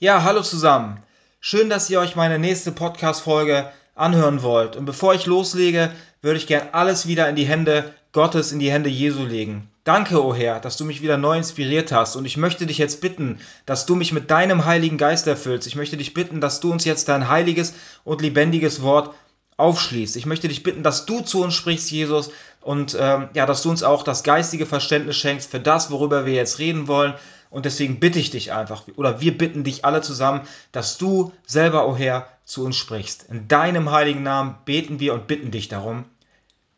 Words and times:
Ja, 0.00 0.22
hallo 0.22 0.42
zusammen. 0.42 1.02
Schön, 1.40 1.68
dass 1.68 1.90
ihr 1.90 1.98
euch 1.98 2.14
meine 2.14 2.38
nächste 2.38 2.70
Podcast-Folge 2.70 3.68
anhören 3.96 4.44
wollt. 4.44 4.76
Und 4.76 4.84
bevor 4.84 5.12
ich 5.12 5.26
loslege, 5.26 5.90
würde 6.22 6.38
ich 6.38 6.46
gern 6.46 6.68
alles 6.70 7.08
wieder 7.08 7.28
in 7.28 7.34
die 7.34 7.46
Hände 7.46 7.92
Gottes, 8.12 8.52
in 8.52 8.60
die 8.60 8.70
Hände 8.70 8.90
Jesu 8.90 9.24
legen. 9.24 9.68
Danke, 9.82 10.22
o 10.22 10.28
oh 10.28 10.34
Herr, 10.36 10.60
dass 10.60 10.76
du 10.76 10.84
mich 10.84 11.02
wieder 11.02 11.16
neu 11.16 11.36
inspiriert 11.36 11.90
hast. 11.90 12.14
Und 12.14 12.26
ich 12.26 12.36
möchte 12.36 12.64
dich 12.64 12.78
jetzt 12.78 13.00
bitten, 13.00 13.40
dass 13.66 13.86
du 13.86 13.96
mich 13.96 14.12
mit 14.12 14.30
deinem 14.30 14.66
Heiligen 14.66 14.98
Geist 14.98 15.26
erfüllst. 15.26 15.66
Ich 15.66 15.74
möchte 15.74 15.96
dich 15.96 16.14
bitten, 16.14 16.40
dass 16.40 16.60
du 16.60 16.70
uns 16.70 16.84
jetzt 16.84 17.08
dein 17.08 17.28
heiliges 17.28 17.74
und 18.04 18.22
lebendiges 18.22 18.82
Wort 18.82 19.16
aufschließt. 19.58 20.16
Ich 20.16 20.24
möchte 20.24 20.48
dich 20.48 20.62
bitten, 20.62 20.82
dass 20.82 21.04
du 21.04 21.20
zu 21.20 21.42
uns 21.42 21.54
sprichst, 21.54 21.90
Jesus, 21.90 22.30
und 22.62 22.96
ähm, 22.98 23.28
ja, 23.34 23.44
dass 23.44 23.62
du 23.62 23.70
uns 23.70 23.82
auch 23.82 24.02
das 24.02 24.22
geistige 24.22 24.66
Verständnis 24.66 25.16
schenkst 25.16 25.50
für 25.50 25.60
das, 25.60 25.90
worüber 25.90 26.24
wir 26.24 26.32
jetzt 26.32 26.58
reden 26.58 26.88
wollen. 26.88 27.14
Und 27.50 27.64
deswegen 27.64 27.98
bitte 27.98 28.18
ich 28.18 28.30
dich 28.30 28.52
einfach, 28.52 28.84
oder 28.96 29.20
wir 29.20 29.36
bitten 29.36 29.64
dich 29.64 29.84
alle 29.84 30.00
zusammen, 30.00 30.42
dass 30.70 30.98
du 30.98 31.32
selber, 31.46 31.86
o 31.86 31.92
oh 31.92 31.96
Herr, 31.96 32.28
zu 32.44 32.64
uns 32.64 32.76
sprichst. 32.76 33.26
In 33.30 33.48
deinem 33.48 33.90
heiligen 33.90 34.22
Namen 34.22 34.56
beten 34.64 35.00
wir 35.00 35.14
und 35.14 35.26
bitten 35.26 35.50
dich 35.50 35.68
darum. 35.68 36.04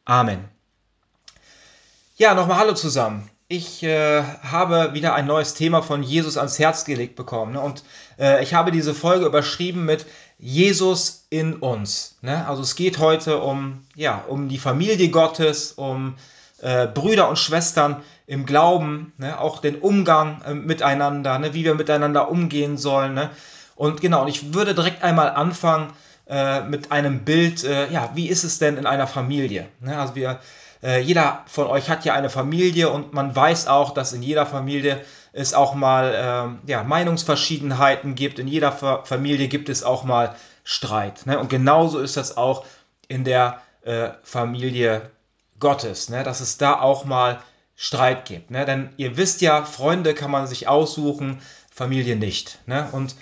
Amen. 0.04 0.44
Ja, 2.16 2.34
nochmal 2.34 2.58
Hallo 2.58 2.74
zusammen. 2.74 3.28
Ich 3.48 3.82
äh, 3.82 4.22
habe 4.22 4.94
wieder 4.94 5.14
ein 5.14 5.26
neues 5.26 5.54
Thema 5.54 5.82
von 5.82 6.04
Jesus 6.04 6.36
ans 6.36 6.58
Herz 6.58 6.84
gelegt 6.84 7.16
bekommen. 7.16 7.54
Ne? 7.54 7.60
Und 7.60 7.82
äh, 8.18 8.42
ich 8.44 8.54
habe 8.54 8.70
diese 8.70 8.94
Folge 8.94 9.26
überschrieben 9.26 9.84
mit 9.84 10.06
Jesus 10.40 11.26
in 11.30 11.54
uns. 11.54 12.16
Ne? 12.22 12.46
Also 12.46 12.62
es 12.62 12.74
geht 12.74 12.98
heute 12.98 13.40
um, 13.40 13.84
ja, 13.94 14.24
um 14.26 14.48
die 14.48 14.58
Familie 14.58 15.08
Gottes, 15.10 15.72
um 15.72 16.14
äh, 16.62 16.86
Brüder 16.86 17.28
und 17.28 17.38
Schwestern 17.38 18.02
im 18.26 18.46
Glauben, 18.46 19.12
ne? 19.18 19.38
auch 19.38 19.60
den 19.60 19.76
Umgang 19.76 20.40
äh, 20.42 20.54
miteinander, 20.54 21.38
ne? 21.38 21.52
wie 21.52 21.64
wir 21.64 21.74
miteinander 21.74 22.30
umgehen 22.30 22.78
sollen. 22.78 23.14
Ne? 23.14 23.30
Und 23.76 24.00
genau, 24.00 24.22
und 24.22 24.28
ich 24.28 24.54
würde 24.54 24.74
direkt 24.74 25.02
einmal 25.02 25.30
anfangen 25.30 25.92
äh, 26.26 26.62
mit 26.62 26.90
einem 26.92 27.20
Bild, 27.24 27.64
äh, 27.64 27.90
ja, 27.90 28.10
wie 28.14 28.28
ist 28.28 28.44
es 28.44 28.58
denn 28.58 28.76
in 28.76 28.86
einer 28.86 29.06
Familie? 29.06 29.68
Ne? 29.80 29.98
Also 29.98 30.14
wir, 30.14 30.40
äh, 30.82 31.00
jeder 31.00 31.44
von 31.46 31.66
euch 31.66 31.90
hat 31.90 32.04
ja 32.04 32.14
eine 32.14 32.30
Familie 32.30 32.90
und 32.90 33.12
man 33.12 33.34
weiß 33.36 33.66
auch, 33.66 33.92
dass 33.92 34.12
in 34.12 34.22
jeder 34.22 34.46
Familie 34.46 35.00
es 35.32 35.54
auch 35.54 35.74
mal 35.74 36.14
ähm, 36.16 36.58
ja, 36.66 36.82
Meinungsverschiedenheiten 36.82 38.14
gibt. 38.14 38.38
In 38.38 38.48
jeder 38.48 38.72
Fa 38.72 39.02
Familie 39.04 39.48
gibt 39.48 39.68
es 39.68 39.82
auch 39.82 40.04
mal 40.04 40.34
Streit. 40.64 41.26
Ne? 41.26 41.38
Und 41.38 41.48
genauso 41.48 42.00
ist 42.00 42.16
das 42.16 42.36
auch 42.36 42.64
in 43.08 43.24
der 43.24 43.60
äh, 43.82 44.10
Familie 44.22 45.10
Gottes, 45.58 46.08
ne? 46.08 46.22
dass 46.22 46.40
es 46.40 46.58
da 46.58 46.80
auch 46.80 47.04
mal 47.04 47.40
Streit 47.76 48.24
gibt. 48.24 48.50
Ne? 48.50 48.64
Denn 48.64 48.90
ihr 48.96 49.16
wisst 49.16 49.40
ja, 49.40 49.64
Freunde 49.64 50.14
kann 50.14 50.30
man 50.30 50.46
sich 50.46 50.68
aussuchen, 50.68 51.40
Familie 51.72 52.16
nicht. 52.16 52.58
Ne? 52.66 52.88
Und 52.92 53.14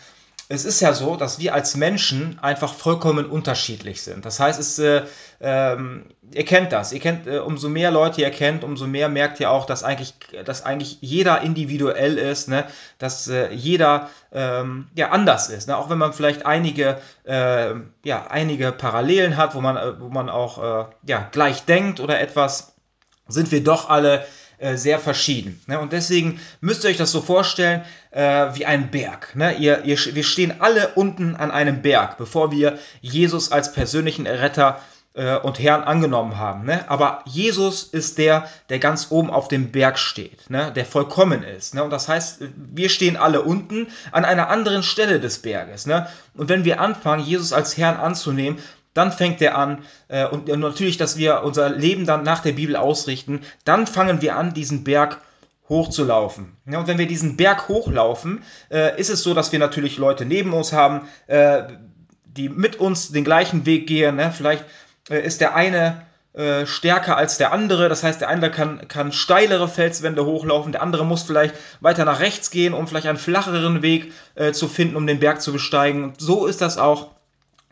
es 0.50 0.64
ist 0.64 0.80
ja 0.80 0.94
so, 0.94 1.16
dass 1.16 1.38
wir 1.38 1.52
als 1.52 1.76
Menschen 1.76 2.38
einfach 2.40 2.72
vollkommen 2.72 3.26
unterschiedlich 3.26 4.02
sind. 4.02 4.24
Das 4.24 4.40
heißt, 4.40 4.58
es, 4.58 4.78
äh, 4.78 5.02
ähm, 5.40 6.06
ihr 6.32 6.44
kennt 6.46 6.72
das. 6.72 6.92
Ihr 6.92 7.00
kennt, 7.00 7.26
äh, 7.26 7.38
umso 7.38 7.68
mehr 7.68 7.90
Leute 7.90 8.22
ihr 8.22 8.30
kennt, 8.30 8.64
umso 8.64 8.86
mehr 8.86 9.10
merkt 9.10 9.40
ihr 9.40 9.50
auch, 9.50 9.66
dass 9.66 9.84
eigentlich, 9.84 10.14
dass 10.46 10.64
eigentlich 10.64 10.98
jeder 11.02 11.42
individuell 11.42 12.16
ist, 12.16 12.48
ne? 12.48 12.64
dass 12.98 13.28
äh, 13.28 13.52
jeder 13.52 14.08
ähm, 14.32 14.88
ja, 14.94 15.10
anders 15.10 15.50
ist. 15.50 15.68
Ne? 15.68 15.76
Auch 15.76 15.90
wenn 15.90 15.98
man 15.98 16.14
vielleicht 16.14 16.46
einige, 16.46 16.98
äh, 17.24 17.74
ja, 18.02 18.26
einige 18.28 18.72
Parallelen 18.72 19.36
hat, 19.36 19.54
wo 19.54 19.60
man, 19.60 19.76
äh, 19.76 20.00
wo 20.00 20.08
man 20.08 20.30
auch 20.30 20.86
äh, 20.86 20.86
ja, 21.06 21.28
gleich 21.30 21.66
denkt 21.66 22.00
oder 22.00 22.20
etwas, 22.20 22.74
sind 23.28 23.52
wir 23.52 23.62
doch 23.62 23.90
alle 23.90 24.24
äh, 24.58 24.76
sehr 24.76 24.98
verschieden. 24.98 25.60
Ne? 25.66 25.78
Und 25.78 25.92
deswegen 25.92 26.40
müsst 26.60 26.84
ihr 26.84 26.90
euch 26.90 26.96
das 26.96 27.12
so 27.12 27.20
vorstellen 27.20 27.82
äh, 28.10 28.46
wie 28.54 28.66
ein 28.66 28.90
Berg. 28.90 29.34
Ne? 29.36 29.54
Ihr, 29.54 29.84
ihr, 29.84 29.96
wir 29.96 30.24
stehen 30.24 30.60
alle 30.60 30.88
unten 30.94 31.36
an 31.36 31.50
einem 31.50 31.82
Berg, 31.82 32.18
bevor 32.18 32.50
wir 32.50 32.78
Jesus 33.00 33.52
als 33.52 33.72
persönlichen 33.72 34.26
Erretter 34.26 34.80
äh, 35.14 35.36
und 35.36 35.58
Herrn 35.58 35.82
angenommen 35.82 36.38
haben. 36.38 36.64
Ne? 36.64 36.88
Aber 36.88 37.22
Jesus 37.26 37.82
ist 37.82 38.18
der, 38.18 38.48
der 38.68 38.78
ganz 38.78 39.08
oben 39.10 39.30
auf 39.30 39.48
dem 39.48 39.72
Berg 39.72 39.98
steht, 39.98 40.48
ne? 40.48 40.72
der 40.74 40.86
vollkommen 40.86 41.42
ist. 41.42 41.74
Ne? 41.74 41.82
Und 41.82 41.90
das 41.90 42.08
heißt, 42.08 42.42
wir 42.56 42.88
stehen 42.88 43.16
alle 43.16 43.42
unten 43.42 43.88
an 44.12 44.24
einer 44.24 44.48
anderen 44.48 44.82
Stelle 44.82 45.20
des 45.20 45.40
Berges. 45.40 45.86
Ne? 45.86 46.06
Und 46.34 46.48
wenn 46.48 46.64
wir 46.64 46.80
anfangen, 46.80 47.24
Jesus 47.24 47.52
als 47.52 47.76
Herrn 47.76 47.96
anzunehmen, 47.96 48.58
dann 48.98 49.12
fängt 49.12 49.40
er 49.40 49.56
an, 49.56 49.78
äh, 50.08 50.26
und 50.26 50.48
natürlich, 50.48 50.96
dass 50.96 51.16
wir 51.16 51.42
unser 51.44 51.70
Leben 51.70 52.04
dann 52.04 52.24
nach 52.24 52.40
der 52.40 52.52
Bibel 52.52 52.76
ausrichten, 52.76 53.40
dann 53.64 53.86
fangen 53.86 54.20
wir 54.20 54.36
an, 54.36 54.52
diesen 54.52 54.84
Berg 54.84 55.18
hochzulaufen. 55.68 56.56
Ja, 56.66 56.80
und 56.80 56.88
wenn 56.88 56.98
wir 56.98 57.06
diesen 57.06 57.36
Berg 57.36 57.68
hochlaufen, 57.68 58.42
äh, 58.70 58.98
ist 58.98 59.10
es 59.10 59.22
so, 59.22 59.34
dass 59.34 59.52
wir 59.52 59.58
natürlich 59.58 59.98
Leute 59.98 60.24
neben 60.24 60.52
uns 60.52 60.72
haben, 60.72 61.08
äh, 61.26 61.62
die 62.24 62.48
mit 62.48 62.76
uns 62.76 63.12
den 63.12 63.24
gleichen 63.24 63.66
Weg 63.66 63.86
gehen. 63.86 64.16
Ne? 64.16 64.32
Vielleicht 64.34 64.64
äh, 65.10 65.24
ist 65.24 65.40
der 65.40 65.54
eine 65.54 66.02
äh, 66.32 66.66
stärker 66.66 67.16
als 67.16 67.38
der 67.38 67.52
andere. 67.52 67.88
Das 67.88 68.02
heißt, 68.02 68.20
der 68.20 68.28
eine 68.28 68.50
kann, 68.50 68.88
kann 68.88 69.12
steilere 69.12 69.68
Felswände 69.68 70.24
hochlaufen, 70.24 70.72
der 70.72 70.82
andere 70.82 71.04
muss 71.04 71.22
vielleicht 71.22 71.54
weiter 71.80 72.04
nach 72.04 72.20
rechts 72.20 72.50
gehen, 72.50 72.74
um 72.74 72.86
vielleicht 72.86 73.06
einen 73.06 73.18
flacheren 73.18 73.82
Weg 73.82 74.12
äh, 74.34 74.52
zu 74.52 74.68
finden, 74.68 74.96
um 74.96 75.06
den 75.06 75.20
Berg 75.20 75.42
zu 75.42 75.52
besteigen. 75.52 76.04
Und 76.04 76.20
so 76.20 76.46
ist 76.46 76.60
das 76.60 76.78
auch 76.78 77.08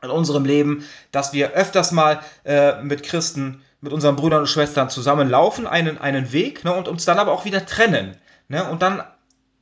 in 0.03 0.11
unserem 0.11 0.45
Leben, 0.45 0.84
dass 1.11 1.33
wir 1.33 1.53
öfters 1.53 1.93
mal 1.93 2.21
äh, 2.45 2.83
mit 2.83 3.03
Christen, 3.03 3.62
mit 3.81 3.93
unseren 3.93 4.17
Brüdern 4.17 4.41
und 4.41 4.49
Schwestern 4.49 4.91
zusammenlaufen, 4.91 5.67
einen, 5.67 5.99
einen 5.99 6.33
Weg, 6.33 6.65
ne, 6.65 6.75
und 6.75 6.89
uns 6.89 7.05
dann 7.05 7.19
aber 7.19 7.33
auch 7.33 7.45
wieder 7.45 7.65
trennen. 7.67 8.17
Ne, 8.49 8.69
und 8.69 8.83
dann 8.83 9.03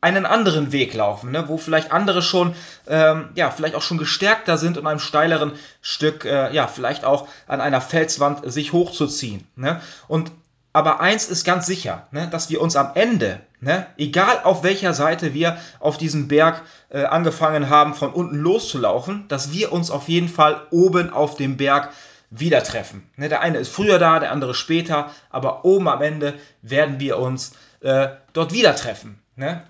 einen 0.05 0.27
anderen 0.27 0.71
Weg 0.71 0.93
laufen, 0.93 1.31
ne, 1.31 1.49
wo 1.49 1.57
vielleicht 1.57 1.91
andere 1.91 2.21
schon, 2.21 2.55
ähm, 2.87 3.31
ja, 3.37 3.51
vielleicht 3.51 3.75
auch 3.75 3.83
schon 3.83 3.97
gestärkter 3.97 4.59
sind 4.59 4.77
und 4.77 4.87
einem 4.87 4.99
steileren 4.99 5.53
Stück, 5.81 6.27
äh, 6.27 6.53
ja, 6.55 6.67
vielleicht 6.67 7.07
auch 7.07 7.27
an 7.47 7.63
einer 7.63 7.81
Felswand 7.81 8.53
sich 8.53 8.75
hochzuziehen. 8.75 9.47
Ne? 9.57 9.81
Und 10.07 10.31
aber 10.75 11.01
eins 11.01 11.29
ist 11.29 11.45
ganz 11.45 11.67
sicher, 11.67 12.09
ne, 12.11 12.29
dass 12.29 12.51
wir 12.51 12.61
uns 12.61 12.75
am 12.75 12.91
Ende, 12.97 13.41
ne, 13.61 13.87
egal 13.97 14.41
auf 14.43 14.65
welcher 14.65 14.93
Seite 14.93 15.33
wir 15.33 15.57
auf 15.79 15.97
diesem 15.97 16.27
Berg 16.27 16.63
äh, 16.91 17.05
angefangen 17.05 17.71
haben, 17.71 17.95
von 17.95 18.13
unten 18.13 18.37
loszulaufen, 18.37 19.27
dass 19.29 19.53
wir 19.53 19.73
uns 19.73 19.93
auf 19.93 20.09
jeden 20.09 20.29
Fall 20.29 20.67
oben 20.71 21.11
auf 21.11 21.37
dem 21.37 21.57
Berg 21.57 21.91
wieder 22.29 22.65
treffen. 22.65 23.09
Ne, 23.17 23.29
der 23.29 23.41
eine 23.41 23.59
ist 23.59 23.69
früher 23.69 24.01
da, 24.01 24.19
der 24.19 24.33
andere 24.33 24.53
später, 24.53 25.11
aber 25.31 25.65
oben 25.65 25.89
am 25.89 26.03
Ende 26.03 26.35
werden 26.61 26.99
wir 26.99 27.21
uns 27.21 27.53
äh, 27.81 28.09
dort 28.33 28.53
wieder 28.53 28.75
treffen. 28.75 29.23
Ne? 29.37 29.63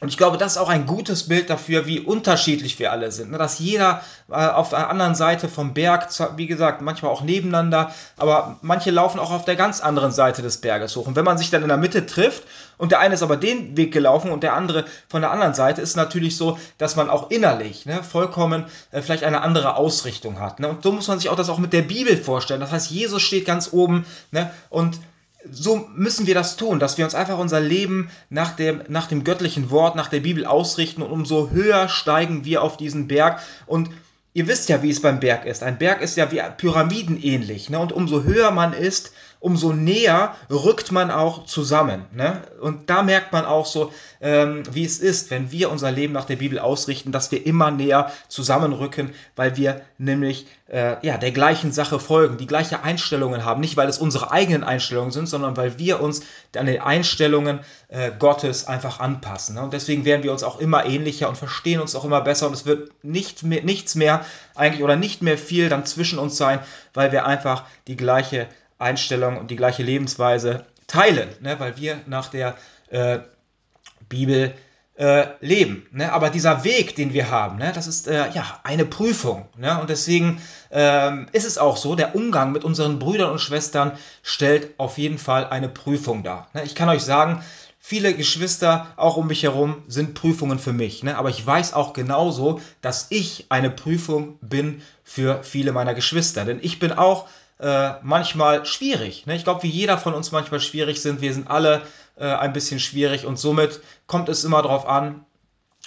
Und 0.00 0.08
ich 0.08 0.16
glaube, 0.16 0.38
das 0.38 0.52
ist 0.52 0.58
auch 0.58 0.68
ein 0.68 0.86
gutes 0.86 1.26
Bild 1.26 1.50
dafür, 1.50 1.86
wie 1.86 1.98
unterschiedlich 1.98 2.78
wir 2.78 2.92
alle 2.92 3.10
sind. 3.10 3.32
Ne? 3.32 3.38
Dass 3.38 3.58
jeder 3.58 4.02
äh, 4.30 4.34
auf 4.34 4.70
der 4.70 4.88
anderen 4.90 5.16
Seite 5.16 5.48
vom 5.48 5.74
Berg, 5.74 6.08
wie 6.36 6.46
gesagt, 6.46 6.82
manchmal 6.82 7.10
auch 7.10 7.22
nebeneinander, 7.22 7.92
aber 8.16 8.58
manche 8.62 8.92
laufen 8.92 9.18
auch 9.18 9.32
auf 9.32 9.44
der 9.44 9.56
ganz 9.56 9.80
anderen 9.80 10.12
Seite 10.12 10.40
des 10.40 10.58
Berges 10.58 10.94
hoch. 10.94 11.08
Und 11.08 11.16
wenn 11.16 11.24
man 11.24 11.36
sich 11.36 11.50
dann 11.50 11.62
in 11.62 11.68
der 11.68 11.78
Mitte 11.78 12.06
trifft 12.06 12.44
und 12.76 12.92
der 12.92 13.00
eine 13.00 13.14
ist 13.14 13.24
aber 13.24 13.36
den 13.36 13.76
Weg 13.76 13.92
gelaufen 13.92 14.30
und 14.30 14.44
der 14.44 14.54
andere 14.54 14.84
von 15.08 15.20
der 15.20 15.32
anderen 15.32 15.54
Seite, 15.54 15.80
ist 15.80 15.96
natürlich 15.96 16.36
so, 16.36 16.58
dass 16.78 16.94
man 16.94 17.10
auch 17.10 17.30
innerlich 17.30 17.84
ne, 17.84 18.04
vollkommen 18.04 18.66
äh, 18.92 19.02
vielleicht 19.02 19.24
eine 19.24 19.40
andere 19.40 19.76
Ausrichtung 19.76 20.38
hat. 20.38 20.60
Ne? 20.60 20.68
Und 20.68 20.84
so 20.84 20.92
muss 20.92 21.08
man 21.08 21.18
sich 21.18 21.28
auch 21.28 21.36
das 21.36 21.48
auch 21.48 21.58
mit 21.58 21.72
der 21.72 21.82
Bibel 21.82 22.16
vorstellen. 22.16 22.60
Das 22.60 22.70
heißt, 22.70 22.90
Jesus 22.90 23.20
steht 23.20 23.46
ganz 23.46 23.72
oben 23.72 24.06
ne, 24.30 24.50
und 24.70 25.00
so 25.50 25.88
müssen 25.94 26.26
wir 26.26 26.34
das 26.34 26.56
tun, 26.56 26.78
dass 26.78 26.98
wir 26.98 27.04
uns 27.04 27.14
einfach 27.14 27.38
unser 27.38 27.60
Leben 27.60 28.10
nach 28.30 28.56
dem, 28.56 28.82
nach 28.88 29.06
dem 29.06 29.24
göttlichen 29.24 29.70
Wort, 29.70 29.96
nach 29.96 30.08
der 30.08 30.20
Bibel 30.20 30.44
ausrichten 30.44 31.02
und 31.02 31.10
umso 31.10 31.50
höher 31.50 31.88
steigen 31.88 32.44
wir 32.44 32.62
auf 32.62 32.76
diesen 32.76 33.08
Berg 33.08 33.40
und 33.66 33.90
Ihr 34.34 34.46
wisst 34.46 34.68
ja, 34.68 34.84
wie 34.84 34.90
es 34.90 35.02
beim 35.02 35.18
Berg 35.18 35.46
ist. 35.46 35.64
Ein 35.64 35.78
Berg 35.78 36.00
ist 36.00 36.16
ja 36.16 36.30
wie 36.30 36.40
Pyramiden 36.58 37.20
ähnlich. 37.20 37.70
Ne? 37.70 37.78
Und 37.80 37.92
umso 37.92 38.22
höher 38.22 38.52
man 38.52 38.72
ist, 38.72 39.12
umso 39.40 39.72
näher 39.72 40.34
rückt 40.50 40.90
man 40.92 41.10
auch 41.10 41.44
zusammen. 41.44 42.04
Ne? 42.12 42.42
Und 42.60 42.90
da 42.90 43.02
merkt 43.02 43.32
man 43.32 43.44
auch 43.44 43.66
so, 43.66 43.92
ähm, 44.20 44.62
wie 44.72 44.84
es 44.84 44.98
ist, 44.98 45.30
wenn 45.30 45.52
wir 45.52 45.70
unser 45.70 45.92
Leben 45.92 46.12
nach 46.12 46.24
der 46.24 46.36
Bibel 46.36 46.58
ausrichten, 46.58 47.12
dass 47.12 47.30
wir 47.30 47.46
immer 47.46 47.70
näher 47.70 48.10
zusammenrücken, 48.28 49.12
weil 49.36 49.56
wir 49.56 49.80
nämlich 49.96 50.46
äh, 50.68 50.96
ja, 51.06 51.16
der 51.18 51.30
gleichen 51.30 51.72
Sache 51.72 52.00
folgen, 52.00 52.36
die 52.36 52.46
gleiche 52.46 52.82
Einstellungen 52.82 53.44
haben. 53.44 53.60
Nicht, 53.60 53.76
weil 53.76 53.88
es 53.88 53.98
unsere 53.98 54.32
eigenen 54.32 54.64
Einstellungen 54.64 55.12
sind, 55.12 55.28
sondern 55.28 55.56
weil 55.56 55.78
wir 55.78 56.00
uns 56.00 56.22
an 56.56 56.66
den 56.66 56.80
Einstellungen 56.80 57.60
äh, 57.88 58.10
Gottes 58.18 58.66
einfach 58.66 58.98
anpassen. 58.98 59.54
Ne? 59.54 59.62
Und 59.62 59.72
deswegen 59.72 60.04
werden 60.04 60.24
wir 60.24 60.32
uns 60.32 60.42
auch 60.42 60.58
immer 60.58 60.84
ähnlicher 60.84 61.28
und 61.28 61.38
verstehen 61.38 61.80
uns 61.80 61.94
auch 61.94 62.04
immer 62.04 62.20
besser 62.20 62.48
und 62.48 62.54
es 62.54 62.66
wird 62.66 62.90
nicht 63.04 63.44
mehr, 63.44 63.62
nichts 63.62 63.94
mehr 63.94 64.24
eigentlich 64.54 64.82
oder 64.82 64.96
nicht 64.96 65.22
mehr 65.22 65.38
viel 65.38 65.68
dann 65.68 65.86
zwischen 65.86 66.18
uns 66.18 66.36
sein, 66.36 66.58
weil 66.92 67.12
wir 67.12 67.24
einfach 67.24 67.64
die 67.86 67.96
gleiche 67.96 68.48
Einstellung 68.78 69.36
und 69.36 69.50
die 69.50 69.56
gleiche 69.56 69.82
Lebensweise 69.82 70.66
teilen, 70.86 71.28
ne? 71.40 71.60
weil 71.60 71.76
wir 71.76 72.00
nach 72.06 72.28
der 72.28 72.56
äh, 72.90 73.18
Bibel 74.08 74.54
äh, 74.98 75.26
leben. 75.40 75.86
Ne? 75.92 76.12
Aber 76.12 76.30
dieser 76.30 76.64
Weg, 76.64 76.96
den 76.96 77.12
wir 77.12 77.30
haben, 77.30 77.58
ne? 77.58 77.72
das 77.72 77.86
ist 77.86 78.08
äh, 78.08 78.30
ja 78.30 78.60
eine 78.64 78.84
Prüfung. 78.84 79.48
Ne? 79.56 79.80
Und 79.80 79.90
deswegen 79.90 80.42
ähm, 80.70 81.26
ist 81.32 81.46
es 81.46 81.58
auch 81.58 81.76
so, 81.76 81.94
der 81.94 82.16
Umgang 82.16 82.52
mit 82.52 82.64
unseren 82.64 82.98
Brüdern 82.98 83.30
und 83.30 83.40
Schwestern 83.40 83.92
stellt 84.22 84.78
auf 84.78 84.98
jeden 84.98 85.18
Fall 85.18 85.46
eine 85.46 85.68
Prüfung 85.68 86.24
dar. 86.24 86.48
Ne? 86.52 86.64
Ich 86.64 86.74
kann 86.74 86.88
euch 86.88 87.02
sagen, 87.02 87.44
viele 87.78 88.14
Geschwister 88.14 88.88
auch 88.96 89.16
um 89.16 89.28
mich 89.28 89.44
herum 89.44 89.82
sind 89.86 90.14
Prüfungen 90.14 90.58
für 90.58 90.72
mich. 90.72 91.04
Ne? 91.04 91.16
Aber 91.16 91.30
ich 91.30 91.46
weiß 91.46 91.74
auch 91.74 91.92
genauso, 91.92 92.60
dass 92.80 93.06
ich 93.10 93.46
eine 93.50 93.70
Prüfung 93.70 94.38
bin 94.40 94.82
für 95.04 95.44
viele 95.44 95.72
meiner 95.72 95.94
Geschwister. 95.94 96.44
Denn 96.44 96.58
ich 96.60 96.80
bin 96.80 96.92
auch 96.92 97.28
äh, 97.58 97.92
manchmal 98.02 98.64
schwierig. 98.66 99.26
Ne? 99.26 99.36
Ich 99.36 99.44
glaube, 99.44 99.62
wie 99.62 99.68
jeder 99.68 99.98
von 99.98 100.14
uns 100.14 100.32
manchmal 100.32 100.60
schwierig 100.60 101.00
sind. 101.00 101.20
Wir 101.20 101.34
sind 101.34 101.50
alle 101.50 101.82
äh, 102.16 102.24
ein 102.24 102.52
bisschen 102.52 102.80
schwierig 102.80 103.26
und 103.26 103.38
somit 103.38 103.80
kommt 104.06 104.28
es 104.28 104.44
immer 104.44 104.62
darauf 104.62 104.86
an, 104.86 105.24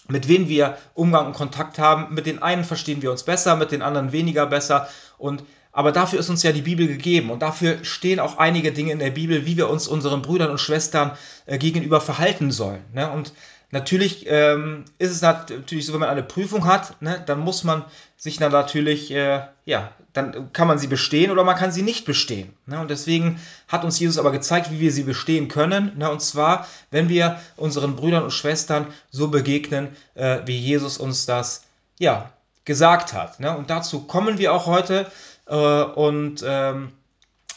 mit 0.07 0.27
wem 0.27 0.49
wir 0.49 0.77
Umgang 0.93 1.27
und 1.27 1.33
Kontakt 1.33 1.79
haben. 1.79 2.13
Mit 2.13 2.25
den 2.25 2.41
einen 2.41 2.63
verstehen 2.63 3.01
wir 3.01 3.11
uns 3.11 3.23
besser, 3.23 3.55
mit 3.55 3.71
den 3.71 3.81
anderen 3.81 4.11
weniger 4.11 4.45
besser. 4.45 4.89
Und 5.17 5.43
aber 5.71 5.93
dafür 5.93 6.19
ist 6.19 6.29
uns 6.29 6.43
ja 6.43 6.51
die 6.51 6.63
Bibel 6.63 6.87
gegeben 6.87 7.31
und 7.31 7.41
dafür 7.41 7.83
stehen 7.85 8.19
auch 8.19 8.37
einige 8.37 8.73
Dinge 8.73 8.91
in 8.91 8.99
der 8.99 9.11
Bibel, 9.11 9.45
wie 9.45 9.55
wir 9.55 9.69
uns 9.69 9.87
unseren 9.87 10.21
Brüdern 10.21 10.51
und 10.51 10.59
Schwestern 10.59 11.11
äh, 11.45 11.57
gegenüber 11.57 12.01
verhalten 12.01 12.51
sollen. 12.51 12.83
Ne? 12.93 13.09
Und 13.09 13.31
natürlich 13.71 14.25
ähm, 14.27 14.85
ist 14.97 15.11
es 15.11 15.21
natürlich 15.21 15.85
so, 15.85 15.93
wenn 15.93 15.99
man 16.01 16.09
eine 16.09 16.23
Prüfung 16.23 16.65
hat, 16.65 17.01
ne, 17.01 17.21
dann 17.25 17.39
muss 17.39 17.63
man 17.63 17.85
sich 18.17 18.37
dann 18.37 18.51
natürlich, 18.51 19.11
äh, 19.11 19.41
ja, 19.65 19.91
dann 20.13 20.51
kann 20.53 20.67
man 20.67 20.77
sie 20.77 20.87
bestehen 20.87 21.31
oder 21.31 21.43
man 21.43 21.55
kann 21.55 21.71
sie 21.71 21.81
nicht 21.81 22.05
bestehen. 22.05 22.53
Ne? 22.65 22.79
Und 22.79 22.91
deswegen 22.91 23.39
hat 23.67 23.83
uns 23.83 23.99
Jesus 23.99 24.17
aber 24.17 24.31
gezeigt, 24.31 24.71
wie 24.71 24.79
wir 24.79 24.91
sie 24.91 25.03
bestehen 25.03 25.47
können. 25.47 25.97
Ne? 25.97 26.11
Und 26.11 26.21
zwar, 26.21 26.67
wenn 26.91 27.09
wir 27.09 27.39
unseren 27.55 27.95
Brüdern 27.95 28.23
und 28.23 28.31
Schwestern 28.31 28.87
so 29.09 29.29
begegnen, 29.29 29.95
äh, 30.15 30.39
wie 30.45 30.57
Jesus 30.57 30.97
uns 30.97 31.25
das, 31.25 31.63
ja, 31.97 32.31
gesagt 32.65 33.13
hat. 33.13 33.39
Ne? 33.39 33.55
Und 33.55 33.69
dazu 33.69 34.01
kommen 34.01 34.37
wir 34.37 34.53
auch 34.53 34.65
heute. 34.65 35.09
Äh, 35.47 35.55
und 35.55 36.43
ähm, 36.45 36.91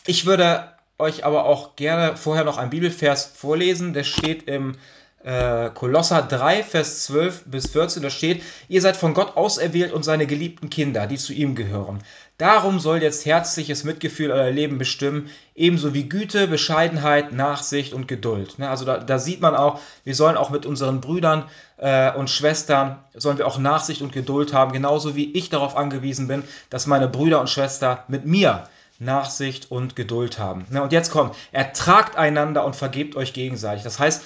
ich 0.06 0.26
würde 0.26 0.72
euch 0.98 1.24
aber 1.24 1.44
auch 1.44 1.76
gerne 1.76 2.16
vorher 2.16 2.44
noch 2.44 2.58
ein 2.58 2.70
Bibelvers 2.70 3.24
vorlesen. 3.24 3.92
Der 3.92 4.04
steht 4.04 4.44
im 4.48 4.76
äh, 5.24 5.70
Kolosser 5.70 6.22
3, 6.22 6.62
Vers 6.62 7.04
12 7.04 7.44
bis 7.46 7.66
14. 7.68 8.02
Da 8.02 8.10
steht, 8.10 8.42
ihr 8.68 8.80
seid 8.80 8.96
von 8.96 9.14
Gott 9.14 9.36
auserwählt 9.36 9.92
und 9.92 10.04
seine 10.04 10.26
geliebten 10.26 10.70
Kinder, 10.70 11.06
die 11.06 11.16
zu 11.16 11.32
ihm 11.32 11.54
gehören. 11.54 12.00
Darum 12.36 12.78
soll 12.80 13.00
jetzt 13.00 13.24
herzliches 13.24 13.84
Mitgefühl 13.84 14.30
euer 14.30 14.50
Leben 14.50 14.76
bestimmen, 14.76 15.30
ebenso 15.54 15.94
wie 15.94 16.08
Güte, 16.08 16.46
Bescheidenheit, 16.46 17.32
Nachsicht 17.32 17.92
und 17.92 18.08
Geduld. 18.08 18.58
Ne, 18.58 18.68
also 18.68 18.84
da, 18.84 18.98
da 18.98 19.18
sieht 19.18 19.40
man 19.40 19.54
auch, 19.54 19.80
wir 20.02 20.14
sollen 20.14 20.36
auch 20.36 20.50
mit 20.50 20.66
unseren 20.66 21.00
Brüdern 21.00 21.44
äh, 21.78 22.12
und 22.12 22.28
Schwestern, 22.28 22.98
sollen 23.14 23.38
wir 23.38 23.46
auch 23.46 23.58
Nachsicht 23.58 24.02
und 24.02 24.12
Geduld 24.12 24.52
haben, 24.52 24.72
genauso 24.72 25.16
wie 25.16 25.32
ich 25.32 25.48
darauf 25.48 25.76
angewiesen 25.76 26.28
bin, 26.28 26.42
dass 26.70 26.86
meine 26.86 27.08
Brüder 27.08 27.40
und 27.40 27.48
Schwestern 27.48 27.98
mit 28.08 28.26
mir 28.26 28.64
Nachsicht 29.00 29.70
und 29.70 29.96
Geduld 29.96 30.38
haben. 30.38 30.66
Ne, 30.70 30.82
und 30.82 30.92
jetzt 30.92 31.10
kommt, 31.10 31.34
ertragt 31.52 32.16
einander 32.16 32.64
und 32.64 32.76
vergebt 32.76 33.16
euch 33.16 33.32
gegenseitig. 33.32 33.82
Das 33.82 33.98
heißt, 33.98 34.22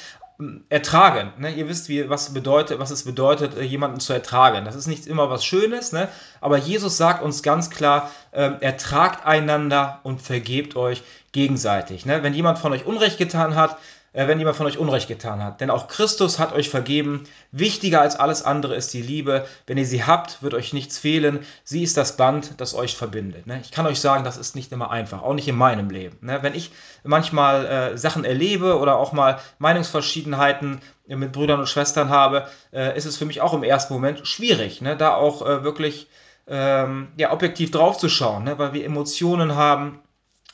ertragen. 0.68 1.32
Ne? 1.38 1.52
Ihr 1.52 1.68
wisst, 1.68 1.88
wie, 1.88 2.08
was, 2.08 2.32
bedeutet, 2.32 2.78
was 2.78 2.92
es 2.92 3.02
bedeutet, 3.02 3.56
äh, 3.56 3.62
jemanden 3.62 3.98
zu 3.98 4.12
ertragen. 4.12 4.64
Das 4.64 4.76
ist 4.76 4.86
nicht 4.86 5.08
immer 5.08 5.30
was 5.30 5.44
Schönes, 5.44 5.90
ne? 5.90 6.08
aber 6.40 6.58
Jesus 6.58 6.96
sagt 6.96 7.22
uns 7.24 7.42
ganz 7.42 7.70
klar, 7.70 8.10
ähm, 8.32 8.56
ertragt 8.60 9.26
einander 9.26 9.98
und 10.04 10.22
vergebt 10.22 10.76
euch 10.76 11.02
gegenseitig. 11.32 12.06
Ne? 12.06 12.22
Wenn 12.22 12.34
jemand 12.34 12.60
von 12.60 12.72
euch 12.72 12.86
Unrecht 12.86 13.18
getan 13.18 13.56
hat, 13.56 13.78
wenn 14.26 14.38
jemand 14.38 14.56
von 14.56 14.66
euch 14.66 14.78
Unrecht 14.78 15.06
getan 15.06 15.42
hat. 15.44 15.60
Denn 15.60 15.70
auch 15.70 15.86
Christus 15.86 16.40
hat 16.40 16.52
euch 16.52 16.70
vergeben. 16.70 17.24
Wichtiger 17.52 18.00
als 18.00 18.16
alles 18.16 18.42
andere 18.42 18.74
ist 18.74 18.92
die 18.92 19.02
Liebe. 19.02 19.46
Wenn 19.66 19.78
ihr 19.78 19.86
sie 19.86 20.04
habt, 20.04 20.42
wird 20.42 20.54
euch 20.54 20.72
nichts 20.72 20.98
fehlen. 20.98 21.46
Sie 21.62 21.84
ist 21.84 21.96
das 21.96 22.16
Band, 22.16 22.54
das 22.56 22.74
euch 22.74 22.96
verbindet. 22.96 23.46
Ne? 23.46 23.60
Ich 23.62 23.70
kann 23.70 23.86
euch 23.86 24.00
sagen, 24.00 24.24
das 24.24 24.36
ist 24.36 24.56
nicht 24.56 24.72
immer 24.72 24.90
einfach, 24.90 25.22
auch 25.22 25.34
nicht 25.34 25.46
in 25.46 25.56
meinem 25.56 25.88
Leben. 25.90 26.18
Ne? 26.20 26.38
Wenn 26.42 26.54
ich 26.54 26.72
manchmal 27.04 27.66
äh, 27.66 27.98
Sachen 27.98 28.24
erlebe 28.24 28.78
oder 28.78 28.96
auch 28.96 29.12
mal 29.12 29.38
Meinungsverschiedenheiten 29.58 30.80
mit 31.06 31.30
Brüdern 31.30 31.60
und 31.60 31.68
Schwestern 31.68 32.08
habe, 32.08 32.48
äh, 32.72 32.96
ist 32.96 33.04
es 33.04 33.16
für 33.16 33.24
mich 33.24 33.40
auch 33.40 33.54
im 33.54 33.62
ersten 33.62 33.94
Moment 33.94 34.26
schwierig, 34.26 34.80
ne? 34.80 34.96
da 34.96 35.14
auch 35.14 35.46
äh, 35.46 35.62
wirklich 35.62 36.08
ähm, 36.48 37.08
objektiv 37.30 37.70
draufzuschauen, 37.70 38.50
weil 38.56 38.72
wir 38.72 38.84
Emotionen 38.84 39.54
haben 39.54 40.00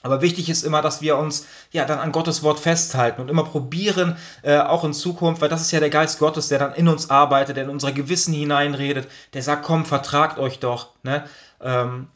aber 0.05 0.21
wichtig 0.21 0.51
ist 0.51 0.65
immer, 0.65 0.83
dass 0.83 1.01
wir 1.01 1.17
uns 1.17 1.47
ja 1.73 1.87
dann 1.87 1.99
an 1.99 2.13
Gottes 2.13 2.43
Wort 2.43 2.61
festhalten 2.61 3.23
und 3.23 3.31
immer 3.31 3.45
probieren, 3.45 4.19
äh, 4.43 4.59
auch 4.59 4.85
in 4.85 4.93
Zukunft, 4.93 5.41
weil 5.41 5.49
das 5.49 5.63
ist 5.63 5.73
ja 5.73 5.81
der 5.81 5.89
Geist 5.89 6.19
Gottes, 6.19 6.49
der 6.49 6.59
dann 6.59 6.75
in 6.75 6.89
uns 6.89 7.09
arbeitet, 7.09 7.57
der 7.57 7.65
in 7.65 7.71
unser 7.71 7.91
Gewissen 7.91 8.35
hineinredet, 8.35 9.09
der 9.33 9.43
sagt, 9.43 9.65
komm, 9.65 9.87
vertragt 9.87 10.39
euch 10.39 10.61
doch. 10.61 10.91
Ne? 11.03 11.25
Ähm, 11.63 12.09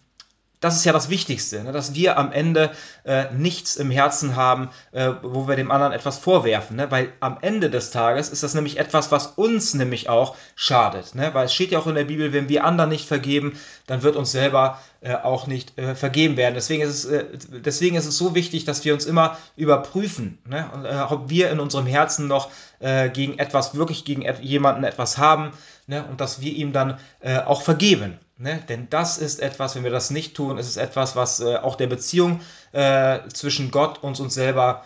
das 0.60 0.76
ist 0.76 0.84
ja 0.84 0.92
das 0.92 1.08
Wichtigste, 1.08 1.62
ne? 1.62 1.72
dass 1.72 1.94
wir 1.94 2.18
am 2.18 2.32
Ende 2.32 2.70
äh, 3.04 3.32
nichts 3.32 3.76
im 3.76 3.90
Herzen 3.90 4.34
haben, 4.34 4.70
äh, 4.92 5.12
wo 5.22 5.46
wir 5.46 5.56
dem 5.56 5.70
anderen 5.70 5.92
etwas 5.92 6.18
vorwerfen. 6.18 6.76
Ne? 6.76 6.90
Weil 6.90 7.12
am 7.20 7.38
Ende 7.40 7.70
des 7.70 7.90
Tages 7.90 8.28
ist 8.28 8.42
das 8.42 8.54
nämlich 8.54 8.78
etwas, 8.78 9.12
was 9.12 9.28
uns 9.28 9.74
nämlich 9.74 10.08
auch 10.08 10.36
schadet. 10.56 11.14
Ne? 11.14 11.30
Weil 11.32 11.46
es 11.46 11.54
steht 11.54 11.70
ja 11.70 11.78
auch 11.78 11.86
in 11.86 11.94
der 11.94 12.04
Bibel, 12.04 12.32
wenn 12.32 12.48
wir 12.48 12.64
anderen 12.64 12.90
nicht 12.90 13.06
vergeben, 13.06 13.58
dann 13.86 14.02
wird 14.02 14.16
uns 14.16 14.32
selber 14.32 14.80
äh, 15.00 15.14
auch 15.14 15.46
nicht 15.46 15.78
äh, 15.78 15.94
vergeben 15.94 16.36
werden. 16.36 16.54
Deswegen 16.54 16.82
ist, 16.82 16.90
es, 16.90 17.04
äh, 17.04 17.24
deswegen 17.64 17.94
ist 17.94 18.06
es 18.06 18.18
so 18.18 18.34
wichtig, 18.34 18.64
dass 18.64 18.84
wir 18.84 18.94
uns 18.94 19.06
immer 19.06 19.38
überprüfen, 19.56 20.38
ne? 20.44 20.68
Äh, 20.84 21.12
ob 21.12 21.30
wir 21.30 21.50
in 21.52 21.60
unserem 21.60 21.86
Herzen 21.86 22.26
noch 22.26 22.50
gegen 22.80 23.40
etwas, 23.40 23.74
wirklich 23.74 24.04
gegen 24.04 24.22
jemanden 24.40 24.84
etwas 24.84 25.18
haben 25.18 25.50
ne? 25.88 26.04
und 26.04 26.20
dass 26.20 26.40
wir 26.40 26.52
ihm 26.52 26.72
dann 26.72 26.98
auch 27.46 27.62
vergeben. 27.62 28.18
Ne? 28.38 28.62
Denn 28.68 28.88
das 28.88 29.18
ist 29.18 29.40
etwas, 29.40 29.74
wenn 29.74 29.82
wir 29.82 29.90
das 29.90 30.10
nicht 30.10 30.36
tun, 30.36 30.58
ist 30.58 30.68
es 30.68 30.76
etwas, 30.76 31.16
was 31.16 31.40
äh, 31.40 31.56
auch 31.56 31.74
der 31.74 31.88
Beziehung 31.88 32.40
äh, 32.72 33.18
zwischen 33.32 33.72
Gott 33.72 34.02
und 34.02 34.18
uns 34.20 34.34
selber 34.34 34.84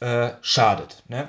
äh, 0.00 0.30
schadet. 0.40 1.02
Ne? 1.08 1.28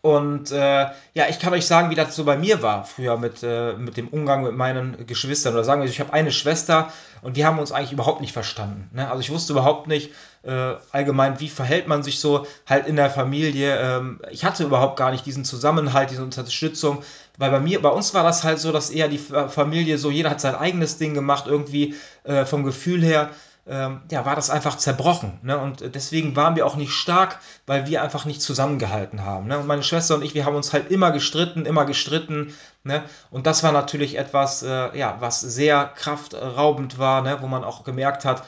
Und 0.00 0.50
äh, 0.50 0.86
ja, 1.14 1.28
ich 1.28 1.38
kann 1.38 1.52
euch 1.52 1.64
sagen, 1.64 1.90
wie 1.90 1.94
das 1.94 2.16
so 2.16 2.24
bei 2.24 2.36
mir 2.36 2.60
war 2.60 2.84
früher 2.84 3.16
mit, 3.16 3.44
äh, 3.44 3.74
mit 3.74 3.96
dem 3.96 4.08
Umgang 4.08 4.42
mit 4.42 4.56
meinen 4.56 5.06
Geschwistern. 5.06 5.54
Oder 5.54 5.62
sagen 5.62 5.80
wir, 5.80 5.88
ich 5.88 6.00
habe 6.00 6.12
eine 6.12 6.32
Schwester 6.32 6.92
und 7.22 7.36
wir 7.36 7.46
haben 7.46 7.60
uns 7.60 7.70
eigentlich 7.70 7.92
überhaupt 7.92 8.20
nicht 8.20 8.32
verstanden. 8.32 8.90
Ne? 8.92 9.08
Also 9.08 9.20
ich 9.20 9.30
wusste 9.30 9.52
überhaupt 9.52 9.86
nicht 9.86 10.10
äh, 10.42 10.74
allgemein, 10.90 11.38
wie 11.38 11.48
verhält 11.48 11.86
man 11.86 12.02
sich 12.02 12.18
so 12.18 12.48
halt 12.66 12.88
in 12.88 12.96
der 12.96 13.10
Familie. 13.10 13.78
Ähm, 13.78 14.20
ich 14.32 14.44
hatte 14.44 14.64
überhaupt 14.64 14.96
gar 14.96 15.12
nicht 15.12 15.24
diesen 15.24 15.44
Zusammenhalt, 15.44 16.10
diese 16.10 16.24
Unterstützung. 16.24 17.04
Weil 17.38 17.50
bei 17.50 17.60
mir, 17.60 17.80
bei 17.80 17.88
uns 17.88 18.14
war 18.14 18.24
das 18.24 18.44
halt 18.44 18.58
so, 18.58 18.72
dass 18.72 18.90
eher 18.90 19.08
die 19.08 19.18
Familie 19.18 19.98
so, 19.98 20.10
jeder 20.10 20.30
hat 20.30 20.40
sein 20.40 20.54
eigenes 20.54 20.98
Ding 20.98 21.14
gemacht, 21.14 21.46
irgendwie 21.46 21.94
äh, 22.24 22.44
vom 22.44 22.64
Gefühl 22.64 23.02
her 23.02 23.30
ähm, 23.66 24.00
ja, 24.10 24.26
war 24.26 24.34
das 24.34 24.50
einfach 24.50 24.76
zerbrochen. 24.76 25.38
Ne? 25.42 25.56
Und 25.56 25.94
deswegen 25.94 26.34
waren 26.34 26.56
wir 26.56 26.66
auch 26.66 26.74
nicht 26.74 26.92
stark, 26.92 27.38
weil 27.66 27.86
wir 27.86 28.02
einfach 28.02 28.24
nicht 28.24 28.42
zusammengehalten 28.42 29.24
haben. 29.24 29.46
Ne? 29.46 29.58
Und 29.58 29.66
meine 29.66 29.84
Schwester 29.84 30.16
und 30.16 30.22
ich, 30.22 30.34
wir 30.34 30.44
haben 30.44 30.56
uns 30.56 30.72
halt 30.72 30.90
immer 30.90 31.12
gestritten, 31.12 31.64
immer 31.64 31.84
gestritten. 31.84 32.54
Ne? 32.82 33.04
Und 33.30 33.46
das 33.46 33.62
war 33.62 33.70
natürlich 33.70 34.18
etwas, 34.18 34.62
äh, 34.64 34.98
ja, 34.98 35.16
was 35.20 35.40
sehr 35.40 35.92
kraftraubend 35.94 36.98
war, 36.98 37.22
ne? 37.22 37.38
wo 37.40 37.46
man 37.46 37.62
auch 37.62 37.84
gemerkt 37.84 38.24
hat, 38.24 38.42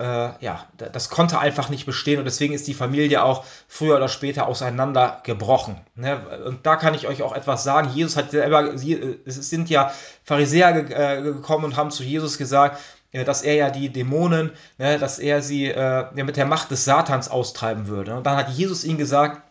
äh, 0.00 0.30
ja, 0.40 0.64
das 0.76 1.10
konnte 1.10 1.38
einfach 1.38 1.68
nicht 1.68 1.86
bestehen 1.86 2.18
und 2.18 2.24
deswegen 2.24 2.54
ist 2.54 2.66
die 2.66 2.74
Familie 2.74 3.22
auch 3.22 3.44
früher 3.68 3.96
oder 3.96 4.08
später 4.08 4.46
auseinandergebrochen. 4.46 5.76
Ne? 5.94 6.18
Und 6.46 6.66
da 6.66 6.76
kann 6.76 6.94
ich 6.94 7.06
euch 7.06 7.22
auch 7.22 7.34
etwas 7.34 7.62
sagen. 7.62 7.90
Jesus 7.94 8.16
hat 8.16 8.30
selber, 8.30 8.72
es 8.72 9.50
sind 9.50 9.68
ja 9.68 9.92
Pharisäer 10.24 10.74
äh, 10.90 11.22
gekommen 11.22 11.66
und 11.66 11.76
haben 11.76 11.90
zu 11.90 12.02
Jesus 12.02 12.38
gesagt, 12.38 12.80
dass 13.12 13.42
er 13.42 13.54
ja 13.54 13.70
die 13.70 13.90
Dämonen, 13.90 14.52
ne, 14.78 14.98
dass 14.98 15.18
er 15.18 15.42
sie 15.42 15.66
äh, 15.66 16.06
mit 16.14 16.36
der 16.36 16.46
Macht 16.46 16.70
des 16.70 16.84
Satans 16.84 17.28
austreiben 17.28 17.88
würde. 17.88 18.14
Und 18.16 18.24
dann 18.24 18.36
hat 18.36 18.50
Jesus 18.50 18.84
ihnen 18.84 18.98
gesagt, 18.98 19.42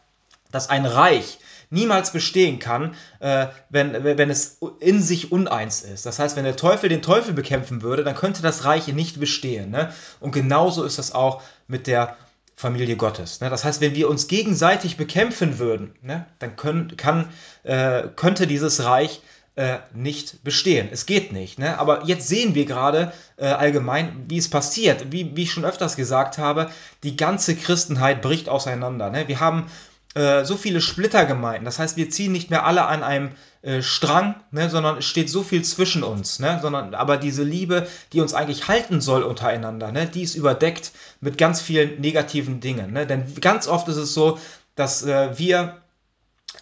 dass 0.51 0.69
ein 0.69 0.85
Reich 0.85 1.39
niemals 1.69 2.11
bestehen 2.11 2.59
kann, 2.59 2.95
äh, 3.19 3.47
wenn, 3.69 4.03
wenn 4.03 4.29
es 4.29 4.59
in 4.79 5.01
sich 5.01 5.31
uneins 5.31 5.81
ist. 5.81 6.05
Das 6.05 6.19
heißt, 6.19 6.35
wenn 6.35 6.43
der 6.43 6.55
Teufel 6.55 6.89
den 6.89 7.01
Teufel 7.01 7.33
bekämpfen 7.33 7.81
würde, 7.81 8.03
dann 8.03 8.15
könnte 8.15 8.41
das 8.41 8.65
Reich 8.65 8.87
nicht 8.87 9.19
bestehen. 9.19 9.69
Ne? 9.69 9.93
Und 10.19 10.31
genauso 10.31 10.83
ist 10.83 10.97
das 10.97 11.13
auch 11.13 11.41
mit 11.67 11.87
der 11.87 12.15
Familie 12.55 12.97
Gottes. 12.97 13.39
Ne? 13.39 13.49
Das 13.49 13.63
heißt, 13.63 13.81
wenn 13.81 13.95
wir 13.95 14.09
uns 14.09 14.27
gegenseitig 14.27 14.97
bekämpfen 14.97 15.59
würden, 15.59 15.93
ne, 16.01 16.25
dann 16.39 16.57
können, 16.57 16.97
kann, 16.97 17.29
äh, 17.63 18.03
könnte 18.15 18.47
dieses 18.47 18.83
Reich 18.83 19.21
äh, 19.55 19.77
nicht 19.93 20.43
bestehen. 20.43 20.89
Es 20.91 21.05
geht 21.05 21.31
nicht. 21.31 21.59
Ne? 21.59 21.77
Aber 21.79 22.05
jetzt 22.05 22.27
sehen 22.27 22.55
wir 22.55 22.65
gerade 22.65 23.13
äh, 23.37 23.45
allgemein, 23.45 24.25
wie 24.27 24.37
es 24.37 24.49
passiert. 24.49 25.11
Wie, 25.11 25.35
wie 25.35 25.43
ich 25.43 25.51
schon 25.51 25.65
öfters 25.65 25.95
gesagt 25.95 26.37
habe, 26.37 26.69
die 27.03 27.15
ganze 27.15 27.55
Christenheit 27.55 28.21
bricht 28.21 28.49
auseinander. 28.49 29.09
Ne? 29.09 29.27
Wir 29.27 29.39
haben 29.39 29.71
äh, 30.15 30.43
so 30.43 30.57
viele 30.57 30.81
Splittergemeinden. 30.81 31.65
Das 31.65 31.79
heißt, 31.79 31.97
wir 31.97 32.09
ziehen 32.09 32.31
nicht 32.31 32.49
mehr 32.49 32.65
alle 32.65 32.85
an 32.85 33.03
einem 33.03 33.31
äh, 33.61 33.81
Strang, 33.81 34.35
ne, 34.51 34.69
sondern 34.69 34.97
es 34.97 35.05
steht 35.05 35.29
so 35.29 35.43
viel 35.43 35.63
zwischen 35.63 36.03
uns. 36.03 36.39
Ne, 36.39 36.59
sondern 36.61 36.95
aber 36.95 37.17
diese 37.17 37.43
Liebe, 37.43 37.87
die 38.13 38.21
uns 38.21 38.33
eigentlich 38.33 38.67
halten 38.67 39.01
soll 39.01 39.23
untereinander, 39.23 39.91
ne, 39.91 40.07
die 40.07 40.23
ist 40.23 40.35
überdeckt 40.35 40.91
mit 41.21 41.37
ganz 41.37 41.61
vielen 41.61 42.01
negativen 42.01 42.59
Dingen. 42.59 42.93
Ne? 42.93 43.05
Denn 43.05 43.35
ganz 43.39 43.67
oft 43.67 43.87
ist 43.87 43.97
es 43.97 44.13
so, 44.13 44.39
dass 44.75 45.03
äh, 45.03 45.37
wir 45.37 45.81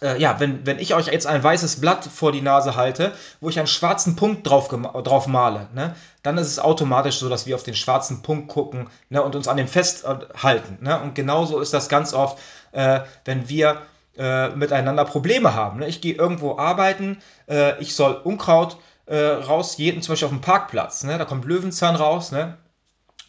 äh, 0.02 0.20
ja, 0.20 0.38
wenn, 0.38 0.66
wenn 0.66 0.78
ich 0.78 0.94
euch 0.94 1.06
jetzt 1.06 1.26
ein 1.26 1.42
weißes 1.42 1.80
Blatt 1.80 2.04
vor 2.04 2.30
die 2.30 2.42
Nase 2.42 2.76
halte, 2.76 3.12
wo 3.40 3.48
ich 3.48 3.58
einen 3.58 3.66
schwarzen 3.66 4.16
Punkt 4.16 4.46
drauf, 4.46 4.68
drauf 4.68 5.26
male, 5.26 5.68
ne, 5.74 5.94
dann 6.22 6.38
ist 6.38 6.48
es 6.48 6.58
automatisch 6.58 7.18
so, 7.18 7.28
dass 7.28 7.46
wir 7.46 7.54
auf 7.54 7.62
den 7.62 7.74
schwarzen 7.74 8.22
Punkt 8.22 8.48
gucken 8.48 8.88
ne, 9.08 9.22
und 9.22 9.34
uns 9.34 9.48
an 9.48 9.56
dem 9.56 9.68
festhalten. 9.68 10.78
Ne? 10.82 11.00
Und 11.00 11.14
genauso 11.14 11.58
ist 11.60 11.72
das 11.72 11.88
ganz 11.88 12.12
oft, 12.12 12.38
äh, 12.72 13.00
wenn 13.24 13.48
wir 13.48 13.82
äh, 14.18 14.48
miteinander 14.50 15.04
Probleme 15.04 15.54
haben. 15.54 15.78
Ne? 15.78 15.88
Ich 15.88 16.00
gehe 16.00 16.14
irgendwo 16.14 16.58
arbeiten, 16.58 17.22
äh, 17.48 17.80
ich 17.80 17.94
soll 17.94 18.14
Unkraut 18.14 18.76
äh, 19.06 19.16
rausjäten, 19.16 20.02
zum 20.02 20.12
Beispiel 20.12 20.26
auf 20.26 20.32
dem 20.32 20.40
Parkplatz. 20.40 21.04
Ne? 21.04 21.18
Da 21.18 21.24
kommt 21.24 21.44
Löwenzahn 21.44 21.96
raus. 21.96 22.32
Ne? 22.32 22.58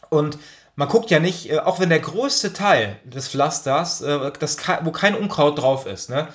Und 0.09 0.39
man 0.75 0.87
guckt 0.87 1.11
ja 1.11 1.19
nicht, 1.19 1.51
äh, 1.51 1.59
auch 1.59 1.79
wenn 1.79 1.89
der 1.89 1.99
größte 1.99 2.53
Teil 2.53 2.99
des 3.03 3.27
Pflasters, 3.27 4.01
äh, 4.01 4.31
das, 4.39 4.57
wo 4.81 4.91
kein 4.91 5.15
Unkraut 5.15 5.59
drauf 5.59 5.85
ist, 5.85 6.09
ne? 6.09 6.27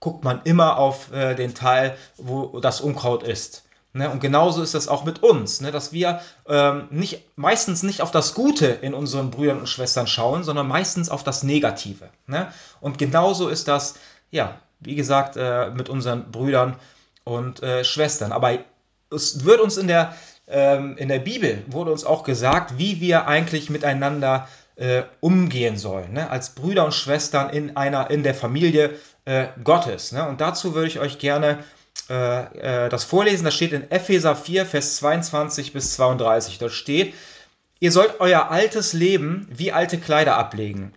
guckt 0.00 0.22
man 0.22 0.42
immer 0.44 0.76
auf 0.76 1.08
den 1.12 1.54
Teil, 1.54 1.96
wo 2.18 2.60
das 2.60 2.82
Unkraut 2.82 3.22
ist. 3.22 3.62
Ne? 3.96 4.10
Und 4.10 4.20
genauso 4.20 4.60
ist 4.60 4.74
das 4.74 4.88
auch 4.88 5.04
mit 5.04 5.22
uns, 5.22 5.60
ne? 5.60 5.70
dass 5.70 5.92
wir 5.92 6.20
ähm, 6.48 6.88
nicht, 6.90 7.22
meistens 7.36 7.84
nicht 7.84 8.00
auf 8.00 8.10
das 8.10 8.34
Gute 8.34 8.66
in 8.66 8.92
unseren 8.92 9.30
Brüdern 9.30 9.60
und 9.60 9.68
Schwestern 9.68 10.08
schauen, 10.08 10.42
sondern 10.42 10.66
meistens 10.66 11.10
auf 11.10 11.22
das 11.22 11.44
Negative. 11.44 12.08
Ne? 12.26 12.52
Und 12.80 12.98
genauso 12.98 13.48
ist 13.48 13.68
das, 13.68 13.94
ja, 14.32 14.58
wie 14.80 14.96
gesagt, 14.96 15.36
äh, 15.36 15.70
mit 15.70 15.88
unseren 15.88 16.32
Brüdern 16.32 16.74
und 17.22 17.62
äh, 17.62 17.84
Schwestern. 17.84 18.32
Aber 18.32 18.58
es 19.12 19.44
wird 19.44 19.60
uns 19.60 19.76
in 19.76 19.86
der, 19.86 20.16
ähm, 20.48 20.96
in 20.96 21.06
der 21.06 21.20
Bibel, 21.20 21.62
wurde 21.68 21.92
uns 21.92 22.04
auch 22.04 22.24
gesagt, 22.24 22.78
wie 22.78 23.00
wir 23.00 23.28
eigentlich 23.28 23.70
miteinander 23.70 24.48
äh, 24.74 25.04
umgehen 25.20 25.76
sollen, 25.76 26.14
ne? 26.14 26.30
als 26.30 26.50
Brüder 26.50 26.84
und 26.84 26.94
Schwestern 26.94 27.48
in 27.48 27.76
einer, 27.76 28.10
in 28.10 28.24
der 28.24 28.34
Familie 28.34 28.98
äh, 29.24 29.46
Gottes. 29.62 30.10
Ne? 30.10 30.28
Und 30.28 30.40
dazu 30.40 30.74
würde 30.74 30.88
ich 30.88 30.98
euch 30.98 31.20
gerne 31.20 31.60
äh, 32.10 32.84
äh, 32.84 32.88
das 32.88 33.04
vorlesen. 33.04 33.44
Das 33.44 33.54
steht 33.54 33.72
in 33.72 33.90
Epheser 33.90 34.36
4, 34.36 34.66
Vers 34.66 34.96
22 34.96 35.72
bis 35.72 35.94
32. 35.94 36.58
Dort 36.58 36.72
steht, 36.72 37.14
ihr 37.80 37.92
sollt 37.92 38.20
euer 38.20 38.50
altes 38.50 38.92
Leben 38.92 39.48
wie 39.50 39.72
alte 39.72 39.98
Kleider 39.98 40.36
ablegen. 40.36 40.92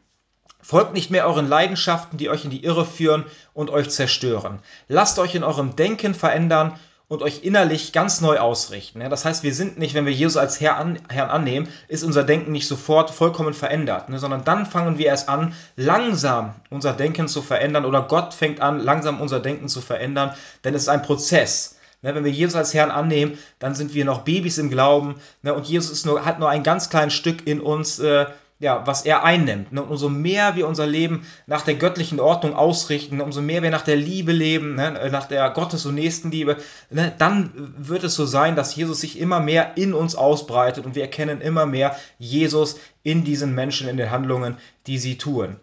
Folgt 0.61 0.93
nicht 0.93 1.11
mehr 1.11 1.25
euren 1.25 1.47
Leidenschaften, 1.47 2.17
die 2.17 2.29
euch 2.29 2.43
in 2.43 2.51
die 2.51 2.63
Irre 2.63 2.85
führen 2.85 3.25
und 3.53 3.69
euch 3.69 3.89
zerstören. 3.89 4.59
Lasst 4.89 5.17
euch 5.17 5.33
in 5.33 5.43
eurem 5.43 5.77
Denken 5.77 6.13
verändern 6.13 6.77
und 7.09 7.21
euch 7.21 7.43
innerlich 7.43 7.93
ganz 7.93 8.19
neu 8.19 8.37
ausrichten. 8.37 8.99
Das 9.09 9.23
heißt, 9.23 9.43
wir 9.43 9.53
sind 9.53 9.77
nicht, 9.77 9.93
wenn 9.93 10.05
wir 10.05 10.11
Jesus 10.11 10.35
als 10.35 10.59
Herr 10.59 10.77
an, 10.77 10.99
Herrn 11.07 11.29
annehmen, 11.29 11.69
ist 11.87 12.03
unser 12.03 12.23
Denken 12.23 12.51
nicht 12.51 12.67
sofort 12.67 13.11
vollkommen 13.11 13.53
verändert, 13.53 14.09
ne? 14.09 14.19
sondern 14.19 14.43
dann 14.43 14.65
fangen 14.65 14.97
wir 14.97 15.05
erst 15.05 15.29
an, 15.29 15.53
langsam 15.77 16.55
unser 16.69 16.93
Denken 16.93 17.29
zu 17.29 17.41
verändern 17.41 17.85
oder 17.85 18.01
Gott 18.01 18.33
fängt 18.33 18.59
an, 18.59 18.79
langsam 18.79 19.21
unser 19.21 19.39
Denken 19.39 19.69
zu 19.69 19.79
verändern, 19.79 20.33
denn 20.65 20.73
es 20.73 20.83
ist 20.83 20.89
ein 20.89 21.01
Prozess. 21.01 21.77
Ne? 22.01 22.13
Wenn 22.13 22.25
wir 22.25 22.31
Jesus 22.31 22.55
als 22.55 22.73
Herrn 22.73 22.91
annehmen, 22.91 23.37
dann 23.59 23.73
sind 23.73 23.93
wir 23.93 24.03
noch 24.03 24.23
Babys 24.23 24.57
im 24.57 24.69
Glauben 24.69 25.15
ne? 25.43 25.53
und 25.53 25.65
Jesus 25.65 26.03
nur, 26.03 26.25
hat 26.25 26.39
nur 26.39 26.49
ein 26.49 26.63
ganz 26.63 26.89
kleines 26.89 27.13
Stück 27.13 27.47
in 27.47 27.61
uns. 27.61 27.99
Äh, 27.99 28.25
ja, 28.59 28.87
was 28.87 29.03
er 29.05 29.23
einnimmt. 29.23 29.71
Ne? 29.71 29.81
Und 29.83 29.89
umso 29.89 30.09
mehr 30.09 30.55
wir 30.55 30.67
unser 30.67 30.87
Leben 30.87 31.25
nach 31.45 31.61
der 31.61 31.75
göttlichen 31.75 32.19
Ordnung 32.19 32.55
ausrichten, 32.55 33.17
ne? 33.17 33.23
umso 33.23 33.41
mehr 33.41 33.61
wir 33.61 33.69
nach 33.69 33.83
der 33.83 33.95
Liebe 33.95 34.31
leben, 34.31 34.75
ne? 34.75 35.09
nach 35.11 35.27
der 35.27 35.49
Gottes- 35.51 35.85
und 35.85 35.95
Nächstenliebe, 35.95 36.57
ne? 36.89 37.13
dann 37.17 37.73
wird 37.77 38.03
es 38.03 38.15
so 38.15 38.25
sein, 38.25 38.55
dass 38.55 38.75
Jesus 38.75 39.01
sich 39.01 39.19
immer 39.19 39.39
mehr 39.39 39.77
in 39.77 39.93
uns 39.93 40.15
ausbreitet 40.15 40.85
und 40.85 40.95
wir 40.95 41.03
erkennen 41.03 41.41
immer 41.41 41.65
mehr 41.65 41.95
Jesus 42.17 42.79
in 43.03 43.23
diesen 43.23 43.53
Menschen, 43.53 43.87
in 43.87 43.97
den 43.97 44.11
Handlungen, 44.11 44.57
die 44.87 44.97
sie 44.97 45.17
tun. 45.17 45.57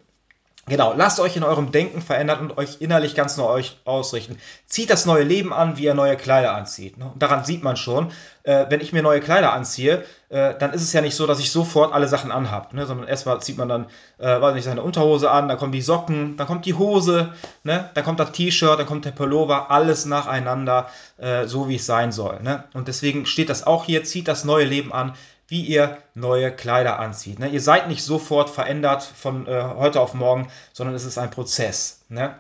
Genau, 0.66 0.94
lasst 0.96 1.20
euch 1.20 1.36
in 1.36 1.44
eurem 1.44 1.72
Denken 1.72 2.00
verändern 2.00 2.40
und 2.40 2.56
euch 2.56 2.80
innerlich 2.80 3.14
ganz 3.14 3.36
neu 3.36 3.62
ausrichten. 3.84 4.38
Zieht 4.66 4.88
das 4.88 5.04
neue 5.04 5.22
Leben 5.22 5.52
an, 5.52 5.76
wie 5.76 5.84
ihr 5.84 5.92
neue 5.92 6.16
Kleider 6.16 6.54
anzieht. 6.54 6.96
Und 6.96 7.22
daran 7.22 7.44
sieht 7.44 7.62
man 7.62 7.76
schon, 7.76 8.12
äh, 8.44 8.64
wenn 8.70 8.80
ich 8.80 8.94
mir 8.94 9.02
neue 9.02 9.20
Kleider 9.20 9.52
anziehe, 9.52 10.04
äh, 10.30 10.54
dann 10.58 10.72
ist 10.72 10.82
es 10.82 10.94
ja 10.94 11.02
nicht 11.02 11.16
so, 11.16 11.26
dass 11.26 11.38
ich 11.38 11.50
sofort 11.50 11.92
alle 11.92 12.08
Sachen 12.08 12.32
anhabe, 12.32 12.74
ne? 12.76 12.86
sondern 12.86 13.06
erstmal 13.06 13.42
zieht 13.42 13.58
man 13.58 13.68
dann, 13.68 13.86
äh, 14.18 14.40
weiß 14.40 14.54
nicht, 14.54 14.64
seine 14.64 14.82
Unterhose 14.82 15.30
an, 15.30 15.48
dann 15.48 15.58
kommen 15.58 15.72
die 15.72 15.82
Socken, 15.82 16.38
dann 16.38 16.46
kommt 16.46 16.64
die 16.64 16.74
Hose, 16.74 17.34
ne? 17.62 17.90
dann 17.92 18.04
kommt 18.04 18.20
das 18.20 18.32
T-Shirt, 18.32 18.78
dann 18.78 18.86
kommt 18.86 19.04
der 19.04 19.10
Pullover, 19.10 19.70
alles 19.70 20.06
nacheinander, 20.06 20.88
äh, 21.18 21.46
so 21.46 21.68
wie 21.68 21.76
es 21.76 21.84
sein 21.84 22.10
soll. 22.10 22.40
Ne? 22.42 22.64
Und 22.72 22.88
deswegen 22.88 23.26
steht 23.26 23.50
das 23.50 23.66
auch 23.66 23.84
hier, 23.84 24.04
zieht 24.04 24.28
das 24.28 24.44
neue 24.44 24.64
Leben 24.64 24.94
an, 24.94 25.12
wie 25.48 25.62
ihr 25.62 25.98
neue 26.14 26.50
Kleider 26.50 26.98
anzieht. 26.98 27.38
Ne? 27.38 27.48
Ihr 27.48 27.60
seid 27.60 27.88
nicht 27.88 28.02
sofort 28.02 28.50
verändert 28.50 29.02
von 29.02 29.46
äh, 29.46 29.62
heute 29.76 30.00
auf 30.00 30.14
morgen, 30.14 30.48
sondern 30.72 30.94
es 30.94 31.04
ist 31.04 31.18
ein 31.18 31.30
Prozess. 31.30 32.00
Ne? 32.08 32.34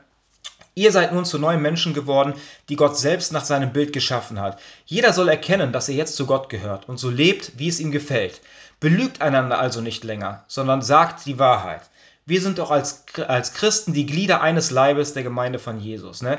Ihr 0.74 0.90
seid 0.90 1.12
nun 1.12 1.24
zu 1.24 1.38
neuen 1.38 1.62
Menschen 1.62 1.94
geworden, 1.94 2.34
die 2.68 2.76
Gott 2.76 2.98
selbst 2.98 3.32
nach 3.32 3.44
seinem 3.44 3.72
Bild 3.72 3.92
geschaffen 3.92 4.40
hat. 4.40 4.60
Jeder 4.86 5.12
soll 5.12 5.28
erkennen, 5.28 5.72
dass 5.72 5.88
er 5.88 5.94
jetzt 5.94 6.16
zu 6.16 6.26
Gott 6.26 6.48
gehört 6.48 6.88
und 6.88 6.98
so 6.98 7.10
lebt, 7.10 7.52
wie 7.58 7.68
es 7.68 7.78
ihm 7.78 7.92
gefällt. 7.92 8.40
Belügt 8.80 9.22
einander 9.22 9.58
also 9.58 9.80
nicht 9.80 10.02
länger, 10.02 10.44
sondern 10.48 10.82
sagt 10.82 11.26
die 11.26 11.38
Wahrheit. 11.38 11.82
Wir 12.26 12.40
sind 12.40 12.58
doch 12.58 12.70
als, 12.70 13.04
als 13.28 13.52
Christen 13.54 13.92
die 13.92 14.06
Glieder 14.06 14.40
eines 14.40 14.70
Leibes 14.70 15.12
der 15.12 15.22
Gemeinde 15.22 15.58
von 15.58 15.78
Jesus. 15.78 16.22
Ne? 16.22 16.38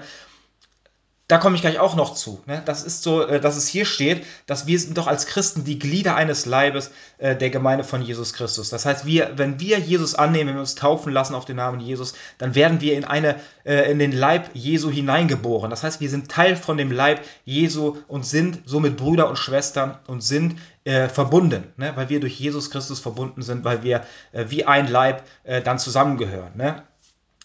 Da 1.28 1.40
komme 1.40 1.56
ich 1.56 1.62
gleich 1.62 1.80
auch 1.80 1.96
noch 1.96 2.14
zu. 2.14 2.44
Ne? 2.46 2.62
Das 2.66 2.84
ist 2.84 3.02
so, 3.02 3.26
äh, 3.26 3.40
dass 3.40 3.58
es 3.58 3.68
hier 3.68 3.86
steht, 3.86 4.26
dass 4.46 4.68
wir 4.68 4.80
sind 4.80 4.98
doch 4.98 5.08
als 5.08 5.26
Christen 5.26 5.64
die 5.64 5.80
Glieder 5.80 6.16
eines 6.16 6.46
Leibes 6.46 6.92
äh, 7.18 7.36
der 7.36 7.50
Gemeinde 7.50 7.84
von 7.84 8.02
Jesus 8.04 8.34
Christus. 8.34 8.70
Das 8.70 8.86
heißt, 8.86 9.06
wir, 9.06 9.32
wenn 9.36 9.60
wir 9.60 9.80
Jesus 9.80 10.14
annehmen, 10.14 10.50
wenn 10.50 10.56
wir 10.58 10.62
uns 10.62 10.76
taufen 10.76 11.12
lassen 11.12 11.34
auf 11.34 11.46
den 11.46 11.56
Namen 11.56 11.80
Jesus, 11.80 12.14
dann 12.38 12.54
werden 12.54 12.80
wir 12.80 12.96
in 12.96 13.06
eine, 13.06 13.40
äh, 13.64 13.90
in 13.92 13.98
den 13.98 14.12
Leib 14.12 14.52
Jesu 14.54 14.92
hineingeboren. 14.92 15.72
Das 15.72 15.84
heißt, 15.84 16.00
wir 16.00 16.10
sind 16.10 16.30
Teil 16.30 16.56
von 16.56 16.78
dem 16.78 16.92
Leib 16.92 17.22
Jesu 17.44 17.98
und 18.08 18.26
sind 18.26 18.62
somit 18.66 18.96
Brüder 18.96 19.28
und 19.28 19.40
Schwestern 19.40 19.98
und 20.06 20.22
sind 20.22 20.60
äh, 20.84 21.10
verbunden, 21.10 21.64
ne? 21.78 21.94
weil 21.96 22.10
wir 22.10 22.20
durch 22.20 22.40
Jesus 22.40 22.70
Christus 22.70 23.00
verbunden 23.00 23.42
sind, 23.42 23.64
weil 23.64 23.82
wir 23.82 24.06
äh, 24.32 24.46
wie 24.50 24.66
ein 24.66 24.88
Leib 24.88 25.24
äh, 25.44 25.64
dann 25.64 25.80
zusammengehören. 25.80 26.52
Ne? 26.56 26.84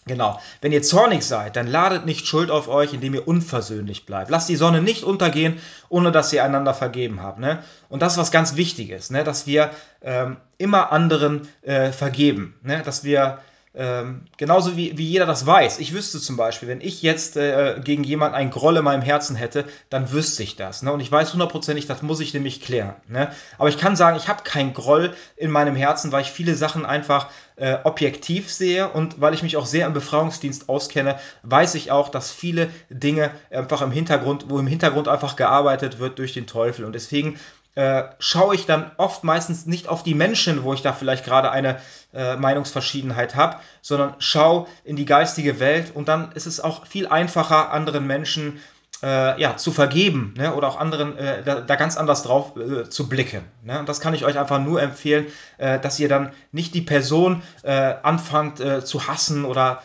Genau. 0.07 0.39
Wenn 0.61 0.71
ihr 0.71 0.81
zornig 0.81 1.23
seid, 1.23 1.55
dann 1.55 1.67
ladet 1.67 2.07
nicht 2.07 2.25
Schuld 2.25 2.49
auf 2.49 2.67
euch, 2.67 2.93
indem 2.93 3.13
ihr 3.13 3.27
unversöhnlich 3.27 4.07
bleibt. 4.07 4.31
Lasst 4.31 4.49
die 4.49 4.55
Sonne 4.55 4.81
nicht 4.81 5.03
untergehen, 5.03 5.59
ohne 5.89 6.11
dass 6.11 6.33
ihr 6.33 6.43
einander 6.43 6.73
vergeben 6.73 7.21
habt. 7.21 7.37
Ne? 7.37 7.63
Und 7.87 8.01
das 8.01 8.13
ist 8.13 8.17
was 8.17 8.31
ganz 8.31 8.55
Wichtiges, 8.55 9.11
ne? 9.11 9.23
dass 9.23 9.45
wir 9.45 9.69
ähm, 10.01 10.37
immer 10.57 10.91
anderen 10.91 11.47
äh, 11.61 11.91
vergeben. 11.91 12.55
Ne? 12.63 12.81
Dass 12.83 13.03
wir 13.03 13.39
ähm, 13.73 14.25
genauso 14.35 14.75
wie, 14.75 14.97
wie 14.97 15.05
jeder 15.05 15.25
das 15.25 15.45
weiß. 15.45 15.79
Ich 15.79 15.93
wüsste 15.93 16.19
zum 16.19 16.35
Beispiel, 16.35 16.67
wenn 16.67 16.81
ich 16.81 17.01
jetzt 17.01 17.37
äh, 17.37 17.79
gegen 17.81 18.03
jemanden 18.03 18.35
einen 18.35 18.51
Groll 18.51 18.75
in 18.75 18.83
meinem 18.83 19.01
Herzen 19.01 19.37
hätte, 19.37 19.63
dann 19.89 20.11
wüsste 20.11 20.43
ich 20.43 20.57
das. 20.57 20.81
Ne? 20.81 20.91
Und 20.91 20.99
ich 20.99 21.09
weiß 21.09 21.31
hundertprozentig, 21.31 21.87
das 21.87 22.01
muss 22.01 22.19
ich 22.19 22.33
nämlich 22.33 22.61
klären. 22.61 22.95
Ne? 23.07 23.31
Aber 23.57 23.69
ich 23.69 23.77
kann 23.77 23.95
sagen, 23.95 24.17
ich 24.17 24.27
habe 24.27 24.43
keinen 24.43 24.73
Groll 24.73 25.13
in 25.37 25.51
meinem 25.51 25.77
Herzen, 25.77 26.11
weil 26.11 26.23
ich 26.23 26.31
viele 26.31 26.55
Sachen 26.55 26.85
einfach 26.85 27.29
äh, 27.55 27.77
objektiv 27.85 28.51
sehe 28.51 28.89
und 28.89 29.21
weil 29.21 29.33
ich 29.33 29.43
mich 29.43 29.55
auch 29.55 29.65
sehr 29.65 29.87
im 29.87 29.93
Befreiungsdienst 29.93 30.67
auskenne, 30.67 31.17
weiß 31.43 31.75
ich 31.75 31.91
auch, 31.91 32.09
dass 32.09 32.29
viele 32.29 32.69
Dinge 32.89 33.31
einfach 33.51 33.81
im 33.81 33.91
Hintergrund, 33.91 34.45
wo 34.49 34.59
im 34.59 34.67
Hintergrund 34.67 35.07
einfach 35.07 35.37
gearbeitet 35.37 35.99
wird 35.99 36.19
durch 36.19 36.33
den 36.33 36.47
Teufel. 36.47 36.83
Und 36.83 36.93
deswegen 36.93 37.39
äh, 37.75 38.03
schaue 38.19 38.55
ich 38.55 38.65
dann 38.65 38.91
oft 38.97 39.23
meistens 39.23 39.65
nicht 39.65 39.87
auf 39.87 40.03
die 40.03 40.13
Menschen, 40.13 40.63
wo 40.63 40.73
ich 40.73 40.81
da 40.81 40.91
vielleicht 40.93 41.23
gerade 41.23 41.51
eine 41.51 41.79
äh, 42.13 42.35
Meinungsverschiedenheit 42.35 43.35
habe, 43.35 43.57
sondern 43.81 44.15
schaue 44.19 44.67
in 44.83 44.95
die 44.95 45.05
geistige 45.05 45.59
Welt 45.59 45.91
und 45.93 46.07
dann 46.07 46.31
ist 46.33 46.47
es 46.47 46.59
auch 46.59 46.85
viel 46.85 47.07
einfacher, 47.07 47.71
anderen 47.71 48.05
Menschen 48.05 48.59
äh, 49.03 49.41
ja, 49.41 49.57
zu 49.57 49.71
vergeben 49.71 50.33
ne? 50.37 50.53
oder 50.53 50.67
auch 50.67 50.79
anderen 50.79 51.17
äh, 51.17 51.43
da, 51.43 51.61
da, 51.61 51.75
ganz 51.75 51.97
anders 51.97 52.23
drauf 52.23 52.55
äh, 52.57 52.89
zu 52.89 53.09
blicken. 53.09 53.43
Ne? 53.63 53.79
Und 53.79 53.89
das 53.89 53.99
kann 53.99 54.13
ich 54.13 54.25
euch 54.25 54.37
einfach 54.37 54.59
nur 54.59 54.81
empfehlen, 54.81 55.27
dass 55.57 55.99
ihr 55.99 56.09
dann 56.09 56.33
nicht 56.51 56.73
die 56.73 56.81
Person 56.81 57.43
anfangt 57.63 58.57
zu 58.57 59.07
hassen 59.07 59.45
oder 59.45 59.81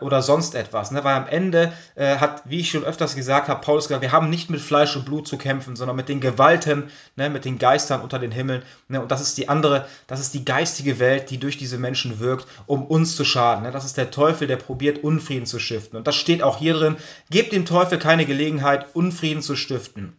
oder 0.00 0.22
sonst 0.22 0.54
etwas. 0.54 0.92
Ne? 0.92 1.02
Weil 1.02 1.16
am 1.16 1.26
Ende 1.26 1.72
äh, 1.96 2.18
hat, 2.18 2.42
wie 2.44 2.60
ich 2.60 2.70
schon 2.70 2.84
öfters 2.84 3.16
gesagt 3.16 3.48
habe, 3.48 3.60
Paulus 3.60 3.88
gesagt, 3.88 4.02
wir 4.02 4.12
haben 4.12 4.30
nicht 4.30 4.48
mit 4.48 4.60
Fleisch 4.60 4.94
und 4.94 5.04
Blut 5.04 5.26
zu 5.26 5.38
kämpfen, 5.38 5.74
sondern 5.74 5.96
mit 5.96 6.08
den 6.08 6.20
Gewalten, 6.20 6.90
ne? 7.16 7.30
mit 7.30 7.44
den 7.44 7.58
Geistern 7.58 8.00
unter 8.00 8.20
den 8.20 8.30
Himmeln. 8.30 8.62
Ne? 8.86 9.00
Und 9.00 9.10
das 9.10 9.20
ist 9.20 9.36
die 9.38 9.48
andere, 9.48 9.86
das 10.06 10.20
ist 10.20 10.34
die 10.34 10.44
geistige 10.44 11.00
Welt, 11.00 11.30
die 11.30 11.38
durch 11.38 11.58
diese 11.58 11.78
Menschen 11.78 12.20
wirkt, 12.20 12.46
um 12.66 12.86
uns 12.86 13.16
zu 13.16 13.24
schaden. 13.24 13.64
Ne? 13.64 13.72
Das 13.72 13.84
ist 13.84 13.96
der 13.96 14.12
Teufel, 14.12 14.46
der 14.46 14.56
probiert, 14.56 15.02
Unfrieden 15.02 15.46
zu 15.46 15.58
stiften. 15.58 15.96
Und 15.98 16.06
das 16.06 16.14
steht 16.14 16.44
auch 16.44 16.58
hier 16.58 16.74
drin, 16.74 16.96
gebt 17.30 17.52
dem 17.52 17.66
Teufel 17.66 17.98
keine 17.98 18.24
Gelegenheit, 18.24 18.94
Unfrieden 18.94 19.42
zu 19.42 19.56
stiften. 19.56 20.16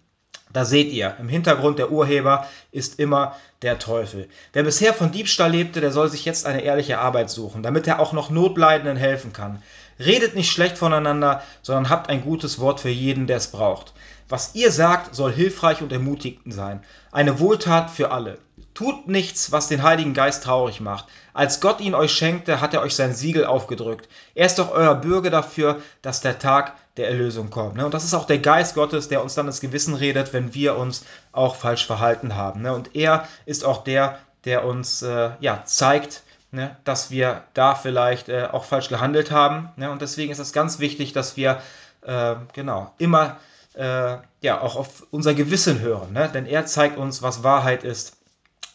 Da 0.57 0.65
seht 0.65 0.91
ihr, 0.91 1.15
im 1.19 1.29
Hintergrund 1.29 1.77
der 1.77 1.91
Urheber 1.91 2.47
ist 2.71 2.99
immer 2.99 3.35
der 3.61 3.77
Teufel. 3.77 4.27
Wer 4.53 4.63
bisher 4.63 4.91
von 4.91 5.11
Diebstahl 5.11 5.51
lebte, 5.51 5.81
der 5.81 5.91
soll 5.91 6.09
sich 6.09 6.25
jetzt 6.25 6.47
eine 6.47 6.61
ehrliche 6.61 6.97
Arbeit 6.97 7.29
suchen, 7.29 7.61
damit 7.61 7.85
er 7.85 7.99
auch 7.99 8.11
noch 8.11 8.31
Notleidenden 8.31 8.97
helfen 8.97 9.33
kann. 9.33 9.61
Redet 9.99 10.35
nicht 10.35 10.51
schlecht 10.51 10.79
voneinander, 10.79 11.43
sondern 11.61 11.91
habt 11.91 12.09
ein 12.09 12.23
gutes 12.23 12.57
Wort 12.57 12.79
für 12.79 12.89
jeden, 12.89 13.27
der 13.27 13.37
es 13.37 13.49
braucht. 13.49 13.93
Was 14.29 14.55
ihr 14.55 14.71
sagt, 14.71 15.13
soll 15.13 15.31
hilfreich 15.31 15.83
und 15.83 15.91
ermutigend 15.91 16.51
sein. 16.51 16.83
Eine 17.11 17.39
Wohltat 17.39 17.91
für 17.91 18.09
alle. 18.09 18.39
Tut 18.73 19.07
nichts, 19.07 19.51
was 19.51 19.67
den 19.67 19.83
Heiligen 19.83 20.15
Geist 20.15 20.43
traurig 20.43 20.81
macht. 20.81 21.05
Als 21.35 21.61
Gott 21.61 21.81
ihn 21.81 21.93
euch 21.93 22.13
schenkte, 22.13 22.61
hat 22.61 22.73
er 22.73 22.81
euch 22.81 22.95
sein 22.95 23.13
Siegel 23.13 23.45
aufgedrückt. 23.45 24.09
Er 24.33 24.47
ist 24.47 24.57
doch 24.57 24.71
euer 24.71 24.95
Bürger 24.95 25.29
dafür, 25.29 25.83
dass 26.01 26.21
der 26.21 26.39
Tag 26.39 26.73
der 26.97 27.07
Erlösung 27.07 27.49
kommt. 27.49 27.75
Ne? 27.75 27.85
Und 27.85 27.93
das 27.93 28.03
ist 28.03 28.13
auch 28.13 28.25
der 28.25 28.39
Geist 28.39 28.75
Gottes, 28.75 29.07
der 29.07 29.21
uns 29.21 29.35
dann 29.35 29.47
ins 29.47 29.61
Gewissen 29.61 29.93
redet, 29.93 30.33
wenn 30.33 30.53
wir 30.53 30.77
uns 30.77 31.05
auch 31.31 31.55
falsch 31.55 31.85
verhalten 31.85 32.35
haben. 32.35 32.61
Ne? 32.61 32.73
Und 32.73 32.95
er 32.95 33.27
ist 33.45 33.63
auch 33.63 33.83
der, 33.83 34.19
der 34.45 34.65
uns 34.65 35.01
äh, 35.01 35.31
ja, 35.39 35.63
zeigt, 35.65 36.23
ne, 36.51 36.75
dass 36.83 37.11
wir 37.11 37.43
da 37.53 37.75
vielleicht 37.75 38.29
äh, 38.29 38.47
auch 38.51 38.63
falsch 38.63 38.89
gehandelt 38.89 39.31
haben. 39.31 39.69
Und 39.77 40.01
deswegen 40.01 40.31
ist 40.31 40.39
es 40.39 40.53
ganz 40.53 40.79
wichtig, 40.79 41.13
dass 41.13 41.37
wir 41.37 41.61
äh, 42.01 42.35
genau 42.53 42.93
immer 42.97 43.37
ja 44.41 44.59
auch 44.59 44.75
auf 44.75 45.05
unser 45.11 45.35
Gewissen 45.35 45.81
hören, 45.81 46.17
denn 46.33 46.47
er 46.47 46.65
zeigt 46.65 46.97
uns, 46.97 47.21
was 47.21 47.43
Wahrheit 47.43 47.83
ist. 47.83 48.16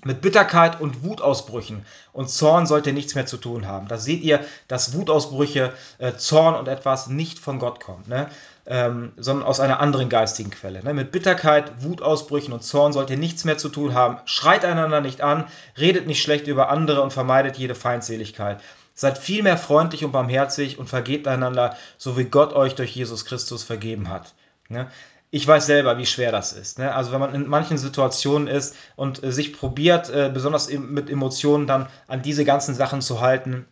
Mit 0.04 0.20
Bitterkeit 0.20 0.80
und 0.80 1.04
Wutausbrüchen 1.04 1.86
und 2.12 2.28
Zorn 2.28 2.66
sollt 2.66 2.88
ihr 2.88 2.92
nichts 2.92 3.14
mehr 3.14 3.26
zu 3.26 3.36
tun 3.36 3.68
haben. 3.68 3.86
Da 3.86 3.98
seht 3.98 4.22
ihr, 4.22 4.40
dass 4.66 4.94
Wutausbrüche, 4.94 5.72
äh, 5.98 6.14
Zorn 6.14 6.56
und 6.56 6.66
etwas 6.66 7.06
nicht 7.06 7.38
von 7.38 7.60
Gott 7.60 7.78
kommt, 7.78 8.08
ne? 8.08 8.28
ähm, 8.66 9.12
sondern 9.16 9.46
aus 9.46 9.60
einer 9.60 9.78
anderen 9.78 10.08
geistigen 10.08 10.50
Quelle. 10.50 10.82
Ne? 10.82 10.92
Mit 10.92 11.12
Bitterkeit, 11.12 11.84
Wutausbrüchen 11.84 12.52
und 12.52 12.64
Zorn 12.64 12.92
sollt 12.92 13.10
ihr 13.10 13.16
nichts 13.16 13.44
mehr 13.44 13.58
zu 13.58 13.68
tun 13.68 13.94
haben. 13.94 14.18
Schreit 14.24 14.64
einander 14.64 15.00
nicht 15.00 15.20
an, 15.20 15.44
redet 15.78 16.08
nicht 16.08 16.20
schlecht 16.20 16.48
über 16.48 16.68
andere 16.68 17.00
und 17.00 17.12
vermeidet 17.12 17.56
jede 17.56 17.76
Feindseligkeit. 17.76 18.60
Seid 18.94 19.18
vielmehr 19.18 19.56
freundlich 19.56 20.04
und 20.04 20.10
barmherzig 20.10 20.80
und 20.80 20.88
vergebt 20.88 21.28
einander, 21.28 21.76
so 21.96 22.18
wie 22.18 22.24
Gott 22.24 22.54
euch 22.54 22.74
durch 22.74 22.90
Jesus 22.90 23.24
Christus 23.24 23.62
vergeben 23.62 24.08
hat. 24.08 24.34
Ne? 24.68 24.88
Ich 25.34 25.48
weiß 25.48 25.64
selber, 25.64 25.96
wie 25.96 26.04
schwer 26.04 26.30
das 26.30 26.52
ist. 26.52 26.78
Ne? 26.78 26.94
Also 26.94 27.10
wenn 27.10 27.18
man 27.18 27.34
in 27.34 27.48
manchen 27.48 27.78
Situationen 27.78 28.48
ist 28.48 28.76
und 28.96 29.24
äh, 29.24 29.32
sich 29.32 29.54
probiert, 29.54 30.10
äh, 30.10 30.30
besonders 30.32 30.70
mit 30.70 31.08
Emotionen 31.08 31.66
dann 31.66 31.88
an 32.06 32.20
diese 32.20 32.44
ganzen 32.44 32.74
Sachen 32.74 33.00
zu 33.00 33.22
halten, 33.22 33.64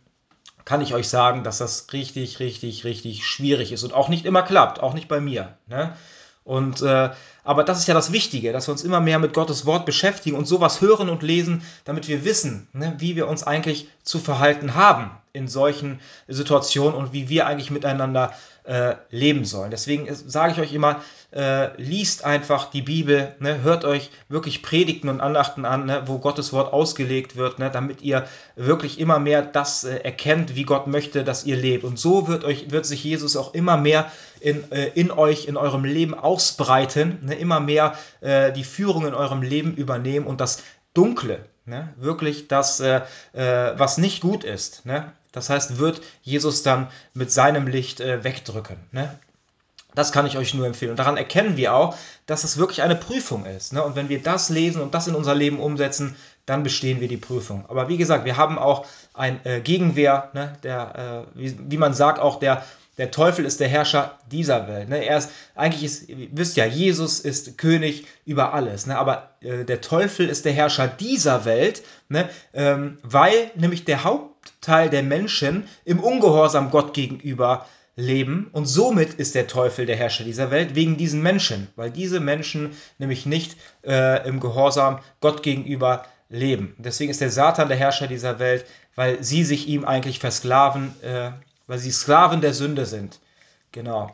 kann 0.65 0.81
ich 0.81 0.95
euch 0.95 1.07
sagen, 1.07 1.43
dass 1.43 1.59
das 1.59 1.93
richtig, 1.93 2.39
richtig, 2.39 2.83
richtig 2.83 3.27
schwierig 3.27 3.71
ist 3.71 3.83
und 3.83 3.93
auch 3.93 4.09
nicht 4.09 4.25
immer 4.25 4.41
klappt, 4.41 4.81
auch 4.81 4.95
nicht 4.95 5.07
bei 5.07 5.21
mir. 5.21 5.55
Ne? 5.67 5.93
Und 6.43 6.81
äh, 6.81 7.11
aber 7.43 7.63
das 7.63 7.77
ist 7.77 7.87
ja 7.87 7.93
das 7.93 8.11
Wichtige, 8.11 8.51
dass 8.53 8.67
wir 8.67 8.71
uns 8.71 8.83
immer 8.83 8.99
mehr 8.99 9.19
mit 9.19 9.35
Gottes 9.35 9.67
Wort 9.67 9.85
beschäftigen 9.85 10.37
und 10.37 10.47
sowas 10.47 10.81
hören 10.81 11.09
und 11.09 11.21
lesen, 11.21 11.61
damit 11.85 12.07
wir 12.07 12.25
wissen, 12.25 12.69
ne, 12.73 12.95
wie 12.97 13.15
wir 13.15 13.27
uns 13.27 13.43
eigentlich 13.43 13.87
zu 14.01 14.17
verhalten 14.17 14.73
haben 14.73 15.11
in 15.33 15.47
solchen 15.47 15.99
Situationen 16.27 16.95
und 16.95 17.13
wie 17.13 17.29
wir 17.29 17.47
eigentlich 17.47 17.71
miteinander 17.71 18.33
äh, 18.63 18.95
leben 19.09 19.43
sollen. 19.45 19.71
Deswegen 19.71 20.07
sage 20.13 20.53
ich 20.53 20.59
euch 20.59 20.73
immer, 20.73 21.01
äh, 21.31 21.75
liest 21.81 22.25
einfach 22.25 22.69
die 22.69 22.81
Bibel, 22.81 23.35
ne, 23.39 23.63
hört 23.63 23.85
euch 23.85 24.11
wirklich 24.29 24.61
Predigten 24.61 25.09
und 25.09 25.21
Andachten 25.21 25.65
an, 25.65 25.85
ne, 25.85 26.03
wo 26.05 26.19
Gottes 26.19 26.53
Wort 26.53 26.71
ausgelegt 26.71 27.35
wird, 27.35 27.57
ne, 27.57 27.71
damit 27.71 28.01
ihr 28.01 28.27
wirklich 28.55 28.99
immer 28.99 29.17
mehr 29.17 29.41
das 29.41 29.83
äh, 29.83 29.97
erkennt, 29.97 30.55
wie 30.55 30.63
Gott 30.63 30.87
möchte, 30.87 31.23
dass 31.23 31.45
ihr 31.45 31.55
lebt. 31.55 31.83
Und 31.83 31.97
so 31.97 32.27
wird, 32.27 32.43
euch, 32.43 32.71
wird 32.71 32.85
sich 32.85 33.03
Jesus 33.03 33.35
auch 33.35 33.53
immer 33.53 33.77
mehr 33.77 34.11
in, 34.39 34.71
äh, 34.71 34.89
in 34.89 35.09
euch, 35.09 35.47
in 35.47 35.57
eurem 35.57 35.83
Leben 35.83 36.13
ausbreiten, 36.13 37.19
ne, 37.23 37.35
immer 37.35 37.59
mehr 37.59 37.95
äh, 38.19 38.51
die 38.51 38.63
Führung 38.63 39.07
in 39.07 39.13
eurem 39.13 39.41
Leben 39.41 39.73
übernehmen 39.73 40.27
und 40.27 40.41
das 40.41 40.61
Dunkle, 40.93 41.45
ne, 41.65 41.93
wirklich 41.97 42.47
das, 42.47 42.79
äh, 42.79 43.01
was 43.33 43.97
nicht 43.97 44.21
gut 44.21 44.43
ist, 44.43 44.85
ne, 44.85 45.13
das 45.31 45.49
heißt, 45.49 45.77
wird 45.77 46.01
Jesus 46.21 46.63
dann 46.63 46.89
mit 47.13 47.31
seinem 47.31 47.67
Licht 47.67 47.99
äh, 47.99 48.23
wegdrücken. 48.23 48.77
Ne? 48.91 49.17
Das 49.93 50.11
kann 50.11 50.25
ich 50.25 50.37
euch 50.37 50.53
nur 50.53 50.65
empfehlen. 50.65 50.91
Und 50.91 50.99
daran 50.99 51.17
erkennen 51.17 51.57
wir 51.57 51.73
auch, 51.73 51.95
dass 52.25 52.43
es 52.43 52.57
wirklich 52.57 52.81
eine 52.81 52.95
Prüfung 52.95 53.45
ist. 53.45 53.73
Ne? 53.73 53.83
Und 53.83 53.95
wenn 53.95 54.09
wir 54.09 54.21
das 54.21 54.49
lesen 54.49 54.81
und 54.81 54.93
das 54.93 55.07
in 55.07 55.15
unser 55.15 55.35
Leben 55.35 55.59
umsetzen, 55.59 56.15
dann 56.45 56.63
bestehen 56.63 57.01
wir 57.01 57.07
die 57.07 57.17
Prüfung. 57.17 57.65
Aber 57.67 57.89
wie 57.89 57.97
gesagt, 57.97 58.25
wir 58.25 58.37
haben 58.37 58.57
auch 58.57 58.85
ein 59.13 59.45
äh, 59.45 59.59
Gegenwehr, 59.59 60.29
ne? 60.33 60.57
der, 60.63 61.25
äh, 61.35 61.39
wie, 61.39 61.57
wie, 61.69 61.77
man 61.77 61.93
sagt, 61.93 62.19
auch 62.19 62.39
der, 62.39 62.63
der 63.01 63.09
Teufel 63.09 63.45
ist 63.45 63.59
der 63.59 63.67
Herrscher 63.67 64.19
dieser 64.29 64.67
Welt. 64.67 64.87
Ne? 64.87 65.03
Er 65.03 65.17
ist, 65.17 65.31
eigentlich 65.55 65.83
ist, 65.83 66.07
ihr 66.07 66.27
wisst 66.33 66.55
ja, 66.55 66.65
Jesus 66.65 67.19
ist 67.19 67.57
König 67.57 68.05
über 68.25 68.53
alles. 68.53 68.85
Ne? 68.85 68.95
Aber 68.95 69.31
äh, 69.41 69.65
der 69.65 69.81
Teufel 69.81 70.29
ist 70.29 70.45
der 70.45 70.53
Herrscher 70.53 70.87
dieser 70.87 71.43
Welt, 71.43 71.81
ne? 72.09 72.29
ähm, 72.53 72.99
weil 73.01 73.49
nämlich 73.55 73.85
der 73.85 74.03
Haupt 74.03 74.53
Teil 74.61 74.91
der 74.91 75.01
Menschen 75.01 75.67
im 75.83 75.99
Ungehorsam 75.99 76.69
Gott 76.69 76.93
gegenüber 76.93 77.65
leben 77.95 78.49
und 78.51 78.67
somit 78.67 79.15
ist 79.15 79.33
der 79.33 79.47
Teufel 79.47 79.87
der 79.87 79.95
Herrscher 79.95 80.23
dieser 80.23 80.51
Welt 80.51 80.75
wegen 80.75 80.95
diesen 80.95 81.23
Menschen, 81.23 81.69
weil 81.75 81.89
diese 81.89 82.19
Menschen 82.19 82.69
nämlich 82.99 83.25
nicht 83.25 83.57
äh, 83.83 84.27
im 84.27 84.39
Gehorsam 84.39 84.99
Gott 85.21 85.41
gegenüber 85.41 86.05
leben. 86.29 86.75
Deswegen 86.77 87.09
ist 87.09 87.21
der 87.21 87.31
Satan 87.31 87.67
der 87.67 87.77
Herrscher 87.77 88.05
dieser 88.05 88.37
Welt, 88.37 88.63
weil 88.93 89.23
sie 89.23 89.43
sich 89.43 89.67
ihm 89.67 89.85
eigentlich 89.85 90.19
versklaven, 90.19 90.93
äh, 91.01 91.31
weil 91.71 91.79
sie 91.79 91.91
Sklaven 91.91 92.41
der 92.41 92.53
Sünde 92.53 92.85
sind. 92.85 93.21
Genau. 93.71 94.13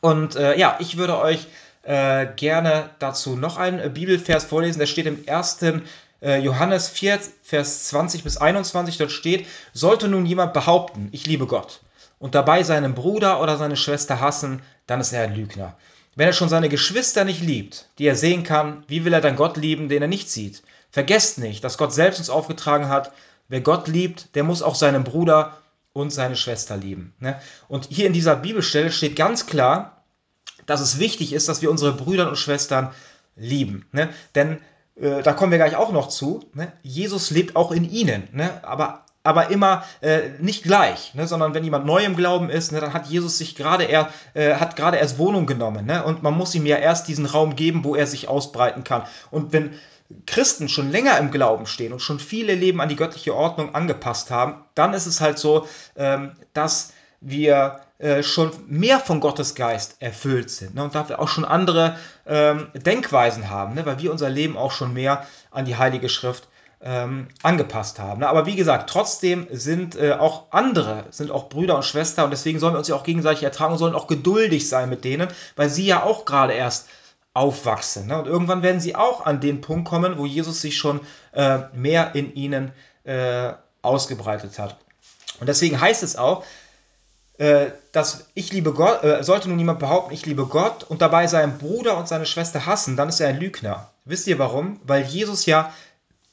Und 0.00 0.36
äh, 0.36 0.56
ja, 0.56 0.76
ich 0.78 0.96
würde 0.96 1.18
euch 1.18 1.48
äh, 1.82 2.28
gerne 2.36 2.90
dazu 3.00 3.34
noch 3.34 3.56
einen 3.56 3.92
Bibelvers 3.92 4.44
vorlesen. 4.44 4.78
Der 4.78 4.86
steht 4.86 5.06
im 5.06 5.26
ersten 5.26 5.82
äh, 6.22 6.38
Johannes 6.38 6.88
4, 6.88 7.18
Vers 7.42 7.88
20 7.88 8.22
bis 8.22 8.36
21, 8.36 8.96
dort 8.96 9.10
steht, 9.10 9.48
sollte 9.72 10.06
nun 10.06 10.24
jemand 10.24 10.52
behaupten, 10.52 11.08
ich 11.10 11.26
liebe 11.26 11.48
Gott, 11.48 11.80
und 12.20 12.36
dabei 12.36 12.62
seinen 12.62 12.94
Bruder 12.94 13.42
oder 13.42 13.56
seine 13.56 13.76
Schwester 13.76 14.20
hassen, 14.20 14.62
dann 14.86 15.00
ist 15.00 15.12
er 15.12 15.24
ein 15.24 15.34
Lügner. 15.34 15.76
Wenn 16.14 16.28
er 16.28 16.32
schon 16.32 16.48
seine 16.48 16.68
Geschwister 16.68 17.24
nicht 17.24 17.40
liebt, 17.40 17.88
die 17.98 18.06
er 18.06 18.14
sehen 18.14 18.44
kann, 18.44 18.84
wie 18.86 19.04
will 19.04 19.14
er 19.14 19.20
dann 19.20 19.34
Gott 19.34 19.56
lieben, 19.56 19.88
den 19.88 20.02
er 20.02 20.06
nicht 20.06 20.30
sieht? 20.30 20.62
Vergesst 20.92 21.38
nicht, 21.38 21.64
dass 21.64 21.76
Gott 21.76 21.92
selbst 21.92 22.20
uns 22.20 22.30
aufgetragen 22.30 22.88
hat, 22.88 23.10
wer 23.48 23.62
Gott 23.62 23.88
liebt, 23.88 24.36
der 24.36 24.44
muss 24.44 24.62
auch 24.62 24.76
seinen 24.76 25.02
Bruder 25.02 25.58
und 26.02 26.10
seine 26.10 26.36
Schwester 26.36 26.76
lieben. 26.76 27.14
Ne? 27.20 27.40
Und 27.68 27.88
hier 27.90 28.06
in 28.06 28.12
dieser 28.12 28.36
Bibelstelle 28.36 28.90
steht 28.90 29.16
ganz 29.16 29.46
klar, 29.46 30.04
dass 30.66 30.80
es 30.80 30.98
wichtig 30.98 31.32
ist, 31.32 31.48
dass 31.48 31.62
wir 31.62 31.70
unsere 31.70 31.92
Brüder 31.92 32.28
und 32.28 32.36
Schwestern 32.36 32.90
lieben. 33.36 33.86
Ne? 33.92 34.10
Denn 34.34 34.58
äh, 35.00 35.22
da 35.22 35.32
kommen 35.32 35.50
wir 35.50 35.58
gleich 35.58 35.76
auch 35.76 35.92
noch 35.92 36.08
zu, 36.08 36.44
ne? 36.54 36.72
Jesus 36.82 37.30
lebt 37.30 37.56
auch 37.56 37.72
in 37.72 37.88
ihnen, 37.88 38.28
ne? 38.32 38.50
aber, 38.64 39.04
aber 39.22 39.50
immer 39.50 39.84
äh, 40.00 40.30
nicht 40.40 40.64
gleich, 40.64 41.14
ne? 41.14 41.26
sondern 41.26 41.54
wenn 41.54 41.64
jemand 41.64 41.86
neu 41.86 42.04
im 42.04 42.16
Glauben 42.16 42.50
ist, 42.50 42.72
ne, 42.72 42.80
dann 42.80 42.92
hat 42.92 43.06
Jesus 43.06 43.38
sich 43.38 43.54
gerade 43.54 43.84
er, 43.84 44.10
äh, 44.34 44.54
hat 44.54 44.76
gerade 44.76 44.96
erst 44.96 45.18
Wohnung 45.18 45.46
genommen 45.46 45.86
ne? 45.86 46.04
und 46.04 46.22
man 46.22 46.34
muss 46.34 46.54
ihm 46.54 46.66
ja 46.66 46.76
erst 46.76 47.08
diesen 47.08 47.26
Raum 47.26 47.54
geben, 47.56 47.84
wo 47.84 47.94
er 47.94 48.06
sich 48.06 48.28
ausbreiten 48.28 48.84
kann. 48.84 49.02
Und 49.30 49.52
wenn 49.52 49.74
Christen 50.26 50.68
schon 50.68 50.90
länger 50.90 51.18
im 51.18 51.30
Glauben 51.30 51.66
stehen 51.66 51.92
und 51.92 52.00
schon 52.00 52.18
viele 52.18 52.54
Leben 52.54 52.80
an 52.80 52.88
die 52.88 52.96
göttliche 52.96 53.34
Ordnung 53.34 53.74
angepasst 53.74 54.30
haben, 54.30 54.64
dann 54.74 54.94
ist 54.94 55.06
es 55.06 55.20
halt 55.20 55.38
so, 55.38 55.68
ähm, 55.96 56.32
dass 56.54 56.92
wir 57.20 57.80
äh, 57.98 58.22
schon 58.22 58.52
mehr 58.68 59.00
von 59.00 59.20
Gottes 59.20 59.54
Geist 59.54 59.96
erfüllt 60.00 60.50
sind 60.50 60.76
ne, 60.76 60.84
und 60.84 60.94
dafür 60.94 61.18
auch 61.18 61.28
schon 61.28 61.44
andere 61.44 61.96
ähm, 62.26 62.68
Denkweisen 62.74 63.50
haben, 63.50 63.74
ne, 63.74 63.84
weil 63.84 63.98
wir 63.98 64.12
unser 64.12 64.30
Leben 64.30 64.56
auch 64.56 64.70
schon 64.70 64.94
mehr 64.94 65.26
an 65.50 65.64
die 65.64 65.76
Heilige 65.76 66.08
Schrift 66.08 66.48
ähm, 66.80 67.28
angepasst 67.42 67.98
haben. 67.98 68.20
Ne. 68.20 68.28
Aber 68.28 68.46
wie 68.46 68.56
gesagt, 68.56 68.88
trotzdem 68.88 69.46
sind 69.50 69.96
äh, 69.96 70.12
auch 70.12 70.44
andere, 70.52 71.04
sind 71.10 71.30
auch 71.30 71.48
Brüder 71.48 71.74
und 71.76 71.84
Schwestern 71.84 72.26
und 72.26 72.30
deswegen 72.30 72.60
sollen 72.60 72.74
wir 72.74 72.78
uns 72.78 72.88
ja 72.88 72.94
auch 72.94 73.02
gegenseitig 73.02 73.42
ertragen 73.42 73.72
und 73.72 73.78
sollen 73.78 73.96
auch 73.96 74.06
geduldig 74.06 74.68
sein 74.68 74.88
mit 74.88 75.04
denen, 75.04 75.28
weil 75.56 75.68
sie 75.68 75.86
ja 75.86 76.02
auch 76.02 76.24
gerade 76.24 76.52
erst 76.52 76.88
aufwachsen. 77.38 78.08
Ne? 78.08 78.18
Und 78.18 78.26
irgendwann 78.26 78.62
werden 78.62 78.80
sie 78.80 78.96
auch 78.96 79.24
an 79.24 79.40
den 79.40 79.60
Punkt 79.60 79.88
kommen, 79.88 80.18
wo 80.18 80.26
Jesus 80.26 80.60
sich 80.60 80.76
schon 80.76 81.00
äh, 81.32 81.60
mehr 81.72 82.16
in 82.16 82.34
ihnen 82.34 82.72
äh, 83.04 83.52
ausgebreitet 83.80 84.58
hat. 84.58 84.76
Und 85.38 85.46
deswegen 85.46 85.80
heißt 85.80 86.02
es 86.02 86.16
auch, 86.16 86.44
äh, 87.38 87.66
dass 87.92 88.26
ich 88.34 88.52
liebe 88.52 88.72
Gott, 88.72 89.04
äh, 89.04 89.22
sollte 89.22 89.48
nun 89.48 89.60
jemand 89.60 89.78
behaupten, 89.78 90.12
ich 90.12 90.26
liebe 90.26 90.46
Gott 90.46 90.82
und 90.82 91.00
dabei 91.00 91.28
seinen 91.28 91.58
Bruder 91.58 91.96
und 91.96 92.08
seine 92.08 92.26
Schwester 92.26 92.66
hassen, 92.66 92.96
dann 92.96 93.08
ist 93.08 93.20
er 93.20 93.28
ein 93.28 93.38
Lügner. 93.38 93.88
Wisst 94.04 94.26
ihr 94.26 94.40
warum? 94.40 94.80
Weil 94.82 95.04
Jesus 95.04 95.46
ja 95.46 95.72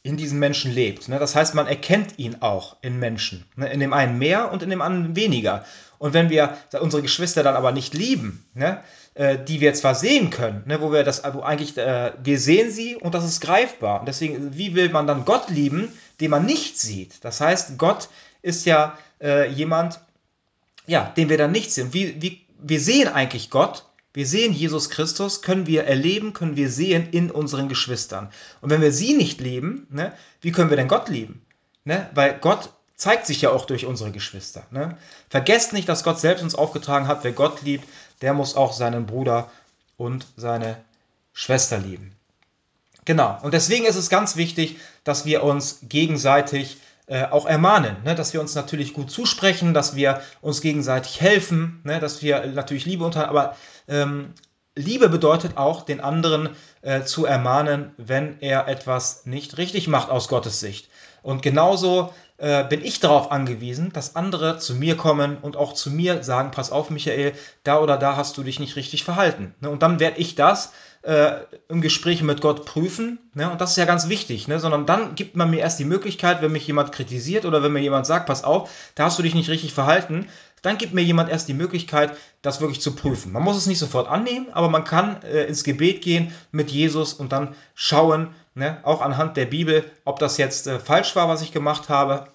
in 0.02 0.18
diesen 0.18 0.40
Menschen 0.40 0.72
lebt. 0.72 1.08
Ne? 1.08 1.20
Das 1.20 1.36
heißt, 1.36 1.54
man 1.54 1.68
erkennt 1.68 2.18
ihn 2.18 2.38
auch 2.40 2.78
in 2.82 2.98
Menschen. 2.98 3.46
Ne? 3.56 3.72
In 3.72 3.80
dem 3.80 3.94
einen 3.94 4.18
mehr 4.18 4.52
und 4.52 4.64
in 4.64 4.72
dem 4.72 4.82
anderen 4.82 5.16
weniger. 5.16 5.66
Und 6.00 6.14
wenn 6.14 6.32
wir 6.32 6.58
unsere 6.80 7.04
Geschwister 7.04 7.44
dann 7.44 7.56
aber 7.56 7.72
nicht 7.72 7.94
lieben, 7.94 8.46
ne? 8.54 8.82
Äh, 9.16 9.38
die 9.44 9.62
wir 9.62 9.74
zwar 9.74 9.96
sehen 9.96 10.30
können, 10.30 10.64
ne? 10.66 10.82
wo 10.82 10.92
wir 10.92 11.04
das, 11.04 11.24
also 11.24 11.42
eigentlich, 11.42 11.78
äh, 11.78 12.12
wir 12.22 12.38
sehen 12.38 12.70
sie 12.70 12.96
und 12.98 13.16
das 13.16 13.24
ist 13.24 13.40
greifbar. 13.40 14.02
Und 14.02 14.08
deswegen, 14.08 14.58
wie 14.58 14.76
will 14.76 14.90
man 14.90 15.08
dann 15.08 15.24
Gott 15.26 15.50
lieben, 15.50 15.92
den 16.20 16.32
man 16.32 16.46
nicht 16.46 16.78
sieht? 16.78 17.24
Das 17.24 17.40
heißt, 17.40 17.78
Gott 17.78 18.10
ist 18.42 18.66
ja 18.66 18.98
äh, 19.22 19.50
jemand, 19.50 20.02
ja, 20.86 21.14
den 21.16 21.30
wir 21.30 21.38
dann 21.38 21.54
nicht 21.54 21.72
sehen. 21.72 21.94
Wie, 21.94 22.22
wie, 22.22 22.42
wir 22.60 22.80
sehen 22.80 23.08
eigentlich 23.08 23.50
Gott, 23.50 23.86
wir 24.14 24.26
sehen 24.26 24.54
Jesus 24.54 24.90
Christus, 24.90 25.42
können 25.42 25.66
wir 25.66 25.86
erleben, 25.86 26.34
können 26.34 26.56
wir 26.56 26.70
sehen 26.70 27.08
in 27.12 27.32
unseren 27.32 27.70
Geschwistern. 27.70 28.30
Und 28.62 28.70
wenn 28.70 28.82
wir 28.82 28.92
sie 28.92 29.14
nicht 29.14 29.42
lieben, 29.42 29.88
ne, 29.90 30.14
wie 30.42 30.52
können 30.52 30.70
wir 30.70 30.78
denn 30.78 30.88
Gott 30.88 31.10
lieben? 31.10 31.42
Ne? 31.86 32.10
Weil 32.14 32.38
Gott 32.40 32.72
zeigt 32.96 33.26
sich 33.26 33.42
ja 33.42 33.52
auch 33.52 33.66
durch 33.66 33.86
unsere 33.86 34.12
Geschwister. 34.12 34.66
Ne? 34.72 34.98
Vergesst 35.30 35.74
nicht, 35.74 35.90
dass 35.90 36.04
Gott 36.04 36.20
selbst 36.20 36.44
uns 36.44 36.56
aufgetragen 36.56 37.08
hat, 37.08 37.24
wer 37.24 37.34
Gott 37.34 37.62
liebt, 37.62 37.88
der 38.22 38.34
muss 38.34 38.56
auch 38.56 38.74
seinen 38.74 39.06
Bruder 39.06 39.50
und 39.98 40.26
seine 40.38 40.78
Schwester 41.34 41.78
lieben. 41.78 42.16
Genau. 43.04 43.38
Und 43.44 43.54
deswegen 43.54 43.86
ist 43.86 43.98
es 43.98 44.10
ganz 44.10 44.36
wichtig, 44.36 44.78
dass 45.04 45.26
wir 45.26 45.44
uns 45.44 45.80
gegenseitig 45.84 46.78
äh, 47.08 47.26
auch 47.26 47.46
ermahnen, 47.46 47.98
ne? 48.04 48.16
dass 48.16 48.34
wir 48.34 48.42
uns 48.42 48.56
natürlich 48.56 48.94
gut 48.94 49.12
zusprechen, 49.12 49.76
dass 49.76 49.96
wir 49.96 50.22
uns 50.42 50.62
gegenseitig 50.62 51.22
helfen, 51.22 51.82
ne? 51.84 52.00
dass 52.00 52.24
wir 52.24 52.48
natürlich 52.48 52.86
Liebe 52.86 53.06
unterhalten, 53.06 53.30
aber 53.30 53.56
ähm, 53.88 54.34
Liebe 54.78 55.08
bedeutet 55.08 55.56
auch, 55.56 55.84
den 55.84 56.02
anderen 56.02 56.50
äh, 56.82 57.04
zu 57.04 57.26
ermahnen, 57.26 57.92
wenn 57.98 58.42
er 58.42 58.68
etwas 58.68 59.26
nicht 59.26 59.58
richtig 59.58 59.88
macht 59.88 60.10
aus 60.10 60.28
Gottes 60.28 60.60
Sicht. 60.60 60.90
Und 61.22 61.42
genauso 61.42 62.14
äh, 62.38 62.64
bin 62.66 62.84
ich 62.84 63.00
darauf 63.00 63.32
angewiesen, 63.32 63.94
dass 63.94 64.16
andere 64.16 64.60
zu 64.60 64.76
mir 64.76 64.98
kommen 64.98 65.38
und 65.38 65.56
auch 65.56 65.74
zu 65.74 65.90
mir 65.90 66.24
sagen, 66.24 66.52
pass 66.52 66.72
auf, 66.72 66.90
Michael, 66.90 67.34
da 67.64 67.80
oder 67.80 67.98
da 67.98 68.18
hast 68.18 68.38
du 68.38 68.44
dich 68.44 68.60
nicht 68.60 68.76
richtig 68.76 69.04
verhalten. 69.04 69.56
Ne? 69.62 69.70
Und 69.70 69.82
dann 69.84 70.00
werde 70.00 70.20
ich 70.20 70.36
das 70.36 70.74
äh, 71.06 71.38
im 71.70 71.82
Gespräch 71.82 72.24
mit 72.24 72.42
Gott 72.42 72.66
prüfen. 72.66 73.20
Ne? 73.34 73.50
Und 73.50 73.62
das 73.62 73.72
ist 73.72 73.78
ja 73.78 73.86
ganz 73.86 74.10
wichtig, 74.10 74.48
ne? 74.48 74.60
sondern 74.60 74.86
dann 74.86 75.14
gibt 75.16 75.36
man 75.36 75.52
mir 75.52 75.60
erst 75.60 75.80
die 75.80 75.86
Möglichkeit, 75.86 76.42
wenn 76.42 76.52
mich 76.52 76.66
jemand 76.66 76.92
kritisiert 76.92 77.46
oder 77.46 77.62
wenn 77.62 77.74
mir 77.74 77.82
jemand 77.82 78.08
sagt, 78.08 78.26
pass 78.26 78.44
auf, 78.44 78.70
da 78.96 79.06
hast 79.06 79.20
du 79.20 79.24
dich 79.24 79.36
nicht 79.36 79.50
richtig 79.50 79.74
verhalten, 79.74 80.28
dann 80.64 80.80
gibt 80.80 80.96
mir 80.96 81.04
jemand 81.04 81.30
erst 81.30 81.48
die 81.48 81.54
Möglichkeit, 81.54 82.18
das 82.42 82.60
wirklich 82.60 82.82
zu 82.82 82.96
prüfen. 82.96 83.32
Man 83.32 83.44
muss 83.44 83.56
es 83.56 83.68
nicht 83.68 83.78
sofort 83.78 84.10
annehmen, 84.10 84.48
aber 84.52 84.68
man 84.68 84.84
kann 84.84 85.22
äh, 85.22 85.44
ins 85.44 85.64
Gebet 85.64 86.02
gehen 86.02 86.34
mit 86.52 86.72
Jesus 86.72 87.14
und 87.14 87.32
dann 87.32 87.56
schauen, 87.76 88.30
ne, 88.56 88.80
auch 88.82 89.02
anhand 89.02 89.38
der 89.38 89.46
Bibel, 89.46 89.84
ob 90.06 90.18
das 90.18 90.38
jetzt 90.38 90.66
äh, 90.66 90.80
falsch 90.80 91.16
war, 91.16 91.30
was 91.30 91.44
ich 91.44 91.52
gemacht 91.52 91.90
habe 91.90 92.28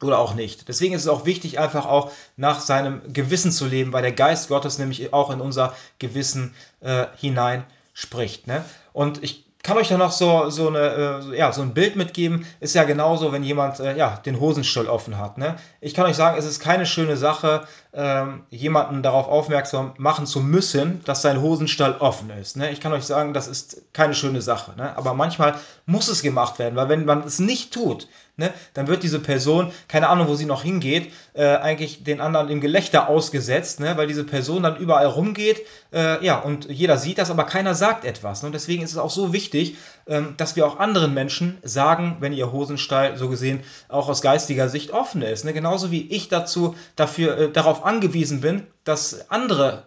oder 0.00 0.20
auch 0.20 0.34
nicht. 0.34 0.68
Deswegen 0.68 0.94
ist 0.94 1.02
es 1.02 1.08
auch 1.08 1.26
wichtig, 1.26 1.58
einfach 1.58 1.86
auch 1.86 2.12
nach 2.36 2.60
seinem 2.60 3.00
Gewissen 3.12 3.50
zu 3.50 3.66
leben, 3.66 3.92
weil 3.92 4.02
der 4.02 4.12
Geist 4.12 4.48
Gottes 4.48 4.78
nämlich 4.78 5.12
auch 5.12 5.30
in 5.30 5.40
unser 5.40 5.74
Gewissen 5.98 6.54
äh, 6.80 7.06
hinein 7.16 7.64
spricht. 7.94 8.46
Ne? 8.46 8.62
Und 8.92 9.22
ich 9.22 9.44
kann 9.62 9.78
euch 9.78 9.88
da 9.88 9.96
noch 9.96 10.12
so, 10.12 10.50
so, 10.50 10.68
eine, 10.68 11.22
äh, 11.32 11.38
ja, 11.38 11.50
so 11.50 11.62
ein 11.62 11.72
Bild 11.72 11.96
mitgeben. 11.96 12.46
Ist 12.60 12.74
ja 12.74 12.84
genauso, 12.84 13.32
wenn 13.32 13.42
jemand 13.42 13.80
äh, 13.80 13.96
ja, 13.96 14.20
den 14.26 14.38
Hosenstall 14.38 14.88
offen 14.88 15.16
hat. 15.16 15.38
Ne? 15.38 15.56
Ich 15.80 15.94
kann 15.94 16.04
euch 16.04 16.16
sagen, 16.16 16.36
es 16.36 16.44
ist 16.44 16.60
keine 16.60 16.84
schöne 16.84 17.16
Sache, 17.16 17.66
ähm, 17.94 18.42
jemanden 18.50 19.02
darauf 19.02 19.28
aufmerksam 19.28 19.94
machen 19.98 20.26
zu 20.26 20.40
müssen, 20.40 21.02
dass 21.04 21.22
sein 21.22 21.40
Hosenstall 21.40 21.96
offen 21.98 22.30
ist. 22.30 22.56
Ne? 22.56 22.70
Ich 22.70 22.80
kann 22.80 22.92
euch 22.92 23.04
sagen, 23.04 23.32
das 23.34 23.46
ist 23.46 23.82
keine 23.92 24.14
schöne 24.14 24.42
Sache. 24.42 24.72
Ne? 24.76 24.96
Aber 24.96 25.14
manchmal 25.14 25.54
muss 25.86 26.08
es 26.08 26.22
gemacht 26.22 26.58
werden, 26.58 26.76
weil 26.76 26.88
wenn 26.88 27.04
man 27.04 27.22
es 27.22 27.38
nicht 27.38 27.72
tut, 27.72 28.08
ne, 28.36 28.52
dann 28.74 28.86
wird 28.88 29.02
diese 29.02 29.20
Person, 29.20 29.72
keine 29.88 30.08
Ahnung, 30.08 30.28
wo 30.28 30.34
sie 30.34 30.46
noch 30.46 30.62
hingeht, 30.62 31.12
äh, 31.34 31.44
eigentlich 31.44 32.04
den 32.04 32.20
anderen 32.20 32.48
im 32.48 32.60
Gelächter 32.60 33.08
ausgesetzt, 33.08 33.80
ne, 33.80 33.96
weil 33.96 34.06
diese 34.06 34.24
Person 34.24 34.62
dann 34.62 34.76
überall 34.76 35.06
rumgeht, 35.06 35.62
äh, 35.92 36.24
ja, 36.24 36.38
und 36.38 36.68
jeder 36.70 36.98
sieht 36.98 37.18
das, 37.18 37.30
aber 37.30 37.44
keiner 37.44 37.74
sagt 37.74 38.04
etwas. 38.04 38.42
Ne? 38.42 38.46
Und 38.46 38.52
deswegen 38.52 38.82
ist 38.82 38.92
es 38.92 38.98
auch 38.98 39.10
so 39.10 39.32
wichtig, 39.32 39.76
ähm, 40.06 40.34
dass 40.36 40.56
wir 40.56 40.66
auch 40.66 40.78
anderen 40.78 41.14
Menschen 41.14 41.58
sagen, 41.62 42.16
wenn 42.20 42.32
ihr 42.32 42.52
Hosenstall 42.52 43.16
so 43.16 43.28
gesehen 43.28 43.60
auch 43.88 44.08
aus 44.08 44.22
geistiger 44.22 44.68
Sicht 44.68 44.90
offen 44.90 45.22
ist. 45.22 45.44
Ne? 45.44 45.52
Genauso 45.52 45.90
wie 45.90 46.08
ich 46.08 46.28
dazu, 46.28 46.74
dafür, 46.96 47.38
äh, 47.38 47.52
darauf 47.52 47.83
angewiesen 47.84 48.40
bin, 48.40 48.66
dass 48.84 49.30
andere 49.30 49.84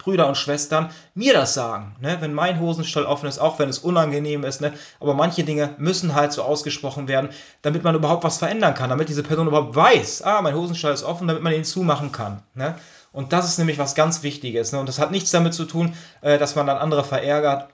Brüder 0.00 0.26
und 0.26 0.36
Schwestern 0.36 0.90
mir 1.14 1.34
das 1.34 1.54
sagen, 1.54 1.94
ne? 2.00 2.16
wenn 2.20 2.32
mein 2.32 2.58
Hosenstall 2.58 3.04
offen 3.04 3.28
ist, 3.28 3.38
auch 3.38 3.58
wenn 3.58 3.68
es 3.68 3.78
unangenehm 3.78 4.44
ist. 4.44 4.60
Ne? 4.60 4.72
Aber 4.98 5.14
manche 5.14 5.44
Dinge 5.44 5.74
müssen 5.78 6.14
halt 6.14 6.32
so 6.32 6.42
ausgesprochen 6.42 7.06
werden, 7.06 7.30
damit 7.62 7.84
man 7.84 7.94
überhaupt 7.94 8.24
was 8.24 8.38
verändern 8.38 8.74
kann, 8.74 8.90
damit 8.90 9.10
diese 9.10 9.22
Person 9.22 9.46
überhaupt 9.46 9.76
weiß, 9.76 10.22
ah, 10.22 10.40
mein 10.40 10.54
Hosenstall 10.54 10.94
ist 10.94 11.02
offen, 11.02 11.28
damit 11.28 11.42
man 11.42 11.52
ihn 11.52 11.64
zumachen 11.64 12.12
kann. 12.12 12.42
Ne? 12.54 12.76
Und 13.12 13.32
das 13.32 13.46
ist 13.46 13.58
nämlich 13.58 13.78
was 13.78 13.94
ganz 13.94 14.22
Wichtiges. 14.22 14.72
Ne? 14.72 14.80
Und 14.80 14.88
das 14.88 14.98
hat 14.98 15.10
nichts 15.10 15.30
damit 15.30 15.52
zu 15.52 15.66
tun, 15.66 15.94
äh, 16.22 16.38
dass 16.38 16.56
man 16.56 16.66
dann 16.66 16.78
andere 16.78 17.04
verärgert 17.04 17.68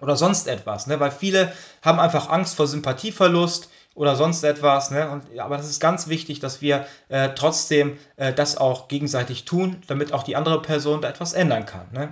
oder 0.00 0.16
sonst 0.16 0.48
etwas. 0.48 0.86
Ne? 0.86 0.98
Weil 0.98 1.10
viele 1.10 1.52
haben 1.82 2.00
einfach 2.00 2.30
Angst 2.30 2.56
vor 2.56 2.66
Sympathieverlust 2.66 3.68
oder 3.94 4.16
sonst 4.16 4.42
etwas. 4.44 4.90
Ne? 4.90 5.10
Und, 5.10 5.38
aber 5.38 5.56
das 5.56 5.68
ist 5.68 5.80
ganz 5.80 6.08
wichtig, 6.08 6.40
dass 6.40 6.60
wir 6.60 6.86
äh, 7.08 7.30
trotzdem 7.34 7.98
äh, 8.16 8.32
das 8.32 8.56
auch 8.56 8.88
gegenseitig 8.88 9.44
tun, 9.44 9.82
damit 9.86 10.12
auch 10.12 10.22
die 10.22 10.36
andere 10.36 10.62
Person 10.62 11.00
da 11.00 11.08
etwas 11.08 11.32
ändern 11.32 11.66
kann. 11.66 11.86
Ne? 11.92 12.10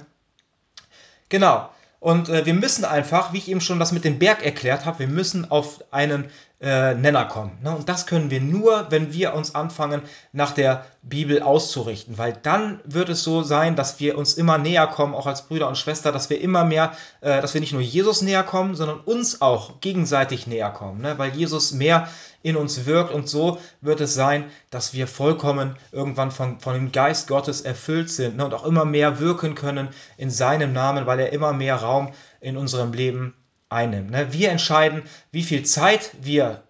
Genau. 1.28 1.68
Und 2.00 2.28
äh, 2.28 2.46
wir 2.46 2.54
müssen 2.54 2.84
einfach, 2.84 3.32
wie 3.32 3.38
ich 3.38 3.48
eben 3.48 3.60
schon 3.60 3.78
das 3.78 3.92
mit 3.92 4.04
dem 4.04 4.18
Berg 4.18 4.44
erklärt 4.44 4.84
habe, 4.84 5.00
wir 5.00 5.08
müssen 5.08 5.50
auf 5.50 5.84
einen 5.90 6.30
äh, 6.60 6.94
Nenner 6.94 7.24
kommen. 7.24 7.58
Ne? 7.62 7.74
Und 7.74 7.88
das 7.88 8.06
können 8.06 8.30
wir 8.30 8.40
nur, 8.40 8.86
wenn 8.90 9.12
wir 9.12 9.34
uns 9.34 9.54
anfangen, 9.54 10.02
nach 10.32 10.50
der 10.50 10.84
Bibel 11.02 11.40
auszurichten, 11.40 12.18
weil 12.18 12.32
dann 12.32 12.80
wird 12.84 13.08
es 13.08 13.22
so 13.22 13.42
sein, 13.42 13.76
dass 13.76 14.00
wir 14.00 14.18
uns 14.18 14.34
immer 14.34 14.58
näher 14.58 14.88
kommen, 14.88 15.14
auch 15.14 15.26
als 15.26 15.46
Brüder 15.46 15.68
und 15.68 15.78
Schwester, 15.78 16.10
dass 16.10 16.30
wir 16.30 16.40
immer 16.40 16.64
mehr, 16.64 16.92
äh, 17.20 17.40
dass 17.40 17.54
wir 17.54 17.60
nicht 17.60 17.72
nur 17.72 17.82
Jesus 17.82 18.22
näher 18.22 18.42
kommen, 18.42 18.74
sondern 18.74 18.98
uns 19.00 19.40
auch 19.40 19.80
gegenseitig 19.80 20.46
näher 20.46 20.70
kommen, 20.70 21.00
ne? 21.00 21.16
weil 21.18 21.30
Jesus 21.30 21.72
mehr 21.72 22.08
in 22.42 22.56
uns 22.56 22.86
wirkt 22.86 23.12
und 23.12 23.28
so 23.28 23.58
wird 23.80 24.00
es 24.00 24.14
sein, 24.14 24.44
dass 24.70 24.94
wir 24.94 25.06
vollkommen 25.06 25.76
irgendwann 25.92 26.30
von, 26.30 26.60
von 26.60 26.74
dem 26.74 26.92
Geist 26.92 27.28
Gottes 27.28 27.60
erfüllt 27.60 28.10
sind 28.10 28.36
ne? 28.36 28.44
und 28.44 28.54
auch 28.54 28.64
immer 28.64 28.84
mehr 28.84 29.20
wirken 29.20 29.54
können 29.54 29.88
in 30.16 30.30
seinem 30.30 30.72
Namen, 30.72 31.06
weil 31.06 31.20
er 31.20 31.32
immer 31.32 31.52
mehr 31.52 31.76
Raum 31.76 32.12
in 32.40 32.56
unserem 32.56 32.92
Leben 32.92 33.34
einnimmt. 33.68 34.10
Ne? 34.10 34.32
Wir 34.32 34.50
entscheiden, 34.50 35.02
wie 35.30 35.42
viel 35.42 35.64
Zeit 35.64 36.10
wir 36.20 36.62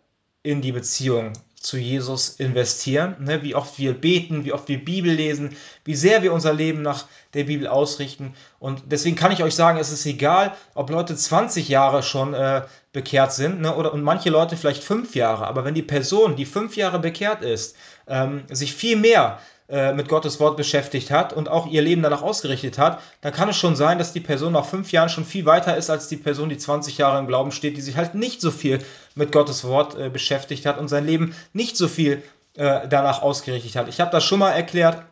in 0.42 0.60
die 0.60 0.72
Beziehung 0.72 1.32
zu 1.60 1.76
Jesus 1.76 2.30
investieren, 2.30 3.16
ne? 3.18 3.42
wie 3.42 3.54
oft 3.54 3.78
wir 3.78 3.92
beten, 3.92 4.44
wie 4.44 4.52
oft 4.52 4.68
wir 4.68 4.84
Bibel 4.84 5.12
lesen, 5.12 5.56
wie 5.84 5.96
sehr 5.96 6.22
wir 6.22 6.32
unser 6.32 6.52
Leben 6.52 6.82
nach 6.82 7.06
der 7.34 7.44
Bibel 7.44 7.66
ausrichten. 7.66 8.34
Und 8.60 8.84
deswegen 8.86 9.16
kann 9.16 9.32
ich 9.32 9.42
euch 9.42 9.54
sagen, 9.54 9.78
es 9.78 9.90
ist 9.90 10.06
egal, 10.06 10.54
ob 10.74 10.90
Leute 10.90 11.16
20 11.16 11.68
Jahre 11.68 12.02
schon 12.02 12.32
äh, 12.32 12.62
bekehrt 12.92 13.32
sind 13.32 13.60
ne? 13.60 13.74
oder 13.74 13.92
und 13.92 14.02
manche 14.02 14.30
Leute 14.30 14.56
vielleicht 14.56 14.84
fünf 14.84 15.16
Jahre. 15.16 15.46
Aber 15.46 15.64
wenn 15.64 15.74
die 15.74 15.82
Person, 15.82 16.36
die 16.36 16.46
fünf 16.46 16.76
Jahre 16.76 17.00
bekehrt 17.00 17.42
ist, 17.42 17.76
ähm, 18.06 18.44
sich 18.50 18.72
viel 18.72 18.96
mehr 18.96 19.40
äh, 19.68 19.92
mit 19.92 20.08
Gottes 20.08 20.40
Wort 20.40 20.56
beschäftigt 20.56 21.10
hat 21.10 21.34
und 21.34 21.48
auch 21.48 21.66
ihr 21.66 21.82
Leben 21.82 22.02
danach 22.02 22.22
ausgerichtet 22.22 22.78
hat, 22.78 23.00
dann 23.20 23.34
kann 23.34 23.50
es 23.50 23.56
schon 23.56 23.76
sein, 23.76 23.98
dass 23.98 24.14
die 24.14 24.20
Person 24.20 24.54
nach 24.54 24.64
fünf 24.64 24.92
Jahren 24.92 25.10
schon 25.10 25.26
viel 25.26 25.44
weiter 25.44 25.76
ist 25.76 25.90
als 25.90 26.08
die 26.08 26.16
Person, 26.16 26.48
die 26.48 26.56
20 26.56 26.96
Jahre 26.96 27.18
im 27.18 27.26
Glauben 27.26 27.52
steht, 27.52 27.76
die 27.76 27.82
sich 27.82 27.96
halt 27.96 28.14
nicht 28.14 28.40
so 28.40 28.50
viel 28.50 28.78
mit 29.14 29.30
Gottes 29.30 29.64
Wort 29.64 29.94
äh, 29.94 30.08
beschäftigt 30.08 30.64
hat 30.64 30.78
und 30.78 30.88
sein 30.88 31.06
Leben 31.06 31.34
nicht 31.52 31.76
so 31.76 31.86
viel 31.86 32.22
äh, 32.56 32.88
danach 32.88 33.20
ausgerichtet 33.20 33.76
hat. 33.76 33.88
Ich 33.88 34.00
habe 34.00 34.10
das 34.10 34.24
schon 34.24 34.38
mal 34.38 34.52
erklärt. 34.52 35.02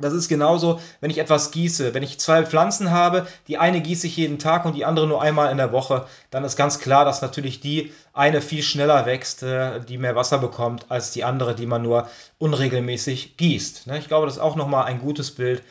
Das 0.00 0.12
ist 0.12 0.28
genauso, 0.28 0.80
wenn 1.00 1.10
ich 1.10 1.18
etwas 1.18 1.50
gieße. 1.50 1.94
Wenn 1.94 2.02
ich 2.02 2.18
zwei 2.18 2.44
Pflanzen 2.44 2.90
habe, 2.90 3.26
die 3.48 3.58
eine 3.58 3.80
gieße 3.80 4.06
ich 4.06 4.16
jeden 4.16 4.38
Tag 4.38 4.64
und 4.64 4.74
die 4.74 4.84
andere 4.84 5.06
nur 5.06 5.22
einmal 5.22 5.50
in 5.50 5.58
der 5.58 5.72
Woche, 5.72 6.06
dann 6.30 6.44
ist 6.44 6.56
ganz 6.56 6.78
klar, 6.78 7.04
dass 7.04 7.22
natürlich 7.22 7.60
die 7.60 7.92
eine 8.12 8.40
viel 8.40 8.62
schneller 8.62 9.06
wächst, 9.06 9.42
äh, 9.42 9.80
die 9.80 9.98
mehr 9.98 10.16
Wasser 10.16 10.38
bekommt, 10.38 10.86
als 10.90 11.10
die 11.12 11.24
andere, 11.24 11.54
die 11.54 11.66
man 11.66 11.82
nur 11.82 12.08
unregelmäßig 12.38 13.36
gießt. 13.36 13.86
Ne? 13.86 13.98
Ich 13.98 14.08
glaube, 14.08 14.26
das 14.26 14.36
ist 14.36 14.42
auch 14.42 14.56
nochmal 14.56 14.84
ein 14.84 15.00
gutes 15.00 15.30
Bild. 15.30 15.62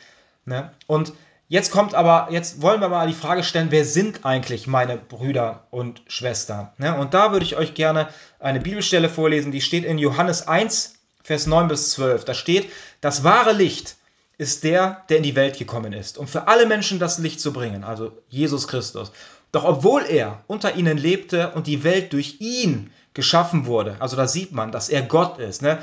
Ne? 0.44 0.70
Und 0.86 1.12
jetzt 1.48 1.70
kommt 1.70 1.94
aber, 1.94 2.28
jetzt 2.30 2.62
wollen 2.62 2.80
wir 2.80 2.88
mal 2.88 3.06
die 3.06 3.12
Frage 3.12 3.42
stellen, 3.42 3.70
wer 3.70 3.84
sind 3.84 4.24
eigentlich 4.24 4.66
meine 4.66 4.96
Brüder 4.96 5.64
und 5.70 6.02
Schwestern? 6.06 6.70
Ne? 6.78 6.96
Und 6.96 7.14
da 7.14 7.32
würde 7.32 7.44
ich 7.44 7.56
euch 7.56 7.74
gerne 7.74 8.08
eine 8.38 8.60
Bibelstelle 8.60 9.08
vorlesen, 9.08 9.52
die 9.52 9.60
steht 9.60 9.84
in 9.84 9.98
Johannes 9.98 10.48
1, 10.48 10.94
Vers 11.22 11.46
9 11.46 11.68
bis 11.68 11.90
12. 11.92 12.24
Da 12.24 12.34
steht, 12.34 12.70
das 13.00 13.24
wahre 13.24 13.52
Licht 13.52 13.96
ist 14.40 14.64
der, 14.64 15.04
der 15.10 15.18
in 15.18 15.22
die 15.22 15.36
Welt 15.36 15.58
gekommen 15.58 15.92
ist, 15.92 16.16
um 16.16 16.26
für 16.26 16.48
alle 16.48 16.64
Menschen 16.64 16.98
das 16.98 17.18
Licht 17.18 17.42
zu 17.42 17.52
bringen, 17.52 17.84
also 17.84 18.10
Jesus 18.30 18.66
Christus. 18.66 19.12
Doch 19.52 19.64
obwohl 19.64 20.06
er 20.08 20.42
unter 20.46 20.76
ihnen 20.76 20.96
lebte 20.96 21.50
und 21.50 21.66
die 21.66 21.84
Welt 21.84 22.14
durch 22.14 22.36
ihn 22.40 22.90
geschaffen 23.12 23.66
wurde, 23.66 23.96
also 23.98 24.16
da 24.16 24.26
sieht 24.26 24.52
man, 24.52 24.72
dass 24.72 24.88
er 24.88 25.02
Gott 25.02 25.38
ist, 25.38 25.60
ne? 25.60 25.82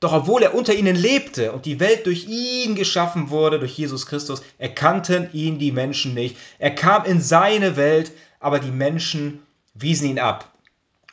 Doch 0.00 0.14
obwohl 0.14 0.42
er 0.42 0.54
unter 0.54 0.72
ihnen 0.72 0.96
lebte 0.96 1.52
und 1.52 1.66
die 1.66 1.78
Welt 1.78 2.06
durch 2.06 2.26
ihn 2.26 2.74
geschaffen 2.74 3.28
wurde, 3.28 3.58
durch 3.58 3.76
Jesus 3.76 4.06
Christus, 4.06 4.42
erkannten 4.56 5.28
ihn 5.34 5.58
die 5.58 5.72
Menschen 5.72 6.14
nicht. 6.14 6.38
Er 6.58 6.74
kam 6.74 7.04
in 7.04 7.20
seine 7.20 7.76
Welt, 7.76 8.12
aber 8.40 8.60
die 8.60 8.70
Menschen 8.70 9.42
wiesen 9.74 10.08
ihn 10.08 10.18
ab. 10.18 10.50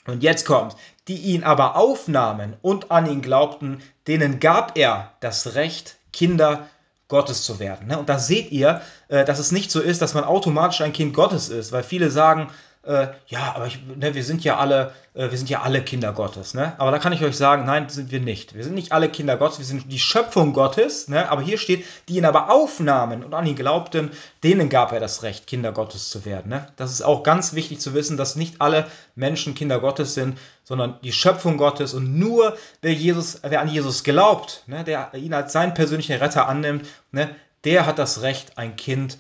Und 0.08 0.24
jetzt 0.24 0.46
kommt, 0.46 0.78
die 1.10 1.18
ihn 1.18 1.44
aber 1.44 1.76
aufnahmen 1.76 2.56
und 2.62 2.92
an 2.92 3.12
ihn 3.12 3.22
glaubten, 3.22 3.82
denen 4.08 4.40
gab 4.40 4.78
er 4.78 5.12
das 5.20 5.56
Recht, 5.56 5.98
Kinder 6.12 6.68
Gottes 7.08 7.44
zu 7.44 7.60
werden. 7.60 7.88
Ne? 7.88 8.00
Und 8.00 8.10
da 8.10 8.20
seht 8.20 8.52
ihr, 8.52 8.82
äh, 9.10 9.26
dass 9.26 9.38
es 9.38 9.52
nicht 9.52 9.70
so 9.70 9.82
ist, 9.82 10.02
dass 10.02 10.14
man 10.14 10.24
automatisch 10.24 10.82
ein 10.82 10.94
Kind 10.94 11.14
Gottes 11.14 11.50
ist, 11.50 11.72
weil 11.72 11.84
viele 11.84 12.10
sagen, 12.10 12.50
äh, 12.84 13.10
ja, 13.28 13.54
aber 13.56 13.68
ich, 13.68 13.80
ne, 13.96 14.16
wir 14.16 14.24
sind 14.24 14.44
ja 14.44 14.58
alle, 14.58 14.92
äh, 15.14 15.30
wir 15.30 15.38
sind 15.38 15.52
ja 15.52 15.62
alle 15.62 15.84
Kinder 15.84 16.14
Gottes, 16.14 16.56
ne? 16.56 16.74
Aber 16.80 16.90
da 16.90 16.98
kann 16.98 17.14
ich 17.14 17.24
euch 17.24 17.38
sagen, 17.38 17.66
nein, 17.66 17.90
sind 17.90 18.12
wir 18.12 18.20
nicht. 18.20 18.56
Wir 18.56 18.64
sind 18.64 18.74
nicht 18.74 18.92
alle 18.92 19.08
Kinder 19.08 19.38
Gottes, 19.38 19.60
wir 19.60 19.66
sind 19.66 19.92
die 19.92 20.00
Schöpfung 20.00 20.52
Gottes, 20.54 21.08
ne? 21.08 21.30
Aber 21.30 21.44
hier 21.44 21.60
steht, 21.60 21.86
die 22.10 22.18
ihn 22.18 22.26
aber 22.26 22.50
aufnahmen 22.50 23.24
und 23.24 23.36
an 23.36 23.46
ihn 23.46 23.56
glaubten, 23.56 24.10
denen 24.44 24.70
gab 24.70 24.94
er 24.94 25.00
das 25.00 25.22
Recht, 25.22 25.46
Kinder 25.46 25.72
Gottes 25.72 26.10
zu 26.10 26.26
werden. 26.26 26.50
Ne? 26.50 26.68
Das 26.76 26.92
ist 26.92 27.04
auch 27.04 27.22
ganz 27.22 27.54
wichtig 27.54 27.80
zu 27.80 27.94
wissen, 27.94 28.18
dass 28.18 28.36
nicht 28.36 28.62
alle 28.62 28.88
Menschen 29.14 29.54
Kinder 29.54 29.80
Gottes 29.80 30.16
sind, 30.16 30.40
sondern 30.64 30.98
die 31.04 31.12
Schöpfung 31.12 31.58
Gottes 31.58 31.94
und 31.94 32.18
nur 32.18 32.58
wer 32.82 32.94
Jesus, 32.94 33.42
wer 33.44 33.62
an 33.62 33.70
Jesus 33.70 34.04
glaubt, 34.04 34.64
ne, 34.66 34.84
der 34.84 35.14
ihn 35.14 35.36
als 35.36 35.54
seinen 35.54 35.76
persönlichen 35.76 36.16
Retter 36.16 36.48
annimmt, 36.48 36.88
ne, 37.12 37.36
der 37.64 37.86
hat 37.86 38.00
das 38.00 38.24
Recht, 38.24 38.58
ein 38.58 38.76
Kind 38.76 39.20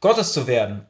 Gottes 0.00 0.32
zu 0.32 0.46
werden. 0.46 0.86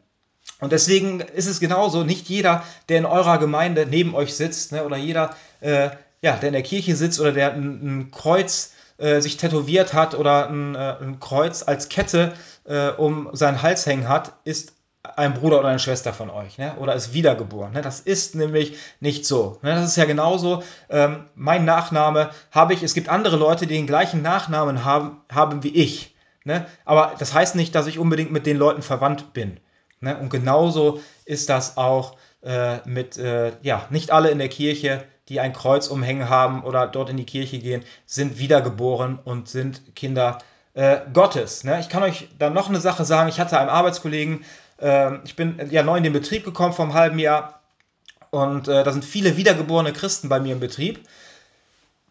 Und 0.61 0.73
deswegen 0.73 1.21
ist 1.21 1.47
es 1.47 1.61
genauso, 1.61 2.05
nicht 2.05 2.29
jeder, 2.29 2.65
der 2.89 2.99
in 2.99 3.07
eurer 3.07 3.39
Gemeinde 3.39 3.87
neben 3.87 4.15
euch 4.15 4.35
sitzt, 4.35 4.73
ne, 4.73 4.85
oder 4.85 4.97
jeder, 4.97 5.35
äh, 5.61 5.91
ja, 6.23 6.37
der 6.37 6.49
in 6.49 6.53
der 6.53 6.63
Kirche 6.63 6.97
sitzt 6.97 7.21
oder 7.21 7.33
der 7.33 7.55
ein, 7.55 8.01
ein 8.01 8.11
Kreuz 8.11 8.73
äh, 8.99 9.21
sich 9.21 9.39
tätowiert 9.39 9.95
hat 9.95 10.15
oder 10.15 10.49
ein, 10.51 10.75
äh, 10.75 10.97
ein, 11.01 11.21
Kreuz 11.21 11.63
als 11.63 11.89
Kette 11.89 12.35
äh, 12.65 12.89
um 12.89 13.31
seinen 13.33 13.63
Hals 13.63 13.87
hängen 13.87 14.09
hat, 14.09 14.35
ist 14.45 14.75
ein 15.03 15.33
Bruder 15.33 15.61
oder 15.61 15.69
eine 15.69 15.79
Schwester 15.79 16.13
von 16.13 16.29
euch 16.29 16.59
ne? 16.59 16.75
oder 16.79 16.95
ist 16.95 17.15
wiedergeboren. 17.15 17.73
Ne? 17.73 17.81
Das 17.81 18.01
ist 18.01 18.35
nämlich 18.35 18.77
nicht 19.01 19.25
so. 19.25 19.59
Ne? 19.63 19.75
Das 19.75 19.87
ist 19.87 19.97
ja 19.97 20.05
genauso. 20.05 20.63
Ähm, 20.91 21.25
mein 21.35 21.65
Nachname 21.65 22.31
habe 22.51 22.75
ich. 22.75 22.83
Es 22.83 22.93
gibt 22.93 23.09
andere 23.09 23.37
Leute, 23.37 23.67
die 23.67 23.75
den 23.75 23.87
gleichen 23.87 24.21
Nachnamen 24.21 24.85
haben, 24.85 25.23
haben 25.33 25.63
wie 25.63 25.75
ich. 25.75 26.15
Ne? 26.45 26.67
Aber 26.85 27.15
das 27.19 27.33
heißt 27.33 27.55
nicht, 27.55 27.75
dass 27.75 27.87
ich 27.87 27.99
unbedingt 27.99 28.33
mit 28.33 28.45
den 28.45 28.59
Leuten 28.59 28.83
verwandt 28.83 29.33
bin. 29.33 29.59
Ne? 30.01 30.17
Und 30.19 30.31
genauso 30.31 31.01
ist 31.25 31.49
das 31.49 31.77
auch 31.77 32.17
äh, 32.43 32.79
mit, 32.89 33.19
äh, 33.19 33.53
ja, 33.63 33.87
nicht 33.91 34.11
alle 34.11 34.31
in 34.31 34.39
der 34.39 34.49
Kirche, 34.49 35.05
die 35.29 35.41
ein 35.41 35.53
Kreuz 35.53 35.89
umhängen 35.89 36.29
haben 36.29 36.65
oder 36.65 36.87
dort 36.87 37.11
in 37.11 37.17
die 37.17 37.27
Kirche 37.27 37.59
gehen, 37.59 37.85
sind 38.07 38.39
wiedergeboren 38.39 39.19
und 39.23 39.49
sind 39.49 39.95
Kinder 39.95 40.39
äh, 40.75 40.99
Gottes. 41.13 41.65
Ne? 41.65 41.79
Ich 41.81 41.89
kann 41.89 42.03
euch 42.03 42.29
dann 42.39 42.55
noch 42.55 42.69
eine 42.69 42.81
Sache 42.81 43.05
sagen. 43.05 43.29
Ich 43.29 43.39
hatte 43.39 43.59
einen 43.59 43.71
Arbeitskollegen, 43.71 44.45
äh, 44.81 45.19
ich 45.25 45.37
bin 45.37 45.61
ja 45.71 45.83
neu 45.83 45.99
in 45.99 46.05
den 46.05 46.13
Betrieb 46.13 46.45
gekommen 46.45 46.75
einem 46.79 46.95
halben 46.95 47.19
Jahr 47.19 47.61
und 48.31 48.69
äh, 48.69 48.85
da 48.85 48.93
sind 48.93 49.05
viele 49.05 49.37
wiedergeborene 49.37 49.93
Christen 49.93 50.29
bei 50.29 50.41
mir 50.41 50.55
im 50.55 50.61
Betrieb. 50.61 51.01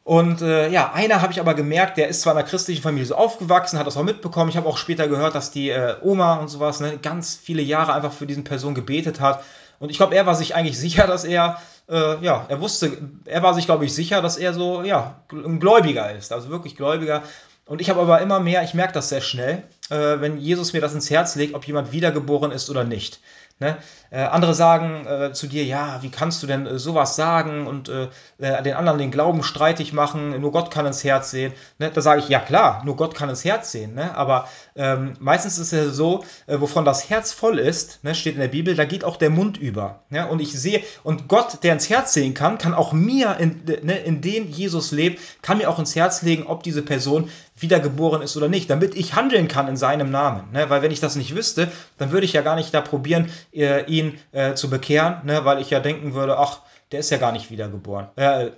Und 0.10 0.42
äh, 0.42 0.70
ja, 0.72 0.92
einer 0.92 1.22
habe 1.22 1.32
ich 1.32 1.40
aber 1.40 1.54
gemerkt, 1.54 1.98
der 1.98 2.08
ist 2.08 2.22
zwar 2.22 2.34
in 2.34 2.40
einer 2.40 2.48
christlichen 2.48 2.82
Familie 2.82 3.06
so 3.06 3.14
aufgewachsen, 3.14 3.78
hat 3.78 3.86
das 3.86 3.96
auch 3.96 4.02
mitbekommen. 4.02 4.50
Ich 4.50 4.58
habe 4.58 4.68
auch 4.68 4.78
später 4.78 5.08
gehört, 5.08 5.36
dass 5.36 5.52
die 5.52 5.70
äh, 5.70 5.98
Oma 6.02 6.38
und 6.38 6.48
sowas 6.48 6.80
ne, 6.80 6.98
ganz 6.98 7.36
viele 7.36 7.62
Jahre 7.62 7.94
einfach 7.94 8.12
für 8.12 8.26
diesen 8.26 8.44
Person 8.44 8.74
gebetet 8.74 9.20
hat. 9.20 9.44
Und 9.78 9.92
ich 9.92 9.98
glaube, 9.98 10.16
er 10.16 10.26
war 10.26 10.34
sich 10.34 10.56
eigentlich 10.56 10.80
sicher, 10.80 11.06
dass 11.06 11.26
er, 11.26 11.62
äh, 11.88 12.26
ja, 12.26 12.44
er 12.50 12.60
wusste, 12.60 12.98
er 13.26 13.44
war 13.44 13.54
sich, 13.54 13.66
glaube 13.66 13.86
ich, 13.86 13.94
sicher, 13.94 14.24
dass 14.24 14.38
er 14.38 14.56
so, 14.56 14.82
ja, 14.82 15.22
ein 15.32 15.60
Gläubiger 15.60 16.12
ist, 16.12 16.34
also 16.34 16.50
wirklich 16.50 16.76
Gläubiger. 16.76 17.22
Und 17.68 17.80
ich 17.80 17.92
habe 17.92 18.02
aber 18.02 18.20
immer 18.20 18.40
mehr, 18.40 18.64
ich 18.64 18.74
merke 18.74 18.94
das 18.94 19.10
sehr 19.10 19.22
schnell, 19.22 19.62
äh, 19.92 20.20
wenn 20.20 20.40
Jesus 20.40 20.74
mir 20.74 20.82
das 20.82 20.96
ins 20.96 21.12
Herz 21.12 21.36
legt, 21.36 21.54
ob 21.54 21.68
jemand 21.68 21.92
wiedergeboren 21.92 22.52
ist 22.52 22.72
oder 22.72 22.84
nicht. 22.84 23.20
Ne? 23.60 23.78
Äh, 24.10 24.22
andere 24.22 24.54
sagen 24.54 25.06
äh, 25.06 25.34
zu 25.34 25.48
dir, 25.48 25.66
ja, 25.66 26.02
wie 26.02 26.10
kannst 26.10 26.42
du 26.42 26.48
denn 26.48 26.66
äh, 26.66 26.80
sowas 26.80 27.18
sagen 27.18 27.68
und 27.68 27.90
äh, 27.90 28.08
äh, 28.38 28.64
den 28.64 28.74
anderen 28.74 28.98
den 29.00 29.12
Glauben 29.12 29.44
streitig 29.44 29.92
machen, 29.92 30.40
nur 30.40 30.54
Gott 30.54 30.72
kann 30.72 30.86
ins 30.86 31.04
Herz 31.04 31.32
sehen. 31.32 31.52
Ne? 31.78 31.92
Da 31.94 32.00
sage 32.00 32.22
ich, 32.22 32.30
ja 32.30 32.40
klar, 32.40 32.82
nur 32.86 32.96
Gott 32.96 33.16
kann 33.16 33.28
ins 33.28 33.44
Herz 33.44 33.72
sehen. 33.72 33.96
Ne? 33.96 34.16
Aber 34.16 34.48
ähm, 34.78 35.14
meistens 35.20 35.58
ist 35.58 35.74
es 35.74 35.94
so, 35.94 36.24
äh, 36.48 36.62
wovon 36.62 36.86
das 36.86 37.10
Herz 37.10 37.34
voll 37.34 37.60
ist, 37.60 38.02
ne, 38.04 38.16
steht 38.16 38.36
in 38.36 38.40
der 38.40 38.48
Bibel, 38.48 38.76
da 38.76 38.86
geht 38.86 39.04
auch 39.04 39.18
der 39.18 39.30
Mund 39.30 39.58
über. 39.58 40.04
Und 40.30 40.40
ich 40.40 40.54
sehe, 40.54 40.82
und 41.04 41.28
Gott, 41.28 41.64
der 41.64 41.74
ins 41.74 41.90
Herz 41.90 42.14
sehen 42.14 42.34
kann, 42.34 42.58
kann 42.58 42.74
auch 42.74 42.94
mir, 42.94 43.38
in, 43.40 43.64
ne, 43.84 44.00
in 44.00 44.22
dem 44.22 44.48
Jesus 44.48 44.92
lebt, 44.92 45.20
kann 45.42 45.58
mir 45.58 45.70
auch 45.70 45.80
ins 45.80 45.96
Herz 45.96 46.22
legen, 46.22 46.48
ob 46.48 46.64
diese 46.64 46.82
Person 46.82 47.30
wiedergeboren 47.62 48.22
ist 48.22 48.38
oder 48.38 48.48
nicht, 48.48 48.70
damit 48.70 48.96
ich 48.96 49.16
handeln 49.16 49.48
kann 49.48 49.68
in 49.68 49.78
seinem 49.78 50.12
Namen. 50.12 50.52
Ne? 50.52 50.70
Weil 50.70 50.82
wenn 50.82 50.92
ich 50.92 51.00
das 51.00 51.16
nicht 51.16 51.36
wüsste, 51.36 51.72
dann 51.98 52.12
würde 52.12 52.26
ich 52.26 52.34
ja 52.34 52.42
gar 52.42 52.56
nicht 52.56 52.74
da 52.74 52.82
probieren, 52.82 53.30
äh, 53.54 53.86
ihn 53.86 54.18
äh, 54.32 54.54
zu 54.54 54.70
bekehren, 54.70 55.26
ne? 55.26 55.46
weil 55.46 55.62
ich 55.62 55.70
ja 55.70 55.80
denken 55.80 56.14
würde, 56.14 56.38
ach, 56.38 56.60
der 56.92 57.00
ist 57.00 57.10
ja 57.10 57.18
gar 57.18 57.32
nicht 57.32 57.52
wiedergeboren. 57.52 58.08
Äh, 58.16 58.52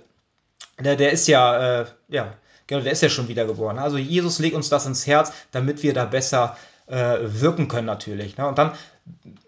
der, 0.80 0.96
der 0.96 1.12
ist 1.12 1.26
ja, 1.28 1.80
äh, 1.80 1.86
ja, 2.08 2.34
genau, 2.66 2.82
der 2.82 2.92
ist 2.92 3.02
ja 3.02 3.08
schon 3.08 3.28
wiedergeboren. 3.28 3.78
Also 3.78 3.98
Jesus 3.98 4.38
legt 4.38 4.56
uns 4.56 4.68
das 4.68 4.86
ins 4.86 5.06
Herz, 5.06 5.32
damit 5.50 5.82
wir 5.82 5.94
da 5.94 6.04
besser 6.04 6.56
äh, 6.86 7.18
wirken 7.22 7.68
können 7.68 7.86
natürlich. 7.86 8.36
Ne? 8.36 8.46
Und 8.46 8.58
dann 8.58 8.72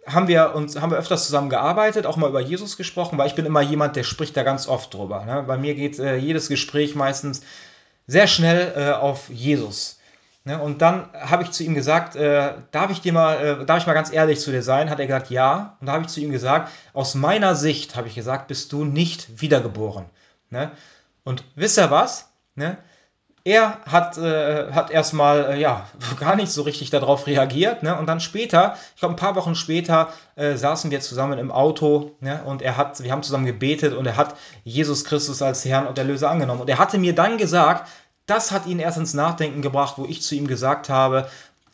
haben 0.07 0.29
wir 0.29 0.55
uns 0.55 0.81
haben 0.81 0.91
wir 0.91 0.99
öfters 0.99 1.27
zusammen 1.27 1.49
gearbeitet, 1.49 2.07
auch 2.07 2.17
mal 2.17 2.29
über 2.29 2.41
Jesus 2.41 2.77
gesprochen, 2.77 3.19
weil 3.19 3.29
ich 3.29 3.35
bin 3.35 3.47
immer 3.47 3.63
jemand, 3.63 3.97
der 3.97 4.03
spricht 4.03 4.37
da 4.37 4.43
ganz 4.43 4.69
oft 4.69 4.93
drüber. 4.93 5.25
Ne? 5.25 5.45
Bei 5.47 5.57
mir 5.57 5.75
geht 5.75 5.99
äh, 5.99 6.17
jedes 6.17 6.49
Gespräch 6.49 6.95
meistens 6.95 7.43
sehr 8.07 8.27
schnell 8.27 8.73
äh, 8.77 8.93
auf 8.93 9.29
Jesus. 9.31 9.99
Ne? 10.45 10.61
Und 10.61 10.83
dann 10.83 11.09
habe 11.15 11.43
ich 11.43 11.51
zu 11.53 11.65
ihm 11.65 11.75
gesagt, 11.75 12.17
äh, 12.17 12.55
darf 12.71 12.91
ich 12.91 13.01
dir 13.01 13.13
mal, 13.13 13.63
äh, 13.63 13.65
darf 13.65 13.79
ich 13.79 13.87
mal 13.87 13.95
ganz 13.95 14.13
ehrlich 14.13 14.41
zu 14.41 14.51
dir 14.51 14.63
sein? 14.63 14.91
Hat 14.91 15.01
er 15.01 15.07
gesagt, 15.07 15.31
ja. 15.31 15.77
Und 15.81 15.87
da 15.87 15.95
habe 15.95 16.05
ich 16.05 16.11
zu 16.11 16.21
ihm 16.21 16.31
gesagt, 16.31 16.71
aus 16.93 17.15
meiner 17.15 17.55
Sicht, 17.55 17.97
habe 17.97 18.09
ich 18.09 18.15
gesagt, 18.15 18.49
bist 18.49 18.73
du 18.73 18.85
nicht 18.85 19.41
wiedergeboren. 19.41 20.05
Ne? 20.51 20.71
Und 21.25 21.45
wisst 21.55 21.79
ihr 21.79 21.91
was? 21.91 22.31
Ne? 22.55 22.77
Er 23.47 23.81
hat, 23.85 24.17
äh, 24.17 24.73
hat 24.73 24.91
erstmal 24.91 25.53
äh, 25.53 25.61
ja, 25.61 25.87
gar 26.19 26.35
nicht 26.35 26.51
so 26.51 26.63
richtig 26.63 26.89
darauf 26.89 27.27
reagiert. 27.27 27.83
Ne? 27.83 27.97
Und 27.99 28.07
dann 28.07 28.21
später, 28.21 28.77
ich 28.95 29.01
glaube 29.01 29.15
ein 29.15 29.19
paar 29.19 29.37
Wochen 29.37 29.55
später, 29.55 30.09
äh, 30.35 30.57
saßen 30.57 30.91
wir 30.91 31.01
zusammen 31.01 31.39
im 31.39 31.53
Auto 31.53 32.13
ne? 32.21 32.43
und 32.45 32.63
er 32.63 32.79
hat, 32.79 33.03
wir 33.03 33.13
haben 33.13 33.23
zusammen 33.23 33.45
gebetet 33.45 33.93
und 33.93 34.07
er 34.07 34.17
hat 34.17 34.35
Jesus 34.65 35.05
Christus 35.05 35.43
als 35.43 35.65
Herrn 35.67 35.87
und 35.87 35.99
Erlöser 35.99 36.31
angenommen. 36.31 36.63
Und 36.63 36.71
er 36.71 36.79
hatte 36.79 36.97
mir 36.99 37.15
dann 37.15 37.37
gesagt, 37.37 37.87
das 38.25 38.51
hat 38.51 38.65
ihn 38.67 38.79
erst 38.79 38.97
ins 38.97 39.13
Nachdenken 39.13 39.61
gebracht, 39.61 39.95
wo 39.99 40.07
ich 40.07 40.23
zu 40.23 40.35
ihm 40.35 40.47
gesagt 40.47 40.89
habe, 40.89 41.29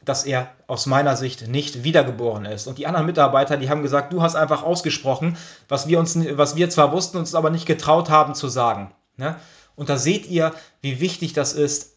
dass 0.04 0.24
er 0.24 0.48
aus 0.66 0.87
meiner 0.87 1.16
Sicht 1.16 1.46
nicht 1.46 1.85
wiedergeboren 1.85 2.46
ist. 2.46 2.66
Und 2.66 2.78
die 2.78 2.88
anderen 2.88 3.06
Mitarbeiter, 3.06 3.56
die 3.56 3.70
haben 3.70 3.83
gesagt, 3.83 4.12
du 4.12 4.22
hast 4.22 4.35
einfach 4.35 4.64
ausgesprochen, 4.64 5.37
was 5.68 5.87
wir, 5.87 6.00
uns, 6.00 6.18
was 6.33 6.56
wir 6.56 6.68
zwar 6.68 6.90
wussten, 6.90 7.18
uns 7.18 7.37
aber 7.37 7.50
nicht 7.50 7.66
getraut 7.66 8.11
haben 8.11 8.35
zu 8.35 8.48
sagen. 8.48 8.90
Ne? 9.16 9.37
Und 9.76 9.88
da 9.88 9.96
seht 9.96 10.26
ihr, 10.26 10.52
wie 10.83 11.00
wichtig 11.00 11.33
das 11.33 11.52
ist, 11.52 11.92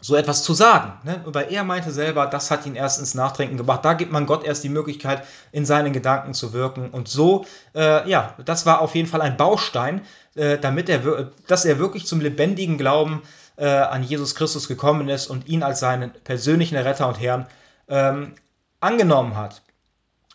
so 0.00 0.16
etwas 0.16 0.42
zu 0.42 0.54
sagen. 0.54 0.94
Ne? 1.04 1.20
Weil 1.26 1.52
er 1.52 1.62
meinte 1.64 1.90
selber, 1.90 2.26
das 2.26 2.50
hat 2.50 2.66
ihn 2.66 2.74
erst 2.74 2.98
ins 2.98 3.14
Nachdenken 3.14 3.56
gebracht. 3.56 3.84
Da 3.84 3.92
gibt 3.94 4.12
man 4.12 4.26
Gott 4.26 4.44
erst 4.44 4.64
die 4.64 4.68
Möglichkeit, 4.68 5.24
in 5.52 5.66
seinen 5.66 5.92
Gedanken 5.92 6.32
zu 6.34 6.52
wirken. 6.52 6.90
Und 6.90 7.08
so, 7.08 7.44
äh, 7.74 8.08
ja, 8.08 8.34
das 8.44 8.66
war 8.66 8.80
auf 8.80 8.94
jeden 8.94 9.08
Fall 9.08 9.20
ein 9.20 9.36
Baustein, 9.36 10.00
äh, 10.34 10.58
damit 10.58 10.88
er, 10.88 11.30
dass 11.46 11.64
er 11.64 11.78
wirklich 11.78 12.06
zum 12.06 12.20
lebendigen 12.20 12.78
Glauben 12.78 13.22
äh, 13.56 13.66
an 13.66 14.02
Jesus 14.02 14.34
Christus 14.34 14.68
gekommen 14.68 15.08
ist 15.08 15.26
und 15.26 15.48
ihn 15.48 15.62
als 15.62 15.80
seinen 15.80 16.12
persönlichen 16.24 16.76
Retter 16.76 17.06
und 17.06 17.20
Herrn 17.20 17.46
ähm, 17.88 18.34
angenommen 18.80 19.36
hat. 19.36 19.62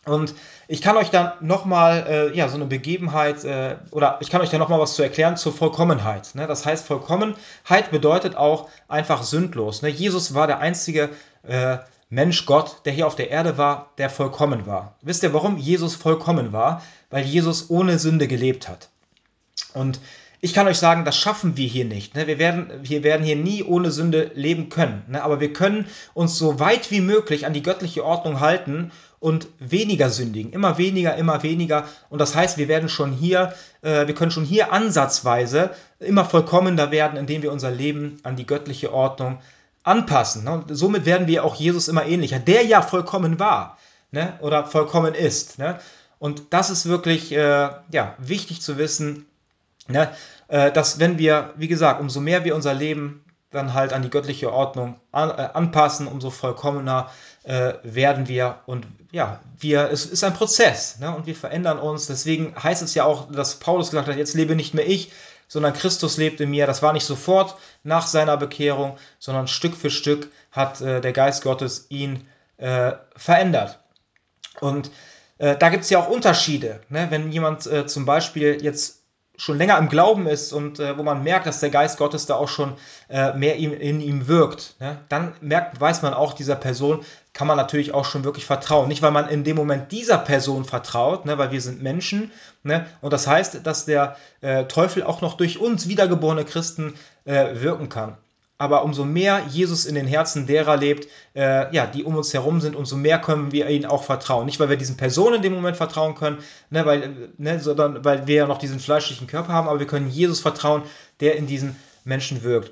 Und 0.05 0.35
ich 0.67 0.81
kann 0.81 0.97
euch 0.97 1.09
dann 1.09 1.33
nochmal 1.41 2.05
äh, 2.07 2.37
ja, 2.37 2.47
so 2.47 2.55
eine 2.55 2.65
Begebenheit 2.65 3.43
äh, 3.43 3.77
oder 3.91 4.17
ich 4.21 4.29
kann 4.29 4.41
euch 4.41 4.49
da 4.49 4.57
nochmal 4.57 4.79
was 4.79 4.95
zu 4.95 5.03
erklären 5.03 5.35
zur 5.35 5.53
Vollkommenheit. 5.53 6.35
Ne? 6.35 6.47
Das 6.47 6.65
heißt, 6.65 6.85
Vollkommenheit 6.85 7.91
bedeutet 7.91 8.35
auch 8.35 8.69
einfach 8.87 9.23
sündlos. 9.23 9.81
Ne? 9.81 9.89
Jesus 9.89 10.33
war 10.33 10.47
der 10.47 10.59
einzige 10.59 11.09
äh, 11.43 11.77
Mensch, 12.09 12.45
Gott, 12.45 12.81
der 12.85 12.93
hier 12.93 13.07
auf 13.07 13.15
der 13.15 13.31
Erde 13.31 13.57
war, 13.57 13.91
der 13.97 14.09
vollkommen 14.09 14.67
war. 14.67 14.95
Wisst 15.01 15.23
ihr, 15.23 15.33
warum 15.33 15.57
Jesus 15.57 15.95
vollkommen 15.95 16.53
war? 16.53 16.83
Weil 17.09 17.25
Jesus 17.25 17.69
ohne 17.69 17.97
Sünde 17.97 18.27
gelebt 18.27 18.69
hat. 18.69 18.89
Und 19.73 19.99
ich 20.39 20.53
kann 20.53 20.67
euch 20.67 20.77
sagen, 20.77 21.05
das 21.05 21.17
schaffen 21.17 21.57
wir 21.57 21.67
hier 21.67 21.85
nicht. 21.85 22.13
Ne? 22.13 22.27
Wir, 22.27 22.37
werden, 22.37 22.69
wir 22.83 23.03
werden 23.03 23.25
hier 23.25 23.35
nie 23.35 23.63
ohne 23.63 23.89
Sünde 23.89 24.31
leben 24.35 24.69
können. 24.69 25.03
Ne? 25.07 25.23
Aber 25.23 25.39
wir 25.39 25.51
können 25.53 25.87
uns 26.13 26.37
so 26.37 26.59
weit 26.59 26.91
wie 26.91 27.01
möglich 27.01 27.47
an 27.47 27.53
die 27.53 27.63
göttliche 27.63 28.05
Ordnung 28.05 28.39
halten 28.39 28.91
und 29.25 29.47
weniger 29.57 30.11
sündigen. 30.11 30.53
Immer 30.53 30.77
weniger, 30.77 31.15
immer 31.15 31.41
weniger. 31.41 31.85
Und 32.11 32.21
das 32.21 32.35
heißt, 32.35 32.59
wir 32.59 32.67
werden 32.67 32.89
schon 32.89 33.11
hier, 33.11 33.55
äh, 33.81 34.05
wir 34.05 34.13
können 34.13 34.29
schon 34.29 34.45
hier 34.45 34.71
ansatzweise 34.71 35.71
immer 35.97 36.25
vollkommener 36.25 36.91
werden, 36.91 37.17
indem 37.17 37.41
wir 37.41 37.51
unser 37.51 37.71
Leben 37.71 38.19
an 38.21 38.35
die 38.35 38.45
göttliche 38.45 38.93
Ordnung 38.93 39.39
anpassen. 39.81 40.43
Ne? 40.43 40.51
Und 40.51 40.65
somit 40.77 41.07
werden 41.07 41.25
wir 41.25 41.43
auch 41.43 41.55
Jesus 41.55 41.87
immer 41.87 42.05
ähnlicher, 42.05 42.37
der 42.37 42.67
ja 42.67 42.83
vollkommen 42.83 43.39
war 43.39 43.79
ne? 44.11 44.33
oder 44.41 44.67
vollkommen 44.67 45.15
ist. 45.15 45.57
Ne? 45.57 45.79
Und 46.19 46.53
das 46.53 46.69
ist 46.69 46.85
wirklich 46.85 47.31
äh, 47.31 47.69
ja, 47.91 48.13
wichtig 48.19 48.61
zu 48.61 48.77
wissen, 48.77 49.25
ne? 49.87 50.11
äh, 50.49 50.71
dass 50.71 50.99
wenn 50.99 51.17
wir, 51.17 51.51
wie 51.57 51.67
gesagt, 51.67 51.99
umso 51.99 52.19
mehr 52.19 52.45
wir 52.45 52.53
unser 52.53 52.75
Leben 52.75 53.24
dann 53.51 53.73
halt 53.73 53.93
an 53.93 54.01
die 54.01 54.09
göttliche 54.09 54.51
Ordnung 54.51 54.99
an, 55.11 55.29
äh, 55.29 55.49
anpassen, 55.53 56.07
umso 56.07 56.29
vollkommener 56.29 57.09
äh, 57.43 57.73
werden 57.83 58.27
wir 58.27 58.59
und 58.65 58.85
ja, 59.11 59.39
wir, 59.57 59.89
es 59.91 60.05
ist 60.05 60.23
ein 60.23 60.33
Prozess 60.33 60.99
ne? 60.99 61.15
und 61.15 61.25
wir 61.25 61.35
verändern 61.35 61.79
uns. 61.79 62.07
Deswegen 62.07 62.53
heißt 62.61 62.81
es 62.81 62.95
ja 62.95 63.05
auch, 63.05 63.31
dass 63.31 63.55
Paulus 63.55 63.91
gesagt 63.91 64.09
hat, 64.09 64.17
jetzt 64.17 64.33
lebe 64.33 64.55
nicht 64.55 64.73
mehr 64.73 64.87
ich, 64.87 65.11
sondern 65.47 65.73
Christus 65.73 66.17
lebt 66.17 66.41
in 66.41 66.49
mir. 66.49 66.67
Das 66.67 66.81
war 66.81 66.91
nicht 66.91 67.05
sofort 67.05 67.55
nach 67.83 68.07
seiner 68.07 68.35
Bekehrung, 68.35 68.97
sondern 69.19 69.47
Stück 69.47 69.75
für 69.75 69.89
Stück 69.89 70.31
hat 70.51 70.81
äh, 70.81 71.01
der 71.01 71.13
Geist 71.13 71.43
Gottes 71.43 71.85
ihn 71.89 72.27
äh, 72.57 72.93
verändert. 73.15 73.79
Und 74.59 74.91
äh, 75.37 75.55
da 75.55 75.69
gibt 75.69 75.83
es 75.83 75.89
ja 75.89 75.99
auch 75.99 76.09
Unterschiede. 76.09 76.81
Ne? 76.89 77.07
Wenn 77.09 77.31
jemand 77.31 77.67
äh, 77.67 77.85
zum 77.85 78.05
Beispiel 78.05 78.61
jetzt 78.61 79.03
schon 79.37 79.57
länger 79.57 79.77
im 79.77 79.89
Glauben 79.89 80.27
ist 80.27 80.53
und 80.53 80.79
äh, 80.79 80.97
wo 80.97 81.03
man 81.03 81.23
merkt, 81.23 81.47
dass 81.47 81.59
der 81.59 81.69
Geist 81.69 81.97
Gottes 81.97 82.25
da 82.25 82.35
auch 82.35 82.47
schon 82.47 82.73
äh, 83.09 83.33
mehr 83.33 83.55
in, 83.55 83.73
in 83.73 84.01
ihm 84.01 84.27
wirkt, 84.27 84.75
ne? 84.79 84.97
dann 85.09 85.33
merkt, 85.41 85.79
weiß 85.79 86.01
man 86.01 86.13
auch, 86.13 86.33
dieser 86.33 86.55
Person 86.55 87.05
kann 87.33 87.47
man 87.47 87.57
natürlich 87.57 87.93
auch 87.93 88.05
schon 88.05 88.23
wirklich 88.23 88.45
vertrauen. 88.45 88.87
Nicht, 88.87 89.01
weil 89.01 89.11
man 89.11 89.27
in 89.27 89.43
dem 89.43 89.57
Moment 89.57 89.91
dieser 89.91 90.17
Person 90.17 90.63
vertraut, 90.63 91.25
ne? 91.25 91.37
weil 91.37 91.51
wir 91.51 91.61
sind 91.61 91.83
Menschen. 91.83 92.31
Ne? 92.63 92.85
Und 93.01 93.11
das 93.11 93.27
heißt, 93.27 93.65
dass 93.65 93.85
der 93.85 94.15
äh, 94.41 94.65
Teufel 94.65 95.03
auch 95.03 95.21
noch 95.21 95.35
durch 95.35 95.59
uns 95.59 95.87
wiedergeborene 95.87 96.45
Christen 96.45 96.93
äh, 97.25 97.61
wirken 97.61 97.89
kann. 97.89 98.17
Aber 98.57 98.83
umso 98.85 99.03
mehr 99.03 99.43
Jesus 99.49 99.85
in 99.85 99.95
den 99.95 100.07
Herzen 100.07 100.47
derer 100.47 100.77
lebt, 100.77 101.09
äh, 101.35 101.73
ja, 101.75 101.85
die 101.85 102.05
um 102.05 102.15
uns 102.15 102.33
herum 102.33 102.61
sind, 102.61 102.75
umso 102.75 102.95
mehr 102.95 103.19
können 103.19 103.51
wir 103.51 103.69
ihnen 103.69 103.85
auch 103.85 104.03
vertrauen. 104.03 104.45
Nicht, 104.45 104.59
weil 104.61 104.69
wir 104.69 104.77
diesen 104.77 104.95
Personen 104.95 105.35
in 105.35 105.41
dem 105.41 105.53
Moment 105.53 105.75
vertrauen 105.75 106.15
können, 106.15 106.37
ne, 106.69 106.85
weil, 106.85 107.31
ne, 107.37 107.59
sondern 107.59 108.05
weil 108.05 108.27
wir 108.27 108.35
ja 108.35 108.47
noch 108.47 108.57
diesen 108.57 108.79
fleischlichen 108.79 109.27
Körper 109.27 109.51
haben, 109.51 109.67
aber 109.67 109.79
wir 109.79 109.87
können 109.87 110.09
Jesus 110.09 110.39
vertrauen, 110.39 110.83
der 111.19 111.35
in 111.35 111.47
diesen 111.47 111.75
Menschen 112.05 112.43
wirkt. 112.43 112.71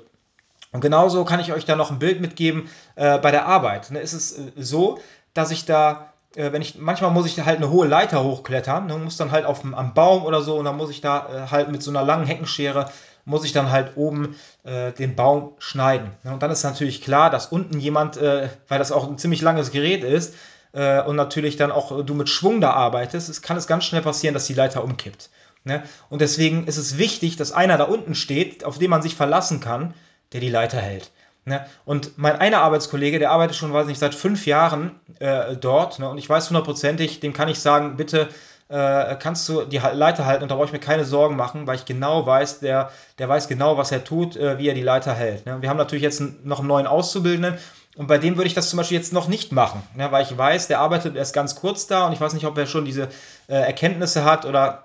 Und 0.72 0.80
genauso 0.80 1.24
kann 1.24 1.40
ich 1.40 1.52
euch 1.52 1.66
da 1.66 1.76
noch 1.76 1.90
ein 1.90 1.98
Bild 1.98 2.20
mitgeben 2.20 2.70
äh, 2.96 3.18
bei 3.18 3.30
der 3.30 3.44
Arbeit. 3.44 3.90
Ne, 3.90 4.00
ist 4.00 4.14
es 4.14 4.38
äh, 4.38 4.52
so, 4.56 4.98
dass 5.34 5.50
ich 5.50 5.66
da 5.66 6.14
äh, 6.36 6.52
wenn 6.52 6.62
ich, 6.62 6.78
manchmal 6.78 7.10
muss 7.10 7.26
ich 7.26 7.38
halt 7.44 7.58
eine 7.58 7.70
hohe 7.70 7.86
Leiter 7.86 8.24
hochklettern, 8.24 8.86
ne, 8.86 8.96
muss 8.96 9.16
dann 9.16 9.30
halt 9.30 9.44
auf 9.44 9.64
am 9.64 9.94
Baum 9.94 10.24
oder 10.24 10.42
so 10.42 10.56
und 10.56 10.64
dann 10.64 10.76
muss 10.76 10.90
ich 10.90 11.00
da 11.00 11.46
äh, 11.46 11.50
halt 11.50 11.70
mit 11.70 11.82
so 11.82 11.90
einer 11.90 12.02
langen 12.02 12.26
Heckenschere 12.26 12.90
muss 13.24 13.44
ich 13.44 13.52
dann 13.52 13.70
halt 13.70 13.96
oben 13.96 14.36
äh, 14.64 14.92
den 14.92 15.16
Baum 15.16 15.52
schneiden. 15.58 16.10
Ne? 16.22 16.32
Und 16.32 16.42
dann 16.42 16.50
ist 16.50 16.62
natürlich 16.62 17.02
klar, 17.02 17.30
dass 17.30 17.46
unten 17.46 17.78
jemand, 17.78 18.16
äh, 18.16 18.48
weil 18.68 18.78
das 18.78 18.92
auch 18.92 19.08
ein 19.08 19.18
ziemlich 19.18 19.42
langes 19.42 19.70
Gerät 19.70 20.04
ist 20.04 20.34
äh, 20.72 21.02
und 21.02 21.16
natürlich 21.16 21.56
dann 21.56 21.72
auch 21.72 22.04
du 22.04 22.14
mit 22.14 22.28
Schwung 22.28 22.60
da 22.60 22.72
arbeitest, 22.72 23.28
es 23.28 23.42
kann 23.42 23.56
es 23.56 23.66
ganz 23.66 23.84
schnell 23.84 24.02
passieren, 24.02 24.34
dass 24.34 24.46
die 24.46 24.54
Leiter 24.54 24.84
umkippt. 24.84 25.30
Ne? 25.64 25.82
Und 26.10 26.20
deswegen 26.20 26.66
ist 26.66 26.76
es 26.76 26.98
wichtig, 26.98 27.36
dass 27.36 27.52
einer 27.52 27.78
da 27.78 27.84
unten 27.84 28.14
steht, 28.14 28.64
auf 28.64 28.78
den 28.78 28.90
man 28.90 29.02
sich 29.02 29.16
verlassen 29.16 29.60
kann, 29.60 29.94
der 30.32 30.40
die 30.40 30.50
Leiter 30.50 30.78
hält. 30.78 31.10
Ne? 31.46 31.66
Und 31.84 32.16
mein 32.16 32.36
einer 32.36 32.60
Arbeitskollege, 32.60 33.18
der 33.18 33.30
arbeitet 33.30 33.56
schon, 33.56 33.72
weiß 33.72 33.86
nicht, 33.86 33.98
seit 33.98 34.14
fünf 34.14 34.46
Jahren 34.46 34.92
äh, 35.20 35.56
dort. 35.56 35.98
Ne? 35.98 36.08
Und 36.08 36.18
ich 36.18 36.28
weiß 36.28 36.48
hundertprozentig, 36.48 37.20
dem 37.20 37.32
kann 37.32 37.48
ich 37.48 37.60
sagen, 37.60 37.96
bitte 37.96 38.28
äh, 38.68 39.16
kannst 39.16 39.48
du 39.48 39.64
die 39.64 39.78
Leiter 39.78 40.26
halten 40.26 40.42
und 40.42 40.50
da 40.50 40.54
brauche 40.54 40.66
ich 40.66 40.72
mir 40.72 40.80
keine 40.80 41.04
Sorgen 41.04 41.36
machen, 41.36 41.66
weil 41.66 41.76
ich 41.76 41.84
genau 41.84 42.26
weiß, 42.26 42.60
der, 42.60 42.90
der 43.18 43.28
weiß 43.28 43.48
genau, 43.48 43.76
was 43.76 43.92
er 43.92 44.04
tut, 44.04 44.36
äh, 44.36 44.58
wie 44.58 44.68
er 44.68 44.74
die 44.74 44.82
Leiter 44.82 45.14
hält. 45.14 45.46
Ne? 45.46 45.60
Wir 45.60 45.68
haben 45.68 45.76
natürlich 45.76 46.02
jetzt 46.02 46.22
noch 46.44 46.60
einen 46.60 46.68
neuen 46.68 46.86
Auszubildenden 46.86 47.58
und 47.96 48.06
bei 48.06 48.18
dem 48.18 48.36
würde 48.36 48.48
ich 48.48 48.54
das 48.54 48.70
zum 48.70 48.78
Beispiel 48.78 48.96
jetzt 48.96 49.12
noch 49.12 49.28
nicht 49.28 49.52
machen, 49.52 49.82
ne? 49.94 50.10
weil 50.10 50.24
ich 50.24 50.36
weiß, 50.36 50.68
der 50.68 50.80
arbeitet 50.80 51.14
erst 51.14 51.34
ganz 51.34 51.54
kurz 51.54 51.86
da 51.86 52.06
und 52.06 52.12
ich 52.12 52.20
weiß 52.20 52.32
nicht, 52.32 52.46
ob 52.46 52.56
er 52.56 52.66
schon 52.66 52.84
diese 52.84 53.08
äh, 53.48 53.54
Erkenntnisse 53.54 54.24
hat 54.24 54.46
oder 54.46 54.84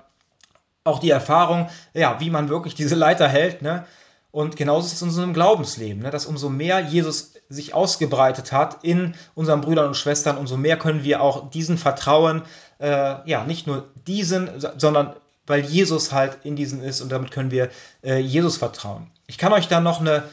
auch 0.83 0.99
die 0.99 1.09
Erfahrung, 1.09 1.69
ja, 1.93 2.19
wie 2.19 2.29
man 2.29 2.49
wirklich 2.49 2.75
diese 2.75 2.95
Leiter 2.95 3.27
hält. 3.27 3.61
Ne? 3.61 3.85
Und 4.31 4.57
genauso 4.57 4.87
ist 4.87 4.93
es 4.93 5.01
in 5.01 5.07
unserem 5.07 5.33
Glaubensleben, 5.33 6.03
ne? 6.03 6.11
dass 6.11 6.25
umso 6.25 6.49
mehr 6.49 6.79
Jesus 6.79 7.33
sich 7.49 7.73
ausgebreitet 7.73 8.51
hat 8.51 8.83
in 8.83 9.15
unseren 9.33 9.61
Brüdern 9.61 9.87
und 9.87 9.97
Schwestern, 9.97 10.37
umso 10.37 10.55
mehr 10.55 10.77
können 10.77 11.03
wir 11.03 11.21
auch 11.21 11.49
diesen 11.49 11.77
vertrauen, 11.77 12.43
äh, 12.79 13.29
ja, 13.29 13.43
nicht 13.45 13.67
nur 13.67 13.87
diesen, 14.07 14.49
sondern 14.77 15.13
weil 15.45 15.61
Jesus 15.61 16.11
halt 16.11 16.39
in 16.43 16.55
diesen 16.55 16.83
ist 16.83 17.01
und 17.01 17.11
damit 17.11 17.31
können 17.31 17.51
wir 17.51 17.69
äh, 18.03 18.19
Jesus 18.19 18.57
vertrauen. 18.57 19.09
Ich 19.27 19.37
kann 19.37 19.53
euch 19.53 19.67
da 19.67 19.79
noch 19.79 19.99
eine 19.99 20.23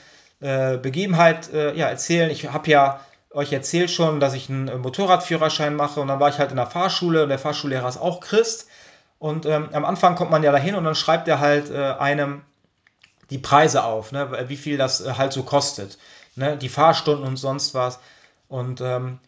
äh, 0.40 0.76
Begebenheit 0.76 1.52
äh, 1.52 1.74
ja, 1.74 1.88
erzählen. 1.88 2.30
Ich 2.30 2.52
habe 2.52 2.70
ja 2.70 3.00
euch 3.30 3.52
erzählt 3.52 3.90
schon, 3.90 4.20
dass 4.20 4.34
ich 4.34 4.48
einen 4.48 4.80
Motorradführerschein 4.80 5.74
mache 5.74 6.00
und 6.00 6.08
dann 6.08 6.20
war 6.20 6.28
ich 6.28 6.38
halt 6.38 6.50
in 6.50 6.56
der 6.56 6.66
Fahrschule 6.66 7.22
und 7.22 7.28
der 7.28 7.38
Fahrschullehrer 7.38 7.88
ist 7.88 7.98
auch 7.98 8.20
Christ. 8.20 8.66
Und 9.18 9.46
ähm, 9.46 9.70
am 9.72 9.84
Anfang 9.84 10.14
kommt 10.14 10.30
man 10.30 10.42
ja 10.42 10.52
dahin 10.52 10.74
und 10.74 10.84
dann 10.84 10.94
schreibt 10.94 11.26
er 11.28 11.40
halt 11.40 11.70
äh, 11.70 11.92
einem 11.98 12.42
die 13.30 13.38
Preise 13.38 13.84
auf, 13.84 14.12
ne, 14.12 14.44
wie 14.48 14.56
viel 14.56 14.76
das 14.76 15.00
äh, 15.00 15.14
halt 15.14 15.32
so 15.32 15.42
kostet, 15.42 15.98
ne, 16.34 16.56
die 16.56 16.68
Fahrstunden 16.68 17.26
und 17.26 17.36
sonst 17.36 17.74
was. 17.74 17.98
Und 18.48 18.80
ähm, 18.80 19.18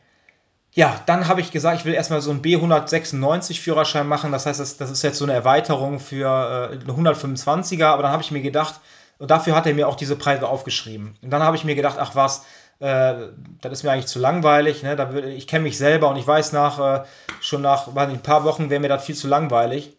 ja, 0.79 0.95
dann 1.07 1.27
habe 1.27 1.41
ich 1.41 1.51
gesagt, 1.51 1.81
ich 1.81 1.85
will 1.85 1.93
erstmal 1.93 2.21
so 2.21 2.31
einen 2.31 2.41
B196 2.41 3.61
Führerschein 3.61 4.07
machen. 4.07 4.31
Das 4.31 4.47
heißt, 4.47 4.61
das, 4.61 4.77
das 4.77 4.93
ist 4.93 5.03
jetzt 5.03 5.19
so 5.19 5.25
eine 5.25 5.33
Erweiterung 5.33 5.99
für 5.99 6.71
äh, 6.71 6.75
eine 6.77 6.93
125er. 6.93 7.87
Aber 7.87 8.05
dann 8.05 8.13
habe 8.13 8.23
ich 8.23 8.31
mir 8.31 8.43
gedacht, 8.43 8.79
und 9.19 9.29
dafür 9.29 9.57
hat 9.57 9.67
er 9.67 9.75
mir 9.75 9.89
auch 9.89 9.97
diese 9.97 10.15
Preise 10.15 10.47
aufgeschrieben. 10.47 11.17
Und 11.21 11.31
dann 11.31 11.43
habe 11.43 11.57
ich 11.57 11.65
mir 11.65 11.75
gedacht, 11.75 11.97
ach 11.99 12.15
was, 12.15 12.45
äh, 12.79 13.15
das 13.61 13.73
ist 13.73 13.83
mir 13.83 13.91
eigentlich 13.91 14.07
zu 14.07 14.21
langweilig. 14.21 14.85
Ne? 14.85 14.95
Da 14.95 15.13
ich 15.15 15.49
kenne 15.49 15.65
mich 15.65 15.77
selber 15.77 16.11
und 16.11 16.17
ich 16.17 16.29
weiß 16.29 16.53
nach, 16.53 16.79
äh, 16.79 17.05
schon 17.41 17.61
nach 17.61 17.89
ein 17.97 18.23
paar 18.23 18.45
Wochen 18.45 18.71
wäre 18.71 18.81
mir 18.81 18.87
das 18.87 19.05
viel 19.05 19.17
zu 19.17 19.27
langweilig. 19.27 19.97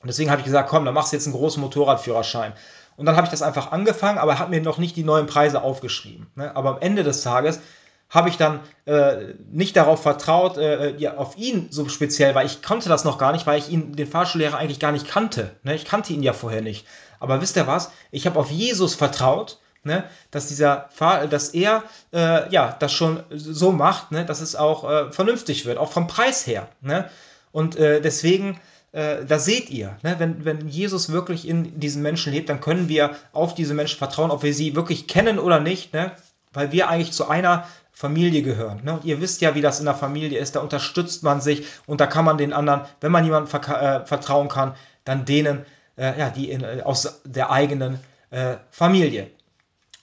Und 0.00 0.08
deswegen 0.08 0.32
habe 0.32 0.40
ich 0.40 0.46
gesagt, 0.46 0.68
komm, 0.68 0.84
dann 0.84 0.94
machst 0.94 1.12
du 1.12 1.16
jetzt 1.16 1.26
einen 1.26 1.36
großen 1.36 1.62
Motorradführerschein. 1.62 2.54
Und 2.96 3.06
dann 3.06 3.14
habe 3.14 3.26
ich 3.26 3.30
das 3.30 3.42
einfach 3.42 3.70
angefangen, 3.70 4.18
aber 4.18 4.32
er 4.32 4.38
hat 4.40 4.50
mir 4.50 4.60
noch 4.62 4.78
nicht 4.78 4.96
die 4.96 5.04
neuen 5.04 5.26
Preise 5.26 5.62
aufgeschrieben. 5.62 6.26
Ne? 6.34 6.56
Aber 6.56 6.70
am 6.70 6.80
Ende 6.80 7.04
des 7.04 7.22
Tages 7.22 7.60
habe 8.10 8.30
ich 8.30 8.36
dann 8.38 8.60
äh, 8.86 9.34
nicht 9.50 9.76
darauf 9.76 10.02
vertraut, 10.02 10.56
äh, 10.56 10.96
ja, 10.96 11.16
auf 11.16 11.36
ihn 11.36 11.68
so 11.70 11.88
speziell, 11.88 12.34
weil 12.34 12.46
ich 12.46 12.62
konnte 12.62 12.88
das 12.88 13.04
noch 13.04 13.18
gar 13.18 13.32
nicht, 13.32 13.46
weil 13.46 13.58
ich 13.58 13.68
ihn, 13.68 13.94
den 13.94 14.06
Fahrschullehrer 14.06 14.56
eigentlich 14.56 14.80
gar 14.80 14.92
nicht 14.92 15.06
kannte. 15.06 15.50
Ne? 15.62 15.74
Ich 15.74 15.84
kannte 15.84 16.12
ihn 16.12 16.22
ja 16.22 16.32
vorher 16.32 16.62
nicht. 16.62 16.86
Aber 17.20 17.40
wisst 17.42 17.56
ihr 17.56 17.66
was? 17.66 17.90
Ich 18.10 18.26
habe 18.26 18.38
auf 18.38 18.50
Jesus 18.50 18.94
vertraut, 18.94 19.58
ne? 19.82 20.04
dass 20.30 20.46
dieser 20.46 20.88
Fahr 20.90 21.26
dass 21.26 21.50
er 21.50 21.82
äh, 22.12 22.50
ja 22.50 22.74
das 22.78 22.92
schon 22.92 23.22
so 23.30 23.72
macht, 23.72 24.10
ne? 24.10 24.24
dass 24.24 24.40
es 24.40 24.56
auch 24.56 24.88
äh, 24.88 25.12
vernünftig 25.12 25.66
wird, 25.66 25.76
auch 25.76 25.92
vom 25.92 26.06
Preis 26.06 26.46
her. 26.46 26.68
Ne? 26.80 27.10
Und 27.52 27.76
äh, 27.76 28.00
deswegen 28.00 28.58
äh, 28.92 29.26
da 29.26 29.38
seht 29.38 29.68
ihr, 29.68 29.98
ne, 30.02 30.16
wenn, 30.18 30.46
wenn 30.46 30.66
Jesus 30.66 31.12
wirklich 31.12 31.46
in 31.46 31.78
diesen 31.78 32.02
Menschen 32.02 32.32
lebt, 32.32 32.48
dann 32.48 32.60
können 32.60 32.88
wir 32.88 33.16
auf 33.32 33.54
diese 33.54 33.74
Menschen 33.74 33.98
vertrauen, 33.98 34.30
ob 34.30 34.42
wir 34.42 34.54
sie 34.54 34.74
wirklich 34.74 35.06
kennen 35.06 35.38
oder 35.38 35.60
nicht, 35.60 35.92
ne, 35.92 36.12
weil 36.52 36.72
wir 36.72 36.88
eigentlich 36.88 37.12
zu 37.12 37.28
einer 37.28 37.66
Familie 37.98 38.42
gehören. 38.42 38.84
Ne? 38.84 38.92
Und 38.92 39.04
ihr 39.04 39.20
wisst 39.20 39.40
ja, 39.40 39.56
wie 39.56 39.60
das 39.60 39.80
in 39.80 39.86
der 39.86 39.94
Familie 39.94 40.38
ist. 40.38 40.54
Da 40.54 40.60
unterstützt 40.60 41.24
man 41.24 41.40
sich 41.40 41.66
und 41.86 42.00
da 42.00 42.06
kann 42.06 42.24
man 42.24 42.38
den 42.38 42.52
anderen, 42.52 42.82
wenn 43.00 43.10
man 43.10 43.24
jemandem 43.24 43.60
äh, 43.60 44.06
vertrauen 44.06 44.48
kann, 44.48 44.76
dann 45.04 45.24
denen, 45.24 45.66
äh, 45.96 46.16
ja, 46.16 46.30
die 46.30 46.48
in, 46.48 46.62
äh, 46.62 46.82
aus 46.84 47.22
der 47.24 47.50
eigenen 47.50 47.98
äh, 48.30 48.56
Familie. 48.70 49.30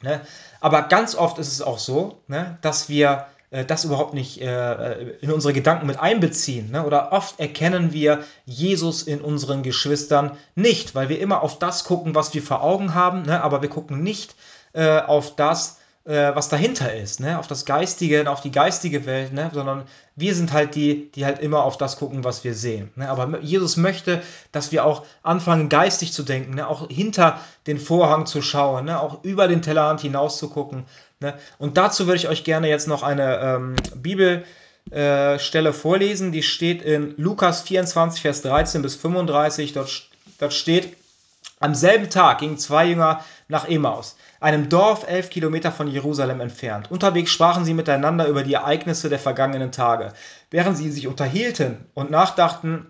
Ne? 0.01 0.19
Aber 0.59 0.81
ganz 0.81 1.15
oft 1.15 1.39
ist 1.39 1.53
es 1.53 1.61
auch 1.61 1.79
so, 1.79 2.21
ne, 2.27 2.57
dass 2.61 2.89
wir 2.89 3.27
äh, 3.49 3.63
das 3.63 3.85
überhaupt 3.85 4.13
nicht 4.13 4.41
äh, 4.41 5.11
in 5.21 5.31
unsere 5.31 5.53
Gedanken 5.53 5.87
mit 5.87 5.97
einbeziehen. 5.97 6.71
Ne? 6.71 6.85
Oder 6.85 7.13
oft 7.13 7.39
erkennen 7.39 7.93
wir 7.93 8.25
Jesus 8.43 9.03
in 9.03 9.21
unseren 9.21 9.63
Geschwistern 9.63 10.37
nicht, 10.55 10.95
weil 10.95 11.07
wir 11.07 11.21
immer 11.21 11.43
auf 11.43 11.59
das 11.59 11.85
gucken, 11.85 12.13
was 12.13 12.33
wir 12.33 12.43
vor 12.43 12.61
Augen 12.61 12.93
haben, 12.93 13.21
ne? 13.21 13.41
aber 13.41 13.61
wir 13.61 13.69
gucken 13.69 14.03
nicht 14.03 14.35
auf 15.07 15.37
das, 15.37 15.77
äh, 16.05 16.35
was 16.35 16.49
dahinter 16.49 16.93
ist, 16.93 17.19
ne? 17.19 17.39
auf 17.39 17.47
das 17.47 17.65
Geistige, 17.65 18.29
auf 18.29 18.41
die 18.41 18.51
geistige 18.51 19.05
Welt, 19.07 19.33
ne? 19.33 19.49
sondern 19.53 19.83
wir 20.15 20.35
sind 20.35 20.53
halt 20.53 20.75
die, 20.75 21.11
die 21.11 21.25
halt 21.25 21.39
immer 21.39 21.63
auf 21.63 21.77
das 21.77 21.97
gucken, 21.97 22.23
was 22.23 22.43
wir 22.43 22.53
sehen. 22.53 22.91
Ne? 22.95 23.09
Aber 23.09 23.39
Jesus 23.41 23.75
möchte, 23.75 24.21
dass 24.51 24.71
wir 24.71 24.85
auch 24.85 25.03
anfangen, 25.23 25.67
geistig 25.67 26.13
zu 26.13 26.21
denken, 26.21 26.53
ne? 26.55 26.67
auch 26.67 26.87
hinter 26.89 27.39
den 27.65 27.79
Vorhang 27.79 28.27
zu 28.27 28.43
schauen, 28.43 28.85
ne? 28.85 28.99
auch 28.99 29.23
über 29.23 29.47
den 29.47 29.63
Tellerrand 29.63 30.01
hinaus 30.01 30.37
zu 30.37 30.49
gucken. 30.49 30.85
Ne? 31.19 31.33
Und 31.57 31.77
dazu 31.77 32.05
würde 32.05 32.17
ich 32.17 32.27
euch 32.27 32.43
gerne 32.43 32.69
jetzt 32.69 32.87
noch 32.87 33.01
eine 33.01 33.39
ähm, 33.39 33.75
Bibelstelle 33.95 35.69
äh, 35.69 35.73
vorlesen, 35.73 36.31
die 36.31 36.43
steht 36.43 36.83
in 36.83 37.15
Lukas 37.17 37.63
24, 37.63 38.21
Vers 38.21 38.43
13 38.43 38.83
bis 38.83 38.95
35. 38.95 39.73
Dort, 39.73 40.07
dort 40.37 40.53
steht, 40.53 40.95
am 41.59 41.73
selben 41.73 42.09
Tag 42.09 42.39
gingen 42.39 42.59
zwei 42.59 42.85
Jünger 42.85 43.23
nach 43.47 43.67
Emmaus, 43.67 44.17
einem 44.45 44.69
Dorf 44.69 45.07
elf 45.07 45.31
Kilometer 45.31 45.71
von 45.71 45.87
Jerusalem 45.87 46.39
entfernt. 46.39 46.91
Unterwegs 46.91 47.31
sprachen 47.31 47.65
sie 47.65 47.73
miteinander 47.73 48.27
über 48.27 48.43
die 48.43 48.53
Ereignisse 48.53 49.09
der 49.09 49.17
vergangenen 49.17 49.71
Tage. 49.71 50.13
Während 50.51 50.77
sie 50.77 50.91
sich 50.91 51.07
unterhielten 51.07 51.85
und 51.95 52.11
nachdachten, 52.11 52.85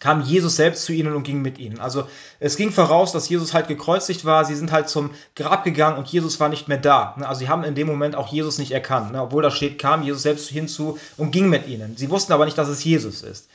kam 0.00 0.22
Jesus 0.22 0.56
selbst 0.56 0.84
zu 0.84 0.92
ihnen 0.92 1.14
und 1.14 1.22
ging 1.22 1.42
mit 1.42 1.58
ihnen. 1.58 1.78
Also 1.78 2.08
es 2.40 2.56
ging 2.56 2.72
voraus, 2.72 3.12
dass 3.12 3.28
Jesus 3.28 3.54
halt 3.54 3.68
gekreuzigt 3.68 4.24
war. 4.24 4.44
Sie 4.44 4.56
sind 4.56 4.72
halt 4.72 4.88
zum 4.88 5.10
Grab 5.36 5.62
gegangen 5.62 5.96
und 5.96 6.08
Jesus 6.08 6.40
war 6.40 6.48
nicht 6.48 6.66
mehr 6.66 6.78
da. 6.78 7.14
Also 7.20 7.38
sie 7.38 7.48
haben 7.48 7.62
in 7.62 7.76
dem 7.76 7.86
Moment 7.86 8.16
auch 8.16 8.32
Jesus 8.32 8.58
nicht 8.58 8.72
erkannt. 8.72 9.14
Obwohl 9.14 9.44
da 9.44 9.52
steht, 9.52 9.78
kam 9.78 10.02
Jesus 10.02 10.22
selbst 10.22 10.48
hinzu 10.48 10.98
und 11.16 11.30
ging 11.30 11.48
mit 11.48 11.68
ihnen. 11.68 11.96
Sie 11.96 12.10
wussten 12.10 12.32
aber 12.32 12.46
nicht, 12.46 12.58
dass 12.58 12.68
es 12.68 12.82
Jesus 12.82 13.22
ist. 13.22 13.48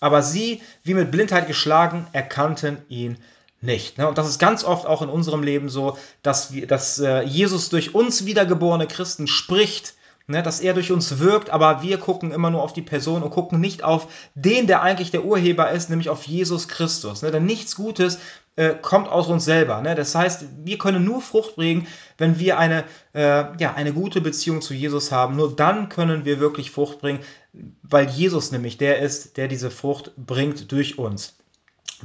Aber 0.00 0.20
sie, 0.20 0.60
wie 0.82 0.92
mit 0.92 1.10
Blindheit 1.10 1.46
geschlagen, 1.46 2.06
erkannten 2.12 2.76
ihn 2.90 3.16
nicht. 3.64 3.98
Ne? 3.98 4.08
Und 4.08 4.18
das 4.18 4.28
ist 4.28 4.38
ganz 4.38 4.64
oft 4.64 4.86
auch 4.86 5.02
in 5.02 5.08
unserem 5.08 5.42
Leben 5.42 5.68
so, 5.68 5.96
dass, 6.22 6.52
wir, 6.52 6.66
dass 6.66 6.98
äh, 6.98 7.22
Jesus 7.22 7.68
durch 7.70 7.94
uns 7.94 8.26
wiedergeborene 8.26 8.86
Christen 8.86 9.26
spricht, 9.26 9.94
ne? 10.26 10.42
dass 10.42 10.60
er 10.60 10.74
durch 10.74 10.92
uns 10.92 11.18
wirkt, 11.18 11.50
aber 11.50 11.82
wir 11.82 11.98
gucken 11.98 12.32
immer 12.32 12.50
nur 12.50 12.62
auf 12.62 12.72
die 12.72 12.82
Person 12.82 13.22
und 13.22 13.30
gucken 13.30 13.60
nicht 13.60 13.82
auf 13.82 14.08
den, 14.34 14.66
der 14.66 14.82
eigentlich 14.82 15.10
der 15.10 15.24
Urheber 15.24 15.70
ist, 15.70 15.90
nämlich 15.90 16.08
auf 16.08 16.24
Jesus 16.24 16.68
Christus. 16.68 17.22
Ne? 17.22 17.30
Denn 17.30 17.46
nichts 17.46 17.74
Gutes 17.74 18.18
äh, 18.56 18.74
kommt 18.74 19.08
aus 19.08 19.28
uns 19.28 19.44
selber. 19.44 19.80
Ne? 19.80 19.94
Das 19.94 20.14
heißt, 20.14 20.44
wir 20.64 20.78
können 20.78 21.04
nur 21.04 21.20
Frucht 21.20 21.56
bringen, 21.56 21.86
wenn 22.18 22.38
wir 22.38 22.58
eine, 22.58 22.84
äh, 23.14 23.44
ja, 23.58 23.74
eine 23.74 23.92
gute 23.92 24.20
Beziehung 24.20 24.60
zu 24.60 24.74
Jesus 24.74 25.10
haben. 25.10 25.36
Nur 25.36 25.56
dann 25.56 25.88
können 25.88 26.24
wir 26.24 26.38
wirklich 26.38 26.70
Frucht 26.70 27.00
bringen, 27.00 27.20
weil 27.82 28.08
Jesus 28.08 28.52
nämlich 28.52 28.76
der 28.76 28.98
ist, 28.98 29.36
der 29.36 29.48
diese 29.48 29.70
Frucht 29.70 30.12
bringt 30.16 30.70
durch 30.70 30.98
uns. 30.98 31.36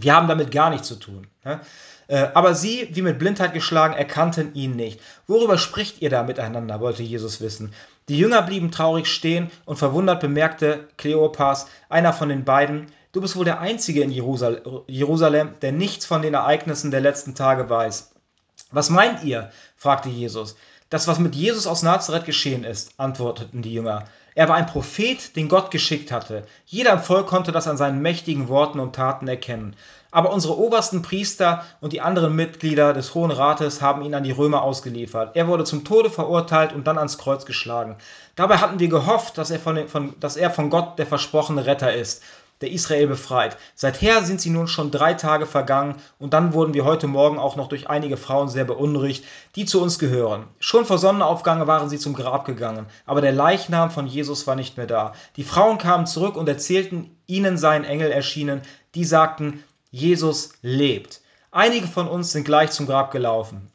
Wir 0.02 0.16
haben 0.16 0.28
damit 0.28 0.52
gar 0.52 0.70
nichts 0.70 0.88
zu 0.88 0.96
tun. 0.96 1.28
Ne? 1.44 1.60
Äh, 2.08 2.28
aber 2.34 2.56
sie, 2.56 2.90
wie 2.92 3.04
mit 3.04 3.20
Blindheit 3.20 3.54
geschlagen, 3.54 3.94
erkannten 3.94 4.56
ihn 4.56 4.76
nicht. 4.76 5.00
Worüber 5.28 5.58
spricht 5.58 6.02
ihr 6.02 6.10
da 6.10 6.24
miteinander, 6.24 6.80
wollte 6.80 7.04
Jesus 7.04 7.40
wissen. 7.40 7.74
Die 8.10 8.18
Jünger 8.18 8.42
blieben 8.42 8.72
traurig 8.72 9.06
stehen 9.08 9.52
und 9.66 9.78
verwundert 9.78 10.20
bemerkte 10.20 10.88
Kleopas, 10.98 11.68
einer 11.90 12.12
von 12.12 12.30
den 12.30 12.46
beiden, 12.46 12.88
du 13.12 13.22
bist 13.22 13.36
wohl 13.36 13.46
der 13.46 13.60
Einzige 13.60 14.02
in 14.02 14.10
Jerusalem, 14.10 15.54
der 15.62 15.72
nichts 15.72 16.08
von 16.08 16.24
den 16.24 16.34
Ereignissen 16.34 16.90
der 16.90 17.02
letzten 17.02 17.36
Tage 17.36 17.70
weiß. 17.70 18.12
Was 18.72 18.90
meint 18.90 19.24
ihr? 19.24 19.52
fragte 19.76 20.10
Jesus. 20.10 20.56
Das, 20.90 21.08
was 21.08 21.20
mit 21.20 21.36
Jesus 21.36 21.68
aus 21.68 21.84
Nazareth 21.84 22.26
geschehen 22.26 22.64
ist, 22.64 22.94
antworteten 22.98 23.62
die 23.62 23.74
Jünger. 23.74 24.06
Er 24.34 24.50
war 24.50 24.56
ein 24.56 24.66
Prophet, 24.66 25.36
den 25.36 25.48
Gott 25.48 25.70
geschickt 25.70 26.12
hatte. 26.12 26.46
Jeder 26.66 26.94
im 26.94 27.00
Volk 27.00 27.28
konnte 27.28 27.52
das 27.52 27.68
an 27.68 27.78
seinen 27.78 28.02
mächtigen 28.02 28.48
Worten 28.48 28.80
und 28.80 28.96
Taten 28.96 29.28
erkennen. 29.28 29.76
Aber 30.12 30.32
unsere 30.34 30.58
obersten 30.58 31.02
Priester 31.02 31.64
und 31.82 31.94
die 31.94 32.02
anderen 32.02 32.36
Mitglieder 32.36 32.94
des 32.94 33.14
Hohen 33.14 33.32
Rates 33.32 33.82
haben 33.82 34.02
ihn 34.02 34.16
an 34.16 34.24
die 34.24 34.32
Römer 34.32 34.64
ausgeliefert. 34.64 35.36
Er 35.36 35.48
wurde 35.48 35.64
zum 35.64 35.84
Tode 35.84 36.10
verurteilt 36.10 36.74
und 36.74 36.88
dann 36.88 36.98
ans 36.98 37.18
Kreuz 37.18 37.46
geschlagen. 37.46 37.98
Dabei 38.36 38.58
hatten 38.58 38.80
wir 38.80 38.88
gehofft, 38.88 39.38
dass 39.38 39.52
er 39.52 39.60
von, 39.60 39.88
von, 39.88 40.14
dass 40.20 40.38
er 40.38 40.50
von 40.50 40.70
Gott 40.70 40.98
der 40.98 41.06
versprochene 41.06 41.66
Retter 41.66 41.94
ist 41.94 42.24
der 42.62 42.72
Israel 42.72 43.08
befreit. 43.08 43.58
Seither 43.76 44.24
sind 44.24 44.42
sie 44.42 44.50
nun 44.50 44.68
schon 44.68 44.92
drei 44.92 45.14
Tage 45.14 45.46
vergangen 45.46 45.96
und 46.18 46.34
dann 46.34 46.54
wurden 46.54 46.74
wir 46.74 46.84
heute 46.84 47.08
Morgen 47.08 47.40
auch 47.40 47.56
noch 47.56 47.70
durch 47.70 47.90
einige 47.90 48.18
Frauen 48.18 48.50
sehr 48.50 48.66
beunruhigt, 48.66 49.24
die 49.56 49.66
zu 49.66 49.82
uns 49.82 49.98
gehören. 49.98 50.46
Schon 50.60 50.86
vor 50.86 50.98
Sonnenaufgang 50.98 51.68
waren 51.68 51.90
sie 51.90 52.00
zum 52.00 52.14
Grab 52.14 52.46
gegangen, 52.46 52.88
aber 53.06 53.22
der 53.22 53.32
Leichnam 53.32 53.92
von 53.92 54.08
Jesus 54.08 54.46
war 54.46 54.56
nicht 54.56 54.78
mehr 54.78 54.88
da. 54.88 55.14
Die 55.38 55.44
Frauen 55.44 55.78
kamen 55.78 56.06
zurück 56.06 56.36
und 56.36 56.50
erzählten, 56.50 57.16
ihnen 57.28 57.58
seien 57.58 57.86
Engel 57.86 58.12
erschienen, 58.12 58.62
die 58.96 59.06
sagten, 59.06 59.64
Jesus 59.92 60.52
lebt. 60.62 61.22
Einige 61.52 61.88
von 61.88 62.08
uns 62.08 62.32
sind 62.32 62.44
gleich 62.44 62.72
zum 62.72 62.86
Grab 62.86 63.12
gelaufen. 63.12 63.72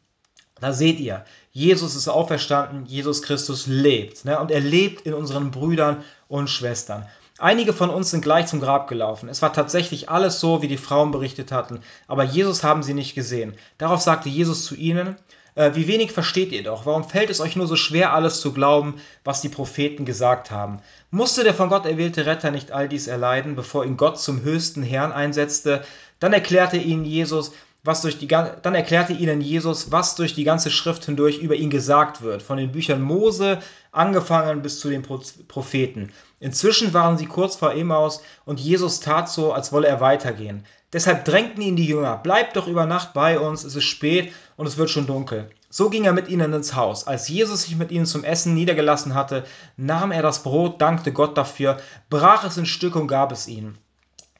Da 0.61 0.71
seht 0.71 0.99
ihr, 0.99 1.25
Jesus 1.51 1.95
ist 1.95 2.07
auferstanden, 2.07 2.85
Jesus 2.85 3.21
Christus 3.21 3.67
lebt. 3.67 4.23
Ne? 4.23 4.39
Und 4.39 4.51
er 4.51 4.61
lebt 4.61 5.01
in 5.01 5.13
unseren 5.13 5.51
Brüdern 5.51 6.03
und 6.29 6.49
Schwestern. 6.49 7.05
Einige 7.37 7.73
von 7.73 7.89
uns 7.89 8.11
sind 8.11 8.21
gleich 8.21 8.45
zum 8.47 8.61
Grab 8.61 8.87
gelaufen. 8.87 9.27
Es 9.27 9.41
war 9.41 9.51
tatsächlich 9.51 10.09
alles 10.09 10.39
so, 10.39 10.61
wie 10.61 10.69
die 10.69 10.77
Frauen 10.77 11.11
berichtet 11.11 11.51
hatten, 11.51 11.81
aber 12.07 12.23
Jesus 12.23 12.63
haben 12.63 12.81
sie 12.81 12.93
nicht 12.93 13.13
gesehen. 13.13 13.55
Darauf 13.77 13.99
sagte 13.99 14.29
Jesus 14.29 14.63
zu 14.63 14.75
ihnen, 14.75 15.17
äh, 15.55 15.75
wie 15.75 15.87
wenig 15.87 16.11
versteht 16.11 16.51
ihr 16.51 16.63
doch? 16.63 16.85
Warum 16.85 17.03
fällt 17.05 17.29
es 17.29 17.39
euch 17.39 17.55
nur 17.55 17.67
so 17.67 17.75
schwer, 17.75 18.13
alles 18.13 18.41
zu 18.41 18.53
glauben, 18.53 18.95
was 19.23 19.41
die 19.41 19.49
Propheten 19.49 20.05
gesagt 20.05 20.51
haben? 20.51 20.79
Musste 21.11 21.43
der 21.43 21.53
von 21.53 21.69
Gott 21.69 21.85
erwählte 21.85 22.25
Retter 22.25 22.51
nicht 22.51 22.71
all 22.71 22.89
dies 22.89 23.07
erleiden, 23.07 23.55
bevor 23.55 23.85
ihn 23.85 23.97
Gott 23.97 24.19
zum 24.19 24.41
höchsten 24.41 24.83
Herrn 24.83 25.13
einsetzte? 25.13 25.83
Dann 26.19 26.33
erklärte 26.33 26.77
ihnen 26.77 27.05
Jesus, 27.05 27.51
was 27.85 28.01
durch 28.01 28.17
die, 28.17 28.27
dann 28.27 28.73
erklärte 28.73 29.13
ihnen 29.13 29.41
Jesus, 29.41 29.91
was 29.91 30.15
durch 30.15 30.33
die 30.33 30.43
ganze 30.43 30.71
Schrift 30.71 31.05
hindurch 31.05 31.37
über 31.37 31.55
ihn 31.55 31.69
gesagt 31.69 32.23
wird, 32.23 32.41
von 32.41 32.57
den 32.57 32.71
Büchern 32.71 33.01
Mose 33.01 33.59
angefangen 33.91 34.63
bis 34.63 34.79
zu 34.79 34.89
den 34.89 35.03
Propheten. 35.03 36.11
Inzwischen 36.39 36.93
waren 36.93 37.17
sie 37.17 37.27
kurz 37.27 37.55
vor 37.55 37.73
Emmaus 37.73 38.21
und 38.43 38.59
Jesus 38.59 39.01
tat 39.01 39.29
so, 39.29 39.53
als 39.53 39.71
wolle 39.71 39.87
er 39.87 40.01
weitergehen. 40.01 40.65
Deshalb 40.93 41.25
drängten 41.25 41.61
ihn 41.61 41.75
die 41.75 41.85
Jünger, 41.85 42.17
bleibt 42.17 42.55
doch 42.55 42.67
über 42.67 42.85
Nacht 42.85 43.13
bei 43.13 43.39
uns, 43.39 43.63
es 43.63 43.75
ist 43.75 43.83
spät 43.83 44.31
und 44.57 44.65
es 44.65 44.77
wird 44.77 44.89
schon 44.89 45.07
dunkel. 45.07 45.49
So 45.69 45.89
ging 45.89 46.05
er 46.05 46.13
mit 46.13 46.29
ihnen 46.29 46.53
ins 46.53 46.73
Haus. 46.73 47.05
Als 47.05 47.27
Jesus 47.27 47.63
sich 47.63 47.75
mit 47.75 47.91
ihnen 47.91 48.05
zum 48.05 48.23
Essen 48.23 48.55
niedergelassen 48.55 49.13
hatte, 49.13 49.43
nahm 49.77 50.11
er 50.11 50.21
das 50.21 50.41
Brot, 50.41 50.81
dankte 50.81 51.11
Gott 51.11 51.37
dafür, 51.37 51.77
brach 52.09 52.45
es 52.45 52.57
in 52.57 52.65
Stücke 52.65 52.97
und 52.97 53.07
gab 53.07 53.31
es 53.31 53.47
ihnen. 53.47 53.77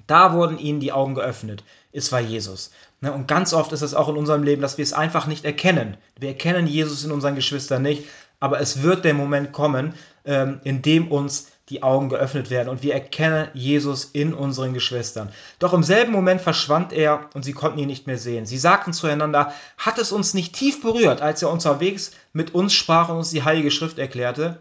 Da 0.07 0.33
wurden 0.33 0.59
ihnen 0.59 0.79
die 0.79 0.91
Augen 0.91 1.15
geöffnet. 1.15 1.63
Es 1.91 2.11
war 2.11 2.19
Jesus. 2.19 2.71
Ne, 3.01 3.11
und 3.11 3.27
ganz 3.27 3.53
oft 3.53 3.71
ist 3.71 3.81
es 3.81 3.93
auch 3.93 4.09
in 4.09 4.17
unserem 4.17 4.43
Leben, 4.43 4.61
dass 4.61 4.77
wir 4.77 4.83
es 4.83 4.93
einfach 4.93 5.27
nicht 5.27 5.45
erkennen. 5.45 5.97
Wir 6.19 6.29
erkennen 6.29 6.67
Jesus 6.67 7.03
in 7.03 7.11
unseren 7.11 7.35
Geschwistern 7.35 7.81
nicht, 7.81 8.03
aber 8.39 8.59
es 8.59 8.83
wird 8.83 9.05
der 9.05 9.13
Moment 9.13 9.51
kommen, 9.51 9.93
ähm, 10.25 10.59
in 10.63 10.81
dem 10.81 11.11
uns 11.11 11.47
die 11.69 11.81
Augen 11.81 12.09
geöffnet 12.09 12.51
werden 12.51 12.69
und 12.69 12.83
wir 12.83 12.93
erkennen 12.93 13.47
Jesus 13.55 14.05
in 14.05 14.35
unseren 14.35 14.73
Geschwistern. 14.75 15.29
Doch 15.57 15.73
im 15.73 15.81
selben 15.81 16.11
Moment 16.11 16.41
verschwand 16.41 16.93
er 16.93 17.27
und 17.33 17.43
sie 17.43 17.53
konnten 17.53 17.79
ihn 17.79 17.87
nicht 17.87 18.05
mehr 18.05 18.19
sehen. 18.19 18.45
Sie 18.45 18.59
sagten 18.59 18.93
zueinander, 18.93 19.51
hat 19.77 19.97
es 19.97 20.11
uns 20.11 20.35
nicht 20.35 20.53
tief 20.53 20.81
berührt, 20.81 21.21
als 21.21 21.41
er 21.41 21.49
unterwegs 21.49 22.11
mit 22.33 22.53
uns 22.53 22.73
sprach 22.73 23.09
und 23.09 23.17
uns 23.17 23.31
die 23.31 23.43
Heilige 23.43 23.71
Schrift 23.71 23.97
erklärte? 23.97 24.59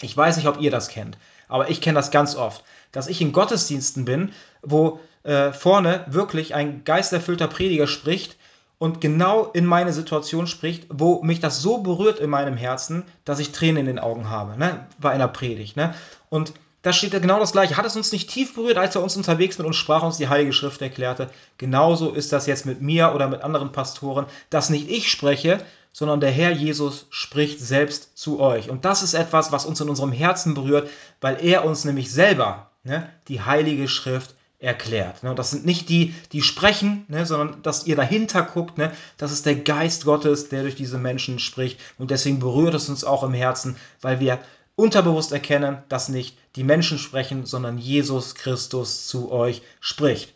Ich 0.00 0.16
weiß 0.16 0.36
nicht, 0.36 0.48
ob 0.48 0.60
ihr 0.60 0.72
das 0.72 0.88
kennt, 0.88 1.18
aber 1.46 1.70
ich 1.70 1.80
kenne 1.80 1.94
das 1.94 2.10
ganz 2.10 2.34
oft, 2.34 2.64
dass 2.94 3.08
ich 3.08 3.20
in 3.20 3.32
Gottesdiensten 3.32 4.04
bin, 4.04 4.32
wo 4.62 5.00
äh, 5.24 5.52
vorne 5.52 6.04
wirklich 6.08 6.54
ein 6.54 6.84
geisterfüllter 6.84 7.48
Prediger 7.48 7.86
spricht 7.86 8.36
und 8.78 9.00
genau 9.00 9.44
in 9.52 9.66
meine 9.66 9.92
Situation 9.92 10.46
spricht, 10.46 10.86
wo 10.88 11.22
mich 11.22 11.40
das 11.40 11.60
so 11.60 11.78
berührt 11.78 12.18
in 12.18 12.30
meinem 12.30 12.56
Herzen, 12.56 13.04
dass 13.24 13.38
ich 13.38 13.52
Tränen 13.52 13.78
in 13.78 13.86
den 13.86 13.98
Augen 13.98 14.30
habe, 14.30 14.58
ne? 14.58 14.86
bei 14.98 15.10
einer 15.10 15.28
Predigt. 15.28 15.76
Ne? 15.76 15.94
Und 16.28 16.52
da 16.82 16.92
steht 16.92 17.12
genau 17.12 17.38
das 17.38 17.52
Gleiche. 17.52 17.78
Hat 17.78 17.86
es 17.86 17.96
uns 17.96 18.12
nicht 18.12 18.28
tief 18.28 18.54
berührt, 18.54 18.76
als 18.76 18.94
er 18.94 19.02
uns 19.02 19.16
unterwegs 19.16 19.56
mit 19.56 19.66
uns 19.66 19.76
sprach, 19.76 20.02
uns 20.02 20.18
die 20.18 20.28
Heilige 20.28 20.52
Schrift 20.52 20.82
erklärte? 20.82 21.30
Genauso 21.56 22.10
ist 22.10 22.32
das 22.32 22.46
jetzt 22.46 22.66
mit 22.66 22.82
mir 22.82 23.14
oder 23.14 23.28
mit 23.28 23.42
anderen 23.42 23.72
Pastoren, 23.72 24.26
dass 24.50 24.68
nicht 24.68 24.90
ich 24.90 25.10
spreche, 25.10 25.64
sondern 25.92 26.20
der 26.20 26.30
Herr 26.30 26.50
Jesus 26.50 27.06
spricht 27.08 27.58
selbst 27.58 28.18
zu 28.18 28.38
euch. 28.38 28.68
Und 28.68 28.84
das 28.84 29.02
ist 29.02 29.14
etwas, 29.14 29.50
was 29.50 29.64
uns 29.64 29.80
in 29.80 29.88
unserem 29.88 30.12
Herzen 30.12 30.52
berührt, 30.52 30.90
weil 31.22 31.42
er 31.42 31.64
uns 31.64 31.86
nämlich 31.86 32.12
selber 32.12 32.70
ne, 32.84 33.08
die 33.28 33.40
Heilige 33.40 33.88
Schrift 33.88 34.34
erklärt. 34.58 35.22
Ne? 35.22 35.34
Das 35.34 35.50
sind 35.50 35.66
nicht 35.66 35.88
die, 35.88 36.14
die 36.32 36.42
sprechen, 36.42 37.04
ne, 37.08 37.26
sondern 37.26 37.62
dass 37.62 37.86
ihr 37.86 37.96
dahinter 37.96 38.42
guckt. 38.42 38.78
Ne? 38.78 38.92
Das 39.18 39.32
ist 39.32 39.46
der 39.46 39.56
Geist 39.56 40.04
Gottes, 40.04 40.48
der 40.48 40.62
durch 40.62 40.74
diese 40.74 40.98
Menschen 40.98 41.38
spricht. 41.38 41.78
Und 41.98 42.10
deswegen 42.10 42.38
berührt 42.38 42.74
es 42.74 42.88
uns 42.88 43.04
auch 43.04 43.22
im 43.22 43.34
Herzen, 43.34 43.76
weil 44.00 44.20
wir 44.20 44.38
unterbewusst 44.76 45.32
erkennen, 45.32 45.78
dass 45.88 46.08
nicht 46.08 46.36
die 46.56 46.64
Menschen 46.64 46.98
sprechen, 46.98 47.46
sondern 47.46 47.78
Jesus 47.78 48.34
Christus 48.34 49.06
zu 49.06 49.30
euch 49.30 49.62
spricht. 49.80 50.34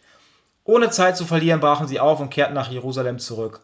Ohne 0.65 0.91
Zeit 0.91 1.17
zu 1.17 1.25
verlieren, 1.25 1.61
brachen 1.61 1.89
sie 1.89 1.99
auf 1.99 2.21
und 2.21 2.31
kehrten 2.31 2.55
nach 2.55 2.71
Jerusalem 2.71 3.19
zurück. 3.19 3.63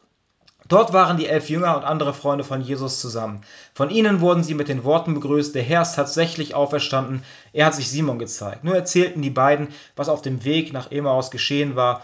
Dort 0.69 0.93
waren 0.93 1.17
die 1.19 1.27
elf 1.27 1.51
Jünger 1.51 1.77
und 1.77 1.85
andere 1.85 2.15
Freunde 2.15 2.45
von 2.45 2.61
Jesus 2.61 3.01
zusammen. 3.01 3.43
Von 3.75 3.91
ihnen 3.91 4.21
wurden 4.21 4.43
sie 4.43 4.55
mit 4.55 4.69
den 4.69 4.85
Worten 4.85 5.15
begrüßt, 5.15 5.55
der 5.55 5.63
Herr 5.63 5.83
ist 5.83 5.95
tatsächlich 5.95 6.55
auferstanden, 6.55 7.23
er 7.53 7.67
hat 7.67 7.75
sich 7.75 7.91
Simon 7.91 8.19
gezeigt. 8.19 8.65
Nur 8.65 8.75
erzählten 8.75 9.21
die 9.21 9.31
beiden, 9.31 9.69
was 9.97 10.09
auf 10.09 10.23
dem 10.23 10.45
Weg 10.45 10.73
nach 10.73 10.91
Emmaus 10.91 11.31
geschehen 11.31 11.77
war 11.77 12.03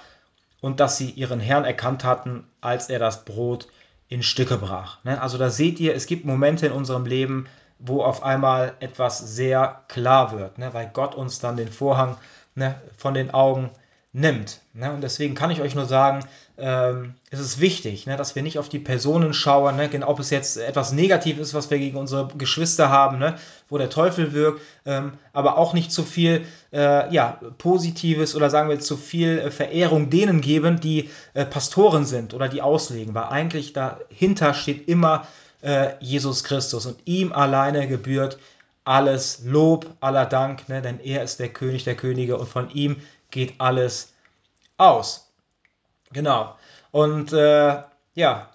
und 0.61 0.81
dass 0.81 0.99
sie 0.99 1.11
ihren 1.11 1.41
Herrn 1.41 1.65
erkannt 1.65 2.05
hatten, 2.05 2.45
als 2.61 2.91
er 2.91 2.99
das 2.99 3.25
Brot 3.25 3.67
in 4.09 4.23
Stücke 4.23 4.59
brach. 4.59 4.99
Ne? 5.05 5.21
Also 5.21 5.39
da 5.39 5.49
seht 5.49 5.81
ihr, 5.81 5.95
es 5.95 6.07
gibt 6.07 6.27
Momente 6.27 6.67
in 6.67 6.73
unserem 6.73 7.07
Leben, 7.07 7.47
wo 7.79 8.03
auf 8.03 8.23
einmal 8.23 8.75
etwas 8.81 9.19
sehr 9.19 9.83
klar 9.89 10.33
wird, 10.39 10.59
ne? 10.59 10.75
weil 10.75 10.91
Gott 10.93 11.15
uns 11.15 11.39
dann 11.39 11.57
den 11.57 11.73
Vorhang 11.73 12.19
ne, 12.55 12.75
von 12.99 13.15
den 13.15 13.33
Augen 13.33 13.71
nimmt. 14.13 14.61
Und 14.75 15.01
deswegen 15.03 15.35
kann 15.35 15.51
ich 15.51 15.63
euch 15.63 15.75
nur 15.75 15.87
sagen, 15.87 16.25
ähm, 16.61 17.15
es 17.31 17.41
ist 17.41 17.61
wichtig, 17.61 18.07
ne, 18.07 18.17
dass 18.17 18.35
wir 18.35 18.43
nicht 18.43 18.59
auf 18.59 18.69
die 18.69 18.79
Personen 18.79 19.33
schauen, 19.33 19.77
ne, 19.77 19.89
ob 20.07 20.21
es 20.21 20.31
jetzt 20.31 20.57
etwas 20.57 20.93
negativ 20.93 21.39
ist, 21.39 21.55
was 21.55 21.71
wir 21.71 21.79
gegen 21.79 21.97
unsere 21.97 22.29
Geschwister 22.37 22.91
haben, 22.91 23.19
ne, 23.19 23.37
wo 23.69 23.79
der 23.79 23.91
Teufel 23.91 24.33
wirkt, 24.33 24.61
ähm, 24.87 25.13
aber 25.33 25.59
auch 25.59 25.75
nicht 25.75 25.93
zu 25.93 26.03
viel 26.03 26.45
äh, 26.73 27.13
ja, 27.13 27.41
Positives 27.59 28.35
oder 28.35 28.51
sagen 28.51 28.69
wir 28.69 28.81
zu 28.81 28.97
viel 28.97 29.39
äh, 29.39 29.51
Verehrung 29.51 30.11
denen 30.11 30.41
geben, 30.41 30.81
die 30.81 31.11
äh, 31.35 31.45
Pastoren 31.45 32.05
sind 32.05 32.35
oder 32.35 32.49
die 32.49 32.63
auslegen, 32.63 33.15
weil 33.15 33.25
eigentlich 33.25 33.73
dahinter 33.73 34.55
steht 34.55 34.89
immer 34.89 35.27
äh, 35.63 35.93
Jesus 36.01 36.45
Christus 36.45 36.87
und 36.87 36.99
ihm 37.05 37.33
alleine 37.33 37.89
gebührt 37.89 38.39
alles 38.85 39.43
Lob, 39.45 39.87
aller 40.01 40.27
Dank, 40.27 40.69
ne, 40.69 40.83
denn 40.83 41.01
er 41.01 41.23
ist 41.23 41.39
der 41.39 41.49
König 41.49 41.85
der 41.85 41.97
Könige 41.97 42.37
und 42.37 42.49
von 42.49 42.71
ihm 42.71 42.97
geht 43.31 43.55
alles 43.59 44.13
aus. 44.79 45.30
Genau. 46.13 46.57
Und 46.91 47.33
äh, 47.33 47.83
ja, 48.15 48.51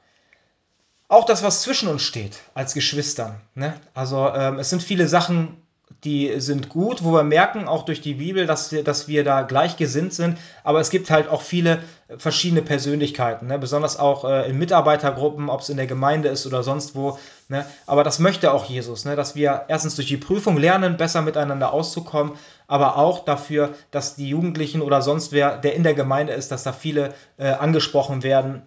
auch 1.07 1.25
das, 1.25 1.43
was 1.43 1.61
zwischen 1.61 1.87
uns 1.87 2.01
steht 2.01 2.39
als 2.53 2.73
Geschwistern. 2.73 3.39
Ne? 3.53 3.79
Also 3.93 4.29
ähm, 4.33 4.59
es 4.59 4.69
sind 4.69 4.83
viele 4.83 5.07
Sachen, 5.07 5.64
die 6.03 6.39
sind 6.39 6.69
gut, 6.69 7.03
wo 7.03 7.11
wir 7.13 7.23
merken, 7.23 7.67
auch 7.67 7.83
durch 7.83 8.01
die 8.01 8.15
Bibel, 8.15 8.45
dass 8.45 8.71
wir, 8.71 8.83
dass 8.83 9.07
wir 9.07 9.23
da 9.23 9.41
gleichgesinnt 9.41 10.13
sind. 10.13 10.37
Aber 10.63 10.79
es 10.79 10.89
gibt 10.89 11.09
halt 11.09 11.27
auch 11.27 11.41
viele 11.41 11.79
verschiedene 12.17 12.61
Persönlichkeiten, 12.61 13.47
ne? 13.47 13.57
besonders 13.57 13.97
auch 13.97 14.25
äh, 14.25 14.49
in 14.49 14.59
Mitarbeitergruppen, 14.59 15.49
ob 15.49 15.61
es 15.61 15.69
in 15.69 15.77
der 15.77 15.87
Gemeinde 15.87 16.29
ist 16.29 16.45
oder 16.45 16.61
sonst 16.61 16.95
wo. 16.95 17.17
Ne? 17.49 17.65
Aber 17.87 18.03
das 18.03 18.19
möchte 18.19 18.53
auch 18.53 18.65
Jesus, 18.65 19.05
ne? 19.05 19.15
dass 19.15 19.35
wir 19.35 19.65
erstens 19.67 19.95
durch 19.95 20.07
die 20.07 20.17
Prüfung 20.17 20.57
lernen, 20.57 20.97
besser 20.97 21.23
miteinander 21.23 21.73
auszukommen, 21.73 22.33
aber 22.67 22.97
auch 22.97 23.25
dafür, 23.25 23.73
dass 23.89 24.15
die 24.15 24.29
Jugendlichen 24.29 24.81
oder 24.81 25.01
sonst 25.01 25.31
wer, 25.31 25.57
der 25.57 25.73
in 25.73 25.83
der 25.83 25.95
Gemeinde 25.95 26.33
ist, 26.33 26.51
dass 26.51 26.63
da 26.63 26.73
viele 26.73 27.13
äh, 27.37 27.47
angesprochen 27.47 28.21
werden 28.21 28.61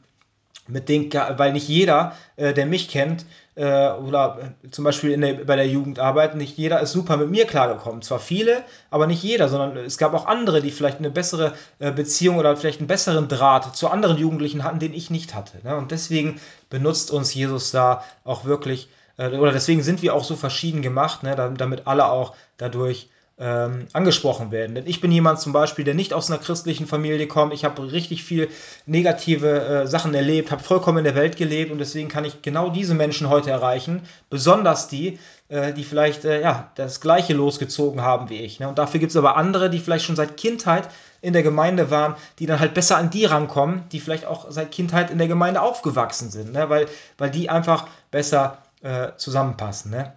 mit 0.68 0.88
denen, 0.88 1.12
weil 1.12 1.52
nicht 1.52 1.68
jeder, 1.68 2.12
äh, 2.36 2.54
der 2.54 2.66
mich 2.66 2.88
kennt, 2.88 3.24
äh, 3.58 3.90
oder 3.90 4.54
zum 4.70 4.84
Beispiel 4.84 5.18
der, 5.18 5.44
bei 5.44 5.56
der 5.56 5.66
Jugendarbeit, 5.66 6.36
nicht 6.36 6.56
jeder 6.56 6.80
ist 6.80 6.92
super 6.92 7.16
mit 7.16 7.28
mir 7.28 7.44
klargekommen. 7.44 8.02
Zwar 8.02 8.20
viele, 8.20 8.62
aber 8.90 9.08
nicht 9.08 9.22
jeder, 9.22 9.48
sondern 9.48 9.76
es 9.76 9.98
gab 9.98 10.14
auch 10.14 10.26
andere, 10.26 10.62
die 10.62 10.70
vielleicht 10.70 10.98
eine 10.98 11.10
bessere 11.10 11.54
äh, 11.80 11.90
Beziehung 11.90 12.36
oder 12.36 12.56
vielleicht 12.56 12.78
einen 12.78 12.86
besseren 12.86 13.26
Draht 13.26 13.76
zu 13.76 13.88
anderen 13.88 14.16
Jugendlichen 14.16 14.62
hatten, 14.62 14.78
den 14.78 14.94
ich 14.94 15.10
nicht 15.10 15.34
hatte. 15.34 15.58
Ne? 15.64 15.76
Und 15.76 15.90
deswegen 15.90 16.40
benutzt 16.70 17.10
uns 17.10 17.34
Jesus 17.34 17.72
da 17.72 18.04
auch 18.22 18.44
wirklich, 18.44 18.88
äh, 19.16 19.30
oder 19.30 19.50
deswegen 19.50 19.82
sind 19.82 20.02
wir 20.02 20.14
auch 20.14 20.24
so 20.24 20.36
verschieden 20.36 20.80
gemacht, 20.80 21.24
ne? 21.24 21.34
damit 21.34 21.88
alle 21.88 22.06
auch 22.06 22.36
dadurch 22.58 23.08
ähm, 23.40 23.86
angesprochen 23.92 24.50
werden. 24.50 24.74
Denn 24.74 24.86
ich 24.86 25.00
bin 25.00 25.12
jemand 25.12 25.40
zum 25.40 25.52
Beispiel, 25.52 25.84
der 25.84 25.94
nicht 25.94 26.12
aus 26.12 26.30
einer 26.30 26.40
christlichen 26.40 26.86
Familie 26.86 27.26
kommt. 27.28 27.54
Ich 27.54 27.64
habe 27.64 27.92
richtig 27.92 28.24
viel 28.24 28.48
negative 28.86 29.60
äh, 29.60 29.86
Sachen 29.86 30.12
erlebt, 30.14 30.50
habe 30.50 30.62
vollkommen 30.62 30.98
in 30.98 31.04
der 31.04 31.14
Welt 31.14 31.36
gelebt 31.36 31.70
und 31.70 31.78
deswegen 31.78 32.08
kann 32.08 32.24
ich 32.24 32.42
genau 32.42 32.70
diese 32.70 32.94
Menschen 32.94 33.28
heute 33.28 33.50
erreichen. 33.50 34.02
Besonders 34.28 34.88
die, 34.88 35.18
äh, 35.48 35.72
die 35.72 35.84
vielleicht 35.84 36.24
äh, 36.24 36.42
ja, 36.42 36.70
das 36.74 37.00
Gleiche 37.00 37.32
losgezogen 37.34 38.02
haben 38.02 38.28
wie 38.28 38.40
ich. 38.40 38.58
Ne? 38.58 38.68
Und 38.68 38.78
dafür 38.78 38.98
gibt 38.98 39.10
es 39.10 39.16
aber 39.16 39.36
andere, 39.36 39.70
die 39.70 39.78
vielleicht 39.78 40.04
schon 40.04 40.16
seit 40.16 40.36
Kindheit 40.36 40.88
in 41.20 41.32
der 41.32 41.42
Gemeinde 41.42 41.90
waren, 41.90 42.16
die 42.38 42.46
dann 42.46 42.60
halt 42.60 42.74
besser 42.74 42.96
an 42.96 43.10
die 43.10 43.24
rankommen, 43.24 43.84
die 43.92 44.00
vielleicht 44.00 44.24
auch 44.24 44.46
seit 44.50 44.70
Kindheit 44.70 45.10
in 45.10 45.18
der 45.18 45.28
Gemeinde 45.28 45.62
aufgewachsen 45.62 46.30
sind, 46.30 46.52
ne? 46.52 46.68
weil, 46.68 46.86
weil 47.18 47.30
die 47.30 47.50
einfach 47.50 47.86
besser 48.10 48.58
äh, 48.82 49.08
zusammenpassen. 49.16 49.90
Ne? 49.90 50.12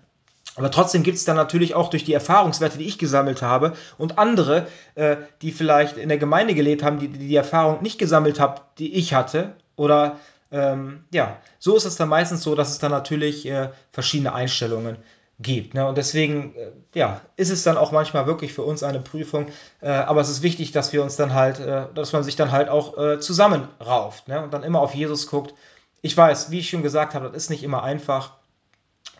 Aber 0.55 0.69
trotzdem 0.69 1.03
gibt 1.03 1.17
es 1.17 1.25
dann 1.25 1.37
natürlich 1.37 1.75
auch 1.75 1.89
durch 1.89 2.03
die 2.03 2.13
Erfahrungswerte, 2.13 2.77
die 2.77 2.87
ich 2.87 2.97
gesammelt 2.97 3.41
habe 3.41 3.73
und 3.97 4.17
andere, 4.17 4.67
äh, 4.95 5.17
die 5.41 5.51
vielleicht 5.51 5.97
in 5.97 6.09
der 6.09 6.17
Gemeinde 6.17 6.55
gelebt 6.55 6.83
haben, 6.83 6.99
die 6.99 7.07
die, 7.07 7.27
die 7.27 7.35
Erfahrung 7.35 7.81
nicht 7.81 7.97
gesammelt 7.97 8.39
haben, 8.39 8.59
die 8.77 8.93
ich 8.95 9.13
hatte. 9.13 9.55
Oder 9.77 10.17
ähm, 10.51 11.05
ja, 11.13 11.37
so 11.59 11.75
ist 11.77 11.85
es 11.85 11.95
dann 11.95 12.09
meistens 12.09 12.43
so, 12.43 12.55
dass 12.55 12.69
es 12.69 12.79
dann 12.79 12.91
natürlich 12.91 13.45
äh, 13.45 13.69
verschiedene 13.91 14.33
Einstellungen 14.33 14.97
gibt. 15.39 15.73
Ne? 15.73 15.87
Und 15.87 15.97
deswegen 15.97 16.53
äh, 16.55 16.71
ja, 16.93 17.21
ist 17.37 17.49
es 17.49 17.63
dann 17.63 17.77
auch 17.77 17.91
manchmal 17.91 18.27
wirklich 18.27 18.53
für 18.53 18.63
uns 18.63 18.83
eine 18.83 18.99
Prüfung. 18.99 19.47
Äh, 19.79 19.89
aber 19.89 20.21
es 20.21 20.29
ist 20.29 20.43
wichtig, 20.43 20.73
dass 20.73 20.91
wir 20.91 21.01
uns 21.01 21.15
dann 21.15 21.33
halt, 21.33 21.59
äh, 21.59 21.85
dass 21.95 22.11
man 22.11 22.23
sich 22.23 22.35
dann 22.35 22.51
halt 22.51 22.69
auch 22.69 22.97
äh, 22.97 23.19
zusammenrauft 23.19 24.27
ne? 24.27 24.43
und 24.43 24.53
dann 24.53 24.63
immer 24.63 24.81
auf 24.81 24.93
Jesus 24.93 25.27
guckt. 25.27 25.53
Ich 26.01 26.15
weiß, 26.15 26.51
wie 26.51 26.59
ich 26.59 26.69
schon 26.69 26.83
gesagt 26.83 27.13
habe, 27.13 27.27
das 27.27 27.37
ist 27.37 27.49
nicht 27.49 27.63
immer 27.63 27.83
einfach. 27.83 28.40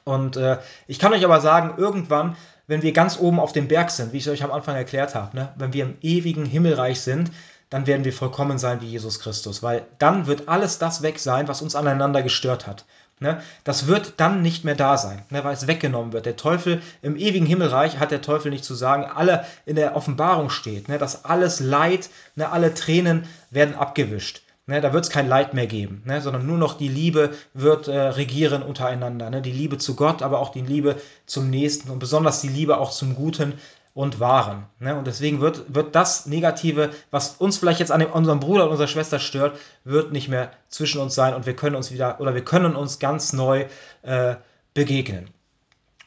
Und 0.03 0.37
äh, 0.37 0.57
ich 0.87 0.99
kann 0.99 1.13
euch 1.13 1.23
aber 1.23 1.41
sagen, 1.41 1.75
irgendwann, 1.77 2.35
wenn 2.67 2.81
wir 2.81 2.93
ganz 2.93 3.19
oben 3.19 3.39
auf 3.39 3.51
dem 3.53 3.67
Berg 3.67 3.91
sind, 3.91 4.13
wie 4.13 4.17
ich 4.17 4.29
euch 4.29 4.43
am 4.43 4.51
Anfang 4.51 4.75
erklärt 4.75 5.15
habe, 5.15 5.35
ne, 5.35 5.53
wenn 5.57 5.73
wir 5.73 5.83
im 5.83 5.97
ewigen 6.01 6.45
Himmelreich 6.45 7.01
sind, 7.01 7.31
dann 7.69 7.87
werden 7.87 8.03
wir 8.03 8.13
vollkommen 8.13 8.57
sein 8.57 8.81
wie 8.81 8.87
Jesus 8.87 9.19
Christus, 9.19 9.63
weil 9.63 9.85
dann 9.97 10.27
wird 10.27 10.49
alles 10.49 10.77
das 10.77 11.01
weg 11.01 11.19
sein, 11.19 11.47
was 11.47 11.61
uns 11.61 11.75
aneinander 11.75 12.21
gestört 12.21 12.67
hat. 12.67 12.85
Ne? 13.21 13.39
Das 13.63 13.85
wird 13.87 14.15
dann 14.17 14.41
nicht 14.41 14.65
mehr 14.65 14.75
da 14.75 14.97
sein, 14.97 15.23
ne, 15.29 15.43
weil 15.43 15.53
es 15.53 15.67
weggenommen 15.67 16.11
wird. 16.11 16.25
Der 16.25 16.35
Teufel 16.35 16.81
im 17.03 17.15
ewigen 17.15 17.45
Himmelreich 17.45 17.99
hat 17.99 18.09
der 18.09 18.23
Teufel 18.23 18.51
nicht 18.51 18.65
zu 18.65 18.73
sagen. 18.73 19.05
Alle 19.05 19.45
in 19.65 19.75
der 19.75 19.95
Offenbarung 19.95 20.49
steht, 20.49 20.89
ne, 20.89 20.97
dass 20.97 21.23
alles 21.23 21.59
Leid, 21.59 22.09
ne, 22.35 22.51
alle 22.51 22.73
Tränen 22.73 23.27
werden 23.51 23.75
abgewischt. 23.75 24.41
Ne, 24.67 24.79
da 24.79 24.93
wird 24.93 25.03
es 25.03 25.09
kein 25.09 25.27
Leid 25.27 25.55
mehr 25.55 25.65
geben, 25.65 26.03
ne, 26.05 26.21
sondern 26.21 26.45
nur 26.45 26.57
noch 26.57 26.75
die 26.75 26.87
Liebe 26.87 27.31
wird 27.53 27.87
äh, 27.87 27.97
regieren 27.97 28.61
untereinander. 28.61 29.29
Ne, 29.29 29.41
die 29.41 29.51
Liebe 29.51 29.79
zu 29.79 29.95
Gott, 29.95 30.21
aber 30.21 30.39
auch 30.39 30.49
die 30.49 30.61
Liebe 30.61 30.97
zum 31.25 31.49
Nächsten 31.49 31.89
und 31.89 31.99
besonders 31.99 32.41
die 32.41 32.47
Liebe 32.47 32.77
auch 32.77 32.91
zum 32.91 33.15
Guten 33.15 33.53
und 33.93 34.19
Wahren. 34.19 34.65
Ne? 34.79 34.95
Und 34.95 35.05
deswegen 35.07 35.41
wird, 35.41 35.73
wird 35.73 35.95
das 35.95 36.25
Negative, 36.25 36.91
was 37.09 37.35
uns 37.37 37.57
vielleicht 37.57 37.79
jetzt 37.79 37.91
an 37.91 37.99
dem, 37.99 38.11
unserem 38.11 38.39
Bruder 38.39 38.65
und 38.65 38.71
unserer 38.71 38.87
Schwester 38.87 39.19
stört, 39.19 39.57
wird 39.83 40.11
nicht 40.11 40.29
mehr 40.29 40.51
zwischen 40.69 41.01
uns 41.01 41.15
sein 41.15 41.33
und 41.33 41.45
wir 41.45 41.55
können 41.55 41.75
uns 41.75 41.91
wieder 41.91 42.21
oder 42.21 42.33
wir 42.33 42.45
können 42.45 42.75
uns 42.75 42.99
ganz 42.99 43.33
neu 43.33 43.65
äh, 44.03 44.35
begegnen. 44.73 45.29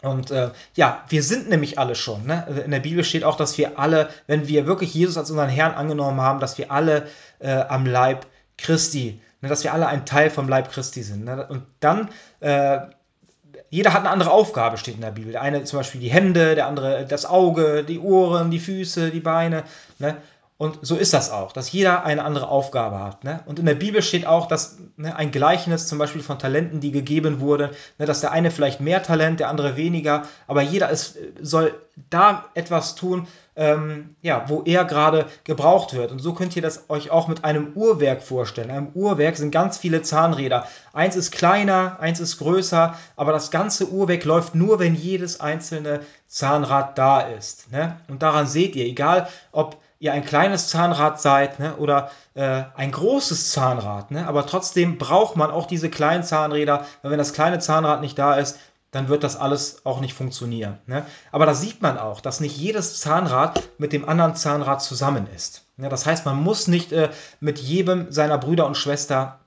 Und 0.01 0.31
äh, 0.31 0.51
ja, 0.75 1.05
wir 1.09 1.23
sind 1.23 1.49
nämlich 1.49 1.79
alle 1.79 1.95
schon. 1.95 2.27
Ne? 2.27 2.63
In 2.65 2.71
der 2.71 2.81
Bibel 2.81 3.05
steht 3.05 3.25
auch, 3.25 3.37
dass 3.37 3.57
wir 3.57 3.79
alle, 3.79 4.09
wenn 4.27 4.49
wir 4.49 4.67
wirklich 4.67 4.93
Jesus 4.95 5.17
als 5.17 5.31
unseren 5.31 5.49
Herrn 5.49 5.75
angenommen 5.75 6.21
haben, 6.21 6.41
dass 6.41 6.59
wir 6.59 6.71
alle 6.71 7.09
äh, 7.39 7.51
am 7.51 7.87
Leib 7.87 8.27
Christi, 8.59 9.21
ne, 9.41 9.49
dass 9.49 9.65
wir 9.65 9.73
alle 9.73 9.87
ein 9.87 10.07
Teil 10.07 10.31
vom 10.31 10.49
Leib 10.49 10.71
Christi 10.71 11.03
sind. 11.03 11.25
Ne? 11.25 11.47
Und 11.47 11.65
dann, 11.81 12.09
äh, 12.41 12.81
jeder 13.71 13.93
hat 13.93 14.01
eine 14.01 14.11
andere 14.11 14.31
Aufgabe, 14.31 14.77
steht 14.79 14.95
in 14.95 15.01
der 15.01 15.11
Bibel. 15.11 15.33
Der 15.33 15.43
eine 15.43 15.65
zum 15.65 15.79
Beispiel 15.79 16.01
die 16.01 16.11
Hände, 16.11 16.55
der 16.55 16.67
andere 16.67 17.07
das 17.07 17.27
Auge, 17.27 17.85
die 17.85 17.99
Ohren, 17.99 18.51
die 18.51 18.61
Füße, 18.61 19.11
die 19.11 19.21
Beine. 19.21 19.65
Ne? 19.99 20.17
Und 20.65 20.79
so 20.81 20.97
ist 20.97 21.13
das 21.13 21.31
auch, 21.31 21.53
dass 21.53 21.71
jeder 21.73 22.07
eine 22.07 22.25
andere 22.25 22.49
Aufgabe 22.49 22.99
hat. 22.99 23.23
Ne? 23.23 23.41
Und 23.45 23.59
in 23.59 23.67
der 23.67 23.75
Bibel 23.75 24.01
steht 24.01 24.27
auch, 24.27 24.49
dass 24.49 24.79
ne, 24.97 25.15
ein 25.15 25.31
Gleichnis 25.31 25.87
zum 25.87 25.99
Beispiel 25.99 26.23
von 26.23 26.39
Talenten, 26.39 26.81
die 26.81 26.91
gegeben 26.91 27.41
wurden, 27.41 27.69
ne, 27.99 28.07
dass 28.07 28.23
der 28.23 28.33
eine 28.33 28.51
vielleicht 28.51 28.81
mehr 28.81 29.03
Talent, 29.03 29.41
der 29.41 29.51
andere 29.51 29.77
weniger, 29.77 30.23
aber 30.47 30.63
jeder 30.63 30.89
ist, 30.89 31.19
soll 31.43 31.75
da 32.09 32.47
etwas 32.55 32.95
tun, 32.95 33.29
ähm, 33.57 34.17
ja, 34.23 34.47
wo 34.49 34.63
er 34.65 34.87
gerade 34.87 35.27
gebraucht 35.45 35.93
wird. 35.93 36.11
Und 36.11 36.21
so 36.21 36.33
könnt 36.33 36.57
ihr 36.57 36.63
das 36.63 36.89
euch 36.89 37.11
auch 37.11 37.29
mit 37.29 37.45
einem 37.45 37.75
Uhrwerk 37.75 38.23
vorstellen. 38.23 38.71
In 38.71 38.77
einem 38.77 38.93
Uhrwerk 38.95 39.37
sind 39.37 39.51
ganz 39.51 39.77
viele 39.77 40.01
Zahnräder. 40.01 40.67
Eins 40.95 41.15
ist 41.15 41.31
kleiner, 41.31 41.99
eins 42.01 42.21
ist 42.21 42.39
größer, 42.39 42.95
aber 43.17 43.33
das 43.33 43.51
ganze 43.51 43.91
Uhrwerk 43.91 44.25
läuft 44.25 44.55
nur, 44.55 44.79
wenn 44.79 44.95
jedes 44.95 45.41
einzelne 45.41 46.01
Zahnrad 46.27 46.97
da 46.97 47.21
ist. 47.21 47.71
Ne? 47.71 47.99
Und 48.09 48.23
daran 48.23 48.47
seht 48.47 48.77
ihr, 48.77 48.87
egal 48.87 49.29
ob 49.53 49.77
ihr 50.05 50.13
ein 50.13 50.25
kleines 50.25 50.69
Zahnrad 50.69 51.19
seid 51.19 51.59
ne, 51.59 51.77
oder 51.77 52.11
äh, 52.35 52.65
ein 52.77 52.93
großes 52.93 53.53
Zahnrad, 53.53 54.11
ne, 54.11 54.29
aber 54.29 54.47
trotzdem 54.47 54.99
braucht 54.99 55.37
man 55.37 55.51
auch 55.51 55.67
diese 55.67 55.89
kleinen 55.89 56.23
Zahnräder, 56.23 56.85
weil 57.01 57.11
wenn 57.11 57.19
das 57.19 57.33
kleine 57.33 57.59
Zahnrad 57.59 58.03
nicht 58.03 58.19
da 58.19 58.35
ist, 58.35 58.59
dann 58.91 59.09
wird 59.09 59.25
das 59.25 59.37
alles 59.37 59.85
auch 59.85 60.01
nicht 60.01 60.15
funktionieren. 60.15 60.79
Ne? 60.87 61.05
Aber 61.33 61.47
da 61.47 61.55
sieht 61.55 61.83
man 61.83 61.99
auch, 61.99 62.21
dass 62.21 62.39
nicht 62.39 62.57
jedes 62.57 63.01
Zahnrad 63.01 63.61
mit 63.77 63.93
dem 63.93 64.09
anderen 64.09 64.37
Zahnrad 64.37 64.83
zusammen 64.83 65.27
ist. 65.35 65.65
Ja, 65.79 65.89
das 65.89 66.07
heißt, 66.07 66.27
man 66.27 66.41
muss 66.41 66.69
nicht 66.69 66.93
äh, 66.93 67.09
mit 67.41 67.59
jedem 67.59 68.13
seiner 68.13 68.39
Brüder 68.39 68.67
und 68.67 68.77
Schwester 68.77 69.41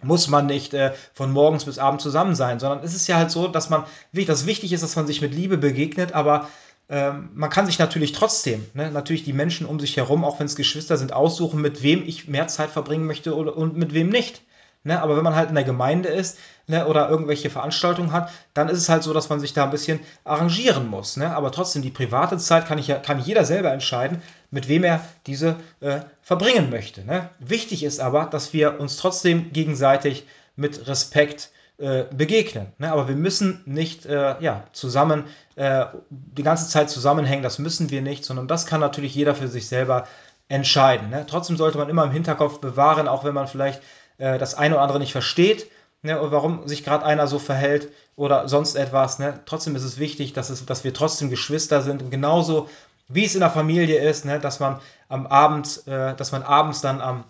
muss 0.00 0.28
man 0.28 0.46
nicht 0.46 0.74
äh, 0.74 0.92
von 1.14 1.32
morgens 1.32 1.64
bis 1.64 1.78
abends 1.78 2.04
zusammen 2.04 2.36
sein, 2.36 2.60
sondern 2.60 2.84
es 2.84 2.94
ist 2.94 3.08
ja 3.08 3.16
halt 3.16 3.32
so, 3.32 3.48
dass 3.48 3.70
man, 3.70 3.84
das 4.12 4.46
wichtig 4.46 4.72
ist, 4.72 4.82
dass 4.82 4.94
man 4.94 5.06
sich 5.06 5.22
mit 5.22 5.34
Liebe 5.34 5.58
begegnet, 5.58 6.12
aber 6.12 6.48
ähm, 6.88 7.30
man 7.34 7.50
kann 7.50 7.66
sich 7.66 7.78
natürlich 7.78 8.12
trotzdem, 8.12 8.64
ne, 8.74 8.90
natürlich 8.90 9.24
die 9.24 9.32
Menschen 9.32 9.66
um 9.66 9.80
sich 9.80 9.96
herum, 9.96 10.24
auch 10.24 10.38
wenn 10.38 10.46
es 10.46 10.56
Geschwister 10.56 10.96
sind, 10.96 11.12
aussuchen, 11.12 11.60
mit 11.60 11.82
wem 11.82 12.02
ich 12.06 12.28
mehr 12.28 12.46
Zeit 12.48 12.70
verbringen 12.70 13.06
möchte 13.06 13.34
oder, 13.34 13.56
und 13.56 13.76
mit 13.76 13.94
wem 13.94 14.10
nicht. 14.10 14.42
Ne, 14.86 15.00
aber 15.00 15.16
wenn 15.16 15.24
man 15.24 15.34
halt 15.34 15.48
in 15.48 15.54
der 15.54 15.64
Gemeinde 15.64 16.10
ist 16.10 16.36
ne, 16.66 16.86
oder 16.86 17.08
irgendwelche 17.08 17.48
Veranstaltungen 17.48 18.12
hat, 18.12 18.30
dann 18.52 18.68
ist 18.68 18.76
es 18.76 18.90
halt 18.90 19.02
so, 19.02 19.14
dass 19.14 19.30
man 19.30 19.40
sich 19.40 19.54
da 19.54 19.64
ein 19.64 19.70
bisschen 19.70 19.98
arrangieren 20.24 20.88
muss. 20.88 21.16
Ne? 21.16 21.34
Aber 21.34 21.50
trotzdem, 21.52 21.80
die 21.80 21.90
private 21.90 22.36
Zeit 22.36 22.66
kann, 22.66 22.78
ich 22.78 22.88
ja, 22.88 22.96
kann 22.98 23.18
jeder 23.18 23.46
selber 23.46 23.72
entscheiden, 23.72 24.20
mit 24.50 24.68
wem 24.68 24.84
er 24.84 25.00
diese 25.26 25.56
äh, 25.80 26.00
verbringen 26.20 26.68
möchte. 26.68 27.02
Ne? 27.02 27.30
Wichtig 27.38 27.82
ist 27.82 27.98
aber, 27.98 28.26
dass 28.26 28.52
wir 28.52 28.78
uns 28.78 28.98
trotzdem 28.98 29.54
gegenseitig 29.54 30.26
mit 30.54 30.86
Respekt 30.86 31.48
äh, 31.78 32.04
begegnen. 32.12 32.72
Ne? 32.78 32.92
Aber 32.92 33.08
wir 33.08 33.16
müssen 33.16 33.62
nicht 33.66 34.06
äh, 34.06 34.40
ja, 34.40 34.64
zusammen 34.72 35.24
äh, 35.56 35.86
die 36.10 36.42
ganze 36.42 36.68
Zeit 36.68 36.90
zusammenhängen, 36.90 37.42
das 37.42 37.58
müssen 37.58 37.90
wir 37.90 38.02
nicht, 38.02 38.24
sondern 38.24 38.48
das 38.48 38.66
kann 38.66 38.80
natürlich 38.80 39.14
jeder 39.14 39.34
für 39.34 39.48
sich 39.48 39.66
selber 39.66 40.06
entscheiden. 40.48 41.10
Ne? 41.10 41.26
Trotzdem 41.28 41.56
sollte 41.56 41.78
man 41.78 41.88
immer 41.88 42.04
im 42.04 42.10
Hinterkopf 42.10 42.60
bewahren, 42.60 43.08
auch 43.08 43.24
wenn 43.24 43.34
man 43.34 43.48
vielleicht 43.48 43.82
äh, 44.18 44.38
das 44.38 44.54
eine 44.54 44.74
oder 44.74 44.82
andere 44.82 44.98
nicht 45.00 45.12
versteht, 45.12 45.70
ne, 46.02 46.18
warum 46.20 46.68
sich 46.68 46.84
gerade 46.84 47.04
einer 47.04 47.26
so 47.26 47.38
verhält 47.38 47.88
oder 48.14 48.48
sonst 48.48 48.76
etwas. 48.76 49.18
Ne? 49.18 49.40
Trotzdem 49.46 49.74
ist 49.74 49.84
es 49.84 49.98
wichtig, 49.98 50.32
dass, 50.32 50.50
es, 50.50 50.64
dass 50.66 50.84
wir 50.84 50.94
trotzdem 50.94 51.30
Geschwister 51.30 51.82
sind 51.82 52.02
und 52.02 52.10
genauso 52.10 52.68
wie 53.08 53.24
es 53.24 53.34
in 53.34 53.40
der 53.40 53.50
Familie 53.50 53.98
ist, 53.98 54.24
ne, 54.24 54.38
dass 54.38 54.60
man 54.60 54.80
am 55.08 55.26
Abend, 55.26 55.86
äh, 55.86 56.14
dass 56.14 56.32
man 56.32 56.42
abends 56.42 56.80
dann 56.80 57.00
am, 57.00 57.24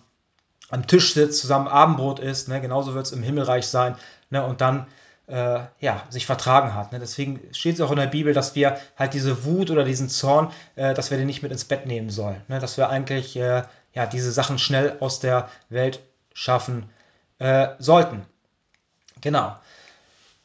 am 0.69 0.87
Tisch 0.87 1.13
sitzt, 1.13 1.39
zusammen 1.39 1.67
Abendbrot 1.67 2.19
isst, 2.19 2.47
ne? 2.47 2.61
genauso 2.61 2.93
wird 2.93 3.05
es 3.05 3.11
im 3.11 3.23
Himmelreich 3.23 3.67
sein 3.67 3.95
ne? 4.29 4.45
und 4.45 4.61
dann 4.61 4.87
äh, 5.27 5.59
ja, 5.79 6.03
sich 6.09 6.25
vertragen 6.25 6.73
hat. 6.73 6.91
Ne? 6.91 6.99
Deswegen 6.99 7.41
steht 7.51 7.75
es 7.75 7.81
auch 7.81 7.91
in 7.91 7.97
der 7.97 8.07
Bibel, 8.07 8.33
dass 8.33 8.55
wir 8.55 8.77
halt 8.97 9.13
diese 9.13 9.45
Wut 9.45 9.71
oder 9.71 9.83
diesen 9.83 10.09
Zorn, 10.09 10.51
äh, 10.75 10.93
dass 10.93 11.11
wir 11.11 11.17
den 11.17 11.27
nicht 11.27 11.43
mit 11.43 11.51
ins 11.51 11.65
Bett 11.65 11.85
nehmen 11.85 12.09
sollen. 12.09 12.41
Ne? 12.47 12.59
Dass 12.59 12.77
wir 12.77 12.89
eigentlich 12.89 13.35
äh, 13.35 13.63
ja, 13.93 14.05
diese 14.05 14.31
Sachen 14.31 14.59
schnell 14.59 14.97
aus 14.99 15.19
der 15.19 15.49
Welt 15.69 15.99
schaffen 16.33 16.89
äh, 17.39 17.69
sollten. 17.79 18.25
Genau. 19.21 19.55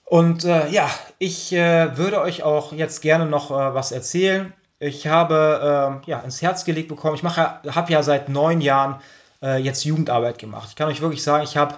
Und 0.04 0.44
äh, 0.44 0.68
ja, 0.68 0.88
ich 1.18 1.52
äh, 1.52 1.96
würde 1.96 2.20
euch 2.20 2.42
auch 2.42 2.72
jetzt 2.72 3.00
gerne 3.00 3.26
noch 3.26 3.50
was 3.50 3.92
erzählen. 3.92 4.52
Ich 4.78 5.06
habe 5.06 5.92
ähm, 5.92 6.02
ja, 6.06 6.20
ins 6.20 6.40
Herz 6.40 6.64
gelegt 6.64 6.88
bekommen, 6.88 7.14
ich 7.14 7.22
habe 7.22 7.92
ja 7.92 8.02
seit 8.02 8.28
neun 8.30 8.60
Jahren 8.62 9.00
jetzt 9.42 9.84
Jugendarbeit 9.84 10.38
gemacht. 10.38 10.68
Ich 10.68 10.76
kann 10.76 10.88
euch 10.88 11.00
wirklich 11.00 11.22
sagen, 11.22 11.44
ich 11.44 11.56
habe 11.56 11.76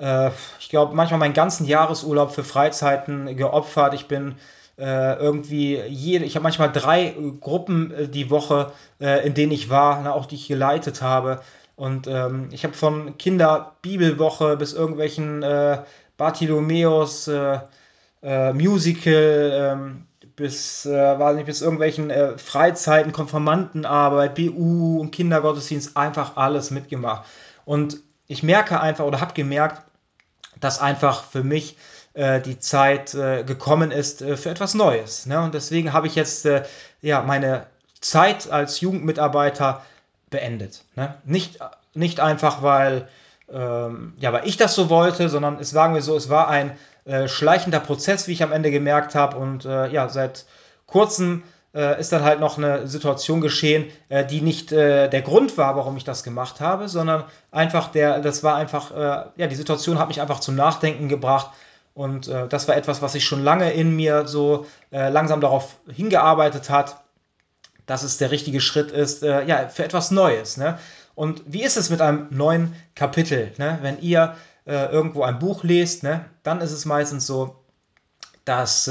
äh, 0.00 0.30
ich 0.58 0.68
glaube, 0.68 0.94
manchmal 0.94 1.20
meinen 1.20 1.34
ganzen 1.34 1.66
Jahresurlaub 1.66 2.32
für 2.32 2.44
Freizeiten 2.44 3.36
geopfert. 3.36 3.94
Ich 3.94 4.08
bin 4.08 4.36
äh, 4.78 5.14
irgendwie 5.16 5.78
jede, 5.82 6.24
ich 6.24 6.34
habe 6.36 6.42
manchmal 6.42 6.72
drei 6.72 7.08
äh, 7.08 7.14
Gruppen 7.40 7.92
äh, 7.92 8.08
die 8.08 8.30
Woche, 8.30 8.72
äh, 9.00 9.26
in 9.26 9.34
denen 9.34 9.52
ich 9.52 9.68
war, 9.68 10.00
ne, 10.00 10.14
auch 10.14 10.26
die 10.26 10.36
ich 10.36 10.48
geleitet 10.48 11.02
habe. 11.02 11.40
Und 11.76 12.06
ähm, 12.06 12.48
ich 12.52 12.64
habe 12.64 12.74
von 12.74 13.16
Kinderbibelwoche 13.18 14.56
bis 14.56 14.72
irgendwelchen 14.72 15.42
äh, 15.42 15.82
Bartholomäus 16.16 17.30
Musical 18.22 19.72
ähm, 19.72 20.06
bis, 20.36 20.86
weiß 20.86 21.36
nicht, 21.36 21.46
bis 21.46 21.62
irgendwelchen 21.62 22.12
Freizeiten, 22.38 23.12
Konformantenarbeit, 23.12 24.34
BU 24.34 25.00
und 25.00 25.10
Kindergottesdienst 25.10 25.96
einfach 25.96 26.36
alles 26.36 26.70
mitgemacht. 26.70 27.26
Und 27.64 27.98
ich 28.26 28.42
merke 28.42 28.80
einfach 28.80 29.04
oder 29.04 29.20
habe 29.20 29.34
gemerkt, 29.34 29.82
dass 30.60 30.80
einfach 30.80 31.24
für 31.24 31.42
mich 31.42 31.76
äh, 31.76 32.00
äh, 32.14 32.40
die 32.40 32.58
Zeit 32.58 33.14
äh, 33.14 33.44
gekommen 33.44 33.92
ist 33.92 34.20
äh, 34.20 34.36
für 34.36 34.50
etwas 34.50 34.74
Neues. 34.74 35.26
Ne? 35.26 35.40
Und 35.40 35.54
deswegen 35.54 35.92
habe 35.92 36.08
ich 36.08 36.16
jetzt 36.16 36.44
äh, 36.44 36.64
ja, 37.00 37.22
meine 37.22 37.66
Zeit 38.00 38.50
als 38.50 38.80
Jugendmitarbeiter 38.80 39.84
beendet. 40.28 40.84
Ne? 40.96 41.14
Nicht, 41.24 41.58
nicht 41.94 42.18
einfach, 42.18 42.62
weil, 42.62 43.08
ähm, 43.48 44.14
ja, 44.18 44.32
weil 44.32 44.46
ich 44.48 44.56
das 44.56 44.74
so 44.74 44.90
wollte, 44.90 45.28
sondern 45.28 45.58
es 45.60 45.70
sagen 45.70 45.94
wir 45.94 46.02
so, 46.02 46.16
es 46.16 46.28
war 46.28 46.48
ein 46.48 46.76
äh, 47.04 47.28
schleichender 47.28 47.80
Prozess, 47.80 48.28
wie 48.28 48.32
ich 48.32 48.42
am 48.42 48.52
Ende 48.52 48.70
gemerkt 48.70 49.14
habe. 49.14 49.36
Und 49.36 49.64
äh, 49.64 49.88
ja, 49.90 50.08
seit 50.08 50.44
kurzem 50.86 51.42
äh, 51.72 52.00
ist 52.00 52.10
dann 52.10 52.24
halt 52.24 52.40
noch 52.40 52.58
eine 52.58 52.88
Situation 52.88 53.40
geschehen, 53.40 53.86
äh, 54.08 54.26
die 54.26 54.40
nicht 54.40 54.72
äh, 54.72 55.08
der 55.08 55.22
Grund 55.22 55.56
war, 55.56 55.76
warum 55.76 55.96
ich 55.96 56.02
das 56.02 56.24
gemacht 56.24 56.60
habe, 56.60 56.88
sondern 56.88 57.24
einfach 57.52 57.88
der, 57.92 58.18
das 58.18 58.42
war 58.42 58.56
einfach, 58.56 58.90
ja, 59.36 59.46
die 59.46 59.54
Situation 59.54 59.98
hat 59.98 60.08
mich 60.08 60.20
einfach 60.20 60.40
zum 60.40 60.56
Nachdenken 60.56 61.08
gebracht. 61.08 61.50
Und 61.92 62.28
das 62.28 62.68
war 62.68 62.76
etwas, 62.76 63.02
was 63.02 63.12
sich 63.12 63.24
schon 63.24 63.42
lange 63.42 63.72
in 63.72 63.94
mir 63.94 64.26
so 64.26 64.66
langsam 64.90 65.40
darauf 65.40 65.76
hingearbeitet 65.92 66.70
hat, 66.70 67.02
dass 67.84 68.04
es 68.04 68.16
der 68.16 68.30
richtige 68.30 68.60
Schritt 68.60 68.92
ist, 68.92 69.22
ja, 69.22 69.68
für 69.68 69.84
etwas 69.84 70.12
Neues. 70.12 70.56
Ne? 70.56 70.78
Und 71.16 71.42
wie 71.46 71.64
ist 71.64 71.76
es 71.76 71.90
mit 71.90 72.00
einem 72.00 72.28
neuen 72.30 72.74
Kapitel? 72.94 73.52
Ne? 73.58 73.80
Wenn 73.82 74.00
ihr 74.00 74.36
irgendwo 74.66 75.22
ein 75.22 75.38
Buch 75.38 75.64
lest, 75.64 76.02
ne, 76.02 76.26
dann 76.42 76.60
ist 76.60 76.72
es 76.72 76.84
meistens 76.84 77.26
so, 77.26 77.56
dass 78.44 78.88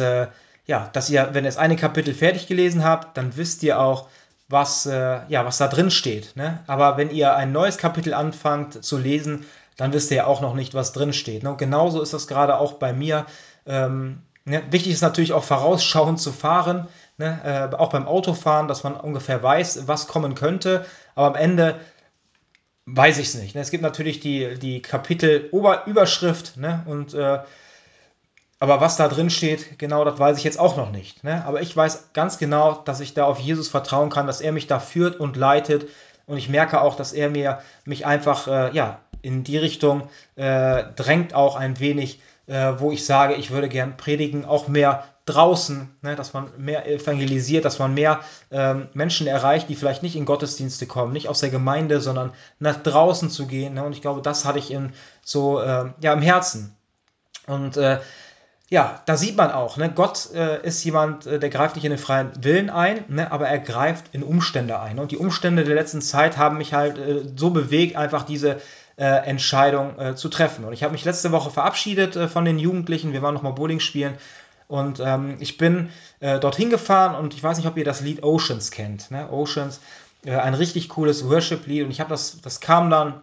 ja, 0.70 0.88
dass 0.93 1.09
ihr, 1.09 1.30
wenn 1.34 1.45
ihr 1.45 1.47
das 1.47 1.57
eine 1.57 1.76
Kapitel 1.76 2.13
fertig 2.13 2.45
gelesen 2.45 2.84
habt, 2.84 3.17
dann 3.17 3.36
wisst 3.36 3.63
ihr 3.63 3.80
auch, 3.80 4.07
was, 4.49 4.86
äh, 4.86 5.22
ja, 5.28 5.43
was 5.43 5.57
da 5.57 5.67
drin 5.67 5.89
steht. 5.89 6.36
Ne? 6.36 6.59
Aber 6.67 6.95
wenn 6.95 7.09
ihr 7.09 7.36
ein 7.36 7.51
neues 7.51 7.80
Kapitel 7.80 8.13
anfangt 8.13 8.84
zu 8.86 8.97
lesen, 8.99 9.45
dann 9.78 9.93
wisst 9.93 10.11
ihr 10.11 10.17
ja 10.17 10.26
auch 10.28 10.41
noch 10.41 10.53
nicht, 10.53 10.76
was 10.76 10.91
drin 10.91 11.11
steht. 11.11 11.41
Ne? 11.41 11.55
Genauso 11.57 12.03
ist 12.03 12.13
das 12.13 12.28
gerade 12.28 12.59
auch 12.59 12.74
bei 12.74 12.93
mir. 12.93 13.26
Ähm, 13.65 14.22
ne? 14.45 14.61
Wichtig 14.70 14.93
ist 14.93 15.01
natürlich 15.01 15.34
auch 15.34 15.43
vorausschauend 15.43 16.20
zu 16.20 16.32
fahren, 16.32 16.88
ne? 17.17 17.39
äh, 17.43 17.76
auch 17.76 17.89
beim 17.89 18.07
Autofahren, 18.07 18.67
dass 18.67 18.84
man 18.84 18.95
ungefähr 18.95 19.41
weiß, 19.41 19.88
was 19.88 20.07
kommen 20.07 20.36
könnte. 20.36 20.86
Aber 21.15 21.28
am 21.28 21.36
Ende 21.36 21.80
weiß 22.95 23.17
ich 23.19 23.27
es 23.27 23.35
nicht. 23.35 23.55
Ne? 23.55 23.61
Es 23.61 23.71
gibt 23.71 23.83
natürlich 23.83 24.19
die, 24.19 24.57
die 24.59 24.81
Kapitel-Überschrift 24.81 26.57
ne? 26.57 26.83
und 26.85 27.13
äh, 27.13 27.39
aber 28.61 28.81
was 28.81 28.97
da 28.97 29.07
drin 29.07 29.29
steht, 29.29 29.79
genau 29.79 30.03
das 30.03 30.19
weiß 30.19 30.37
ich 30.37 30.43
jetzt 30.43 30.59
auch 30.59 30.75
noch 30.75 30.91
nicht. 30.91 31.23
Ne? 31.23 31.45
Aber 31.45 31.61
ich 31.61 31.75
weiß 31.75 32.11
ganz 32.11 32.37
genau, 32.37 32.73
dass 32.73 32.99
ich 32.99 33.13
da 33.13 33.23
auf 33.23 33.39
Jesus 33.39 33.69
vertrauen 33.69 34.09
kann, 34.09 34.27
dass 34.27 34.41
er 34.41 34.51
mich 34.51 34.67
da 34.67 34.79
führt 34.79 35.17
und 35.17 35.37
leitet. 35.37 35.87
Und 36.25 36.37
ich 36.37 36.49
merke 36.49 36.81
auch, 36.81 36.95
dass 36.95 37.13
er 37.13 37.29
mir 37.29 37.59
mich 37.85 38.05
einfach 38.05 38.47
äh, 38.47 38.75
ja, 38.75 38.99
in 39.21 39.43
die 39.43 39.57
Richtung 39.57 40.09
äh, 40.35 40.83
drängt, 40.95 41.33
auch 41.33 41.55
ein 41.55 41.79
wenig, 41.79 42.21
äh, 42.47 42.73
wo 42.77 42.91
ich 42.91 43.05
sage, 43.05 43.35
ich 43.35 43.51
würde 43.51 43.69
gern 43.69 43.95
predigen, 43.95 44.43
auch 44.43 44.67
mehr 44.67 45.05
draußen, 45.30 45.89
ne? 46.01 46.15
dass 46.15 46.34
man 46.34 46.47
mehr 46.57 46.88
evangelisiert, 46.88 47.65
dass 47.65 47.80
man 47.80 47.93
mehr 47.93 48.19
ähm, 48.51 48.88
Menschen 48.93 49.27
erreicht, 49.27 49.69
die 49.69 49.75
vielleicht 49.75 50.03
nicht 50.03 50.15
in 50.15 50.25
Gottesdienste 50.25 50.86
kommen, 50.86 51.13
nicht 51.13 51.30
aus 51.30 51.39
der 51.39 51.49
Gemeinde, 51.49 52.01
sondern 52.01 52.32
nach 52.59 52.82
draußen 52.82 53.30
zu 53.30 53.47
gehen. 53.47 53.75
Ne? 53.75 53.84
Und 53.84 53.93
ich 53.93 54.01
glaube, 54.01 54.21
das 54.21 54.45
hatte 54.45 54.59
ich 54.59 54.71
in, 54.71 54.93
so 55.23 55.61
ähm, 55.61 55.93
ja, 56.01 56.13
im 56.13 56.21
Herzen. 56.21 56.75
Und 57.47 57.77
äh, 57.77 57.99
ja, 58.69 59.01
da 59.07 59.17
sieht 59.17 59.36
man 59.36 59.51
auch, 59.51 59.77
ne, 59.77 59.91
Gott 59.93 60.30
äh, 60.34 60.61
ist 60.61 60.84
jemand, 60.84 61.25
äh, 61.25 61.39
der 61.39 61.49
greift 61.49 61.75
nicht 61.75 61.86
in 61.86 61.91
den 61.91 61.97
freien 61.97 62.32
Willen 62.43 62.69
ein, 62.69 63.03
ne, 63.07 63.32
aber 63.32 63.47
er 63.47 63.57
greift 63.57 64.13
in 64.13 64.21
Umstände 64.21 64.80
ein. 64.80 64.99
Und 64.99 65.11
die 65.11 65.17
Umstände 65.17 65.63
der 65.63 65.73
letzten 65.73 66.01
Zeit 66.01 66.38
haben 66.38 66.59
mich 66.59 66.73
halt 66.73 66.99
äh, 66.99 67.21
so 67.36 67.49
bewegt, 67.49 67.95
einfach 67.95 68.23
diese 68.23 68.61
äh, 68.99 69.05
Entscheidung 69.25 69.97
äh, 69.97 70.15
zu 70.15 70.30
treffen. 70.30 70.65
Und 70.65 70.73
ich 70.73 70.84
habe 70.84 70.91
mich 70.91 71.05
letzte 71.05 71.32
Woche 71.32 71.49
verabschiedet 71.49 72.15
äh, 72.15 72.27
von 72.27 72.45
den 72.45 72.59
Jugendlichen. 72.59 73.11
Wir 73.11 73.23
waren 73.23 73.34
nochmal 73.34 73.53
Bowling 73.53 73.80
spielen. 73.80 74.13
Und 74.70 75.01
ähm, 75.01 75.36
ich 75.41 75.57
bin 75.57 75.89
dorthin 76.20 76.70
gefahren 76.70 77.15
und 77.15 77.34
ich 77.34 77.43
weiß 77.43 77.57
nicht, 77.57 77.67
ob 77.67 77.76
ihr 77.76 77.84
das 77.84 77.99
Lied 77.99 78.24
Oceans 78.24 78.72
kennt. 78.72 79.09
Ne? 79.09 79.30
Oceans, 79.32 79.82
ein 80.26 80.53
richtig 80.53 80.89
cooles 80.89 81.28
Worship-Lied. 81.28 81.84
Und 81.84 81.91
ich 81.91 81.99
habe 81.99 82.11
das, 82.11 82.39
das 82.41 82.61
kam 82.61 82.89
dann 82.89 83.22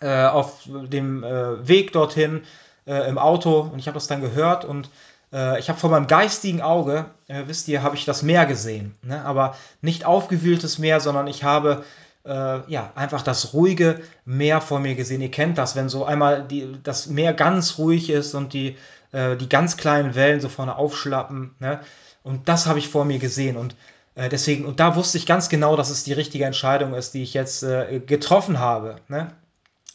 auf 0.00 0.62
dem 0.66 1.22
Weg 1.22 1.92
dorthin 1.92 2.42
äh, 2.86 3.08
im 3.08 3.18
Auto 3.18 3.60
und 3.60 3.78
ich 3.78 3.86
habe 3.86 3.96
das 3.96 4.06
dann 4.06 4.20
gehört 4.20 4.64
und 4.64 4.90
äh, 5.32 5.58
ich 5.58 5.68
habe 5.68 5.78
vor 5.78 5.90
meinem 5.90 6.06
geistigen 6.06 6.62
Auge, 6.62 7.06
äh, 7.28 7.42
wisst 7.46 7.68
ihr, 7.68 7.82
habe 7.82 7.96
ich 7.96 8.04
das 8.04 8.22
Meer 8.22 8.46
gesehen. 8.46 8.94
Ne? 9.02 9.24
Aber 9.24 9.56
nicht 9.80 10.04
aufgewühltes 10.04 10.78
Meer, 10.78 11.00
sondern 11.00 11.26
ich 11.26 11.44
habe 11.44 11.84
äh, 12.24 12.60
ja, 12.70 12.92
einfach 12.94 13.22
das 13.22 13.52
ruhige 13.52 14.00
Meer 14.24 14.60
vor 14.60 14.78
mir 14.78 14.94
gesehen. 14.94 15.20
Ihr 15.20 15.30
kennt 15.30 15.58
das, 15.58 15.76
wenn 15.76 15.88
so 15.88 16.04
einmal 16.04 16.44
die, 16.44 16.76
das 16.82 17.06
Meer 17.06 17.32
ganz 17.32 17.78
ruhig 17.78 18.10
ist 18.10 18.34
und 18.34 18.52
die, 18.52 18.76
äh, 19.12 19.36
die 19.36 19.48
ganz 19.48 19.76
kleinen 19.76 20.14
Wellen 20.14 20.40
so 20.40 20.48
vorne 20.48 20.76
aufschlappen. 20.76 21.54
Ne? 21.58 21.80
Und 22.22 22.48
das 22.48 22.66
habe 22.66 22.78
ich 22.78 22.88
vor 22.88 23.04
mir 23.04 23.18
gesehen. 23.18 23.56
Und 23.56 23.76
äh, 24.16 24.28
deswegen, 24.28 24.64
und 24.64 24.80
da 24.80 24.96
wusste 24.96 25.18
ich 25.18 25.26
ganz 25.26 25.48
genau, 25.48 25.76
dass 25.76 25.90
es 25.90 26.02
die 26.02 26.12
richtige 26.12 26.44
Entscheidung 26.44 26.94
ist, 26.94 27.14
die 27.14 27.22
ich 27.22 27.34
jetzt 27.34 27.62
äh, 27.62 28.00
getroffen 28.04 28.58
habe. 28.58 28.96
Ne? 29.08 29.28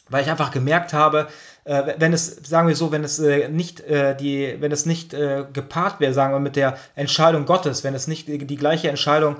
Weil 0.08 0.22
ich 0.22 0.30
einfach 0.30 0.50
gemerkt 0.50 0.92
habe, 0.92 1.28
äh, 1.64 1.94
wenn 1.98 2.12
es, 2.12 2.26
sagen 2.44 2.68
wir 2.68 2.76
so, 2.76 2.92
wenn 2.92 3.04
es 3.04 3.18
äh, 3.18 3.48
nicht 3.48 3.82
die, 3.88 4.56
wenn 4.60 4.72
es 4.72 4.86
nicht 4.86 5.10
gepaart 5.10 6.00
wäre, 6.00 6.12
sagen 6.12 6.32
wir 6.32 6.40
mit 6.40 6.56
der 6.56 6.76
Entscheidung 6.94 7.46
Gottes, 7.46 7.84
wenn 7.84 7.94
es 7.94 8.06
nicht 8.06 8.28
die, 8.28 8.56
gleiche 8.56 8.88
Entscheidung 8.88 9.36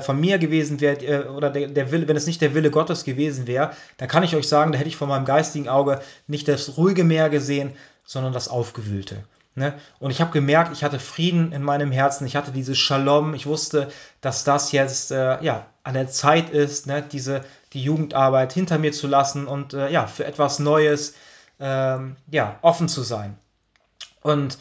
von 0.00 0.20
mir 0.20 0.38
gewesen 0.38 0.80
wäre 0.80 1.30
oder 1.30 1.50
der, 1.50 1.68
der 1.68 1.92
Wille, 1.92 2.08
wenn 2.08 2.16
es 2.16 2.26
nicht 2.26 2.40
der 2.40 2.54
Wille 2.54 2.70
Gottes 2.70 3.04
gewesen 3.04 3.46
wäre, 3.46 3.70
dann 3.98 4.08
kann 4.08 4.22
ich 4.22 4.34
euch 4.34 4.48
sagen, 4.48 4.72
da 4.72 4.78
hätte 4.78 4.88
ich 4.88 4.96
von 4.96 5.08
meinem 5.08 5.24
geistigen 5.24 5.68
Auge 5.68 6.00
nicht 6.26 6.48
das 6.48 6.76
ruhige 6.76 7.04
Meer 7.04 7.28
gesehen, 7.28 7.72
sondern 8.08 8.32
das 8.32 8.48
aufgewühlte. 8.48 9.22
Ne? 9.54 9.74
Und 10.00 10.10
ich 10.10 10.22
habe 10.22 10.30
gemerkt, 10.30 10.72
ich 10.72 10.82
hatte 10.82 10.98
Frieden 10.98 11.52
in 11.52 11.62
meinem 11.62 11.92
Herzen, 11.92 12.26
ich 12.26 12.36
hatte 12.36 12.52
dieses 12.52 12.78
Shalom, 12.78 13.34
ich 13.34 13.44
wusste, 13.44 13.90
dass 14.22 14.44
das 14.44 14.72
jetzt 14.72 15.10
äh, 15.10 15.42
ja, 15.44 15.66
an 15.82 15.92
der 15.92 16.08
Zeit 16.08 16.48
ist, 16.48 16.86
ne? 16.86 17.02
diese, 17.02 17.44
die 17.74 17.82
Jugendarbeit 17.82 18.54
hinter 18.54 18.78
mir 18.78 18.92
zu 18.92 19.08
lassen 19.08 19.46
und 19.46 19.74
äh, 19.74 19.90
ja, 19.90 20.06
für 20.06 20.24
etwas 20.24 20.58
Neues, 20.58 21.14
ähm, 21.60 22.16
ja, 22.30 22.58
offen 22.62 22.88
zu 22.88 23.02
sein. 23.02 23.36
Und 24.22 24.58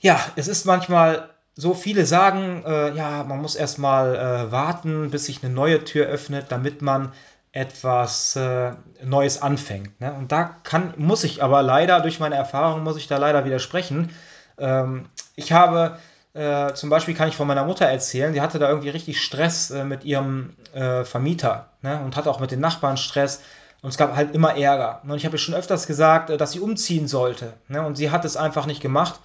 ja, 0.00 0.18
es 0.36 0.48
ist 0.48 0.64
manchmal 0.64 1.28
so, 1.54 1.74
viele 1.74 2.06
sagen, 2.06 2.64
äh, 2.66 2.94
ja, 2.94 3.24
man 3.24 3.42
muss 3.42 3.56
erstmal 3.56 4.14
äh, 4.14 4.52
warten, 4.52 5.10
bis 5.10 5.26
sich 5.26 5.44
eine 5.44 5.52
neue 5.52 5.84
Tür 5.84 6.06
öffnet, 6.06 6.46
damit 6.48 6.80
man 6.80 7.12
etwas 7.56 8.36
äh, 8.36 8.72
Neues 9.02 9.40
anfängt. 9.40 9.98
Ne? 10.00 10.12
Und 10.12 10.30
da 10.30 10.56
kann, 10.62 10.92
muss 10.98 11.24
ich 11.24 11.42
aber 11.42 11.62
leider, 11.62 12.00
durch 12.00 12.20
meine 12.20 12.34
Erfahrung, 12.34 12.82
muss 12.84 12.98
ich 12.98 13.08
da 13.08 13.16
leider 13.16 13.46
widersprechen. 13.46 14.10
Ähm, 14.58 15.06
ich 15.36 15.52
habe 15.52 15.98
äh, 16.34 16.74
zum 16.74 16.90
Beispiel 16.90 17.14
kann 17.14 17.30
ich 17.30 17.36
von 17.36 17.46
meiner 17.46 17.64
Mutter 17.64 17.86
erzählen, 17.86 18.34
die 18.34 18.42
hatte 18.42 18.58
da 18.58 18.68
irgendwie 18.68 18.90
richtig 18.90 19.22
Stress 19.22 19.70
äh, 19.70 19.84
mit 19.84 20.04
ihrem 20.04 20.54
äh, 20.74 21.04
Vermieter 21.04 21.70
ne? 21.80 21.98
und 22.04 22.14
hatte 22.14 22.30
auch 22.30 22.40
mit 22.40 22.50
den 22.50 22.60
Nachbarn 22.60 22.98
Stress. 22.98 23.42
Und 23.80 23.88
es 23.88 23.96
gab 23.96 24.14
halt 24.14 24.34
immer 24.34 24.54
Ärger. 24.54 25.00
Und 25.04 25.16
ich 25.16 25.24
habe 25.24 25.36
ihr 25.36 25.38
schon 25.38 25.54
öfters 25.54 25.86
gesagt, 25.86 26.28
äh, 26.28 26.36
dass 26.36 26.52
sie 26.52 26.60
umziehen 26.60 27.08
sollte. 27.08 27.54
Ne? 27.68 27.80
Und 27.80 27.96
sie 27.96 28.10
hat 28.10 28.26
es 28.26 28.36
einfach 28.36 28.66
nicht 28.66 28.82
gemacht. 28.82 29.18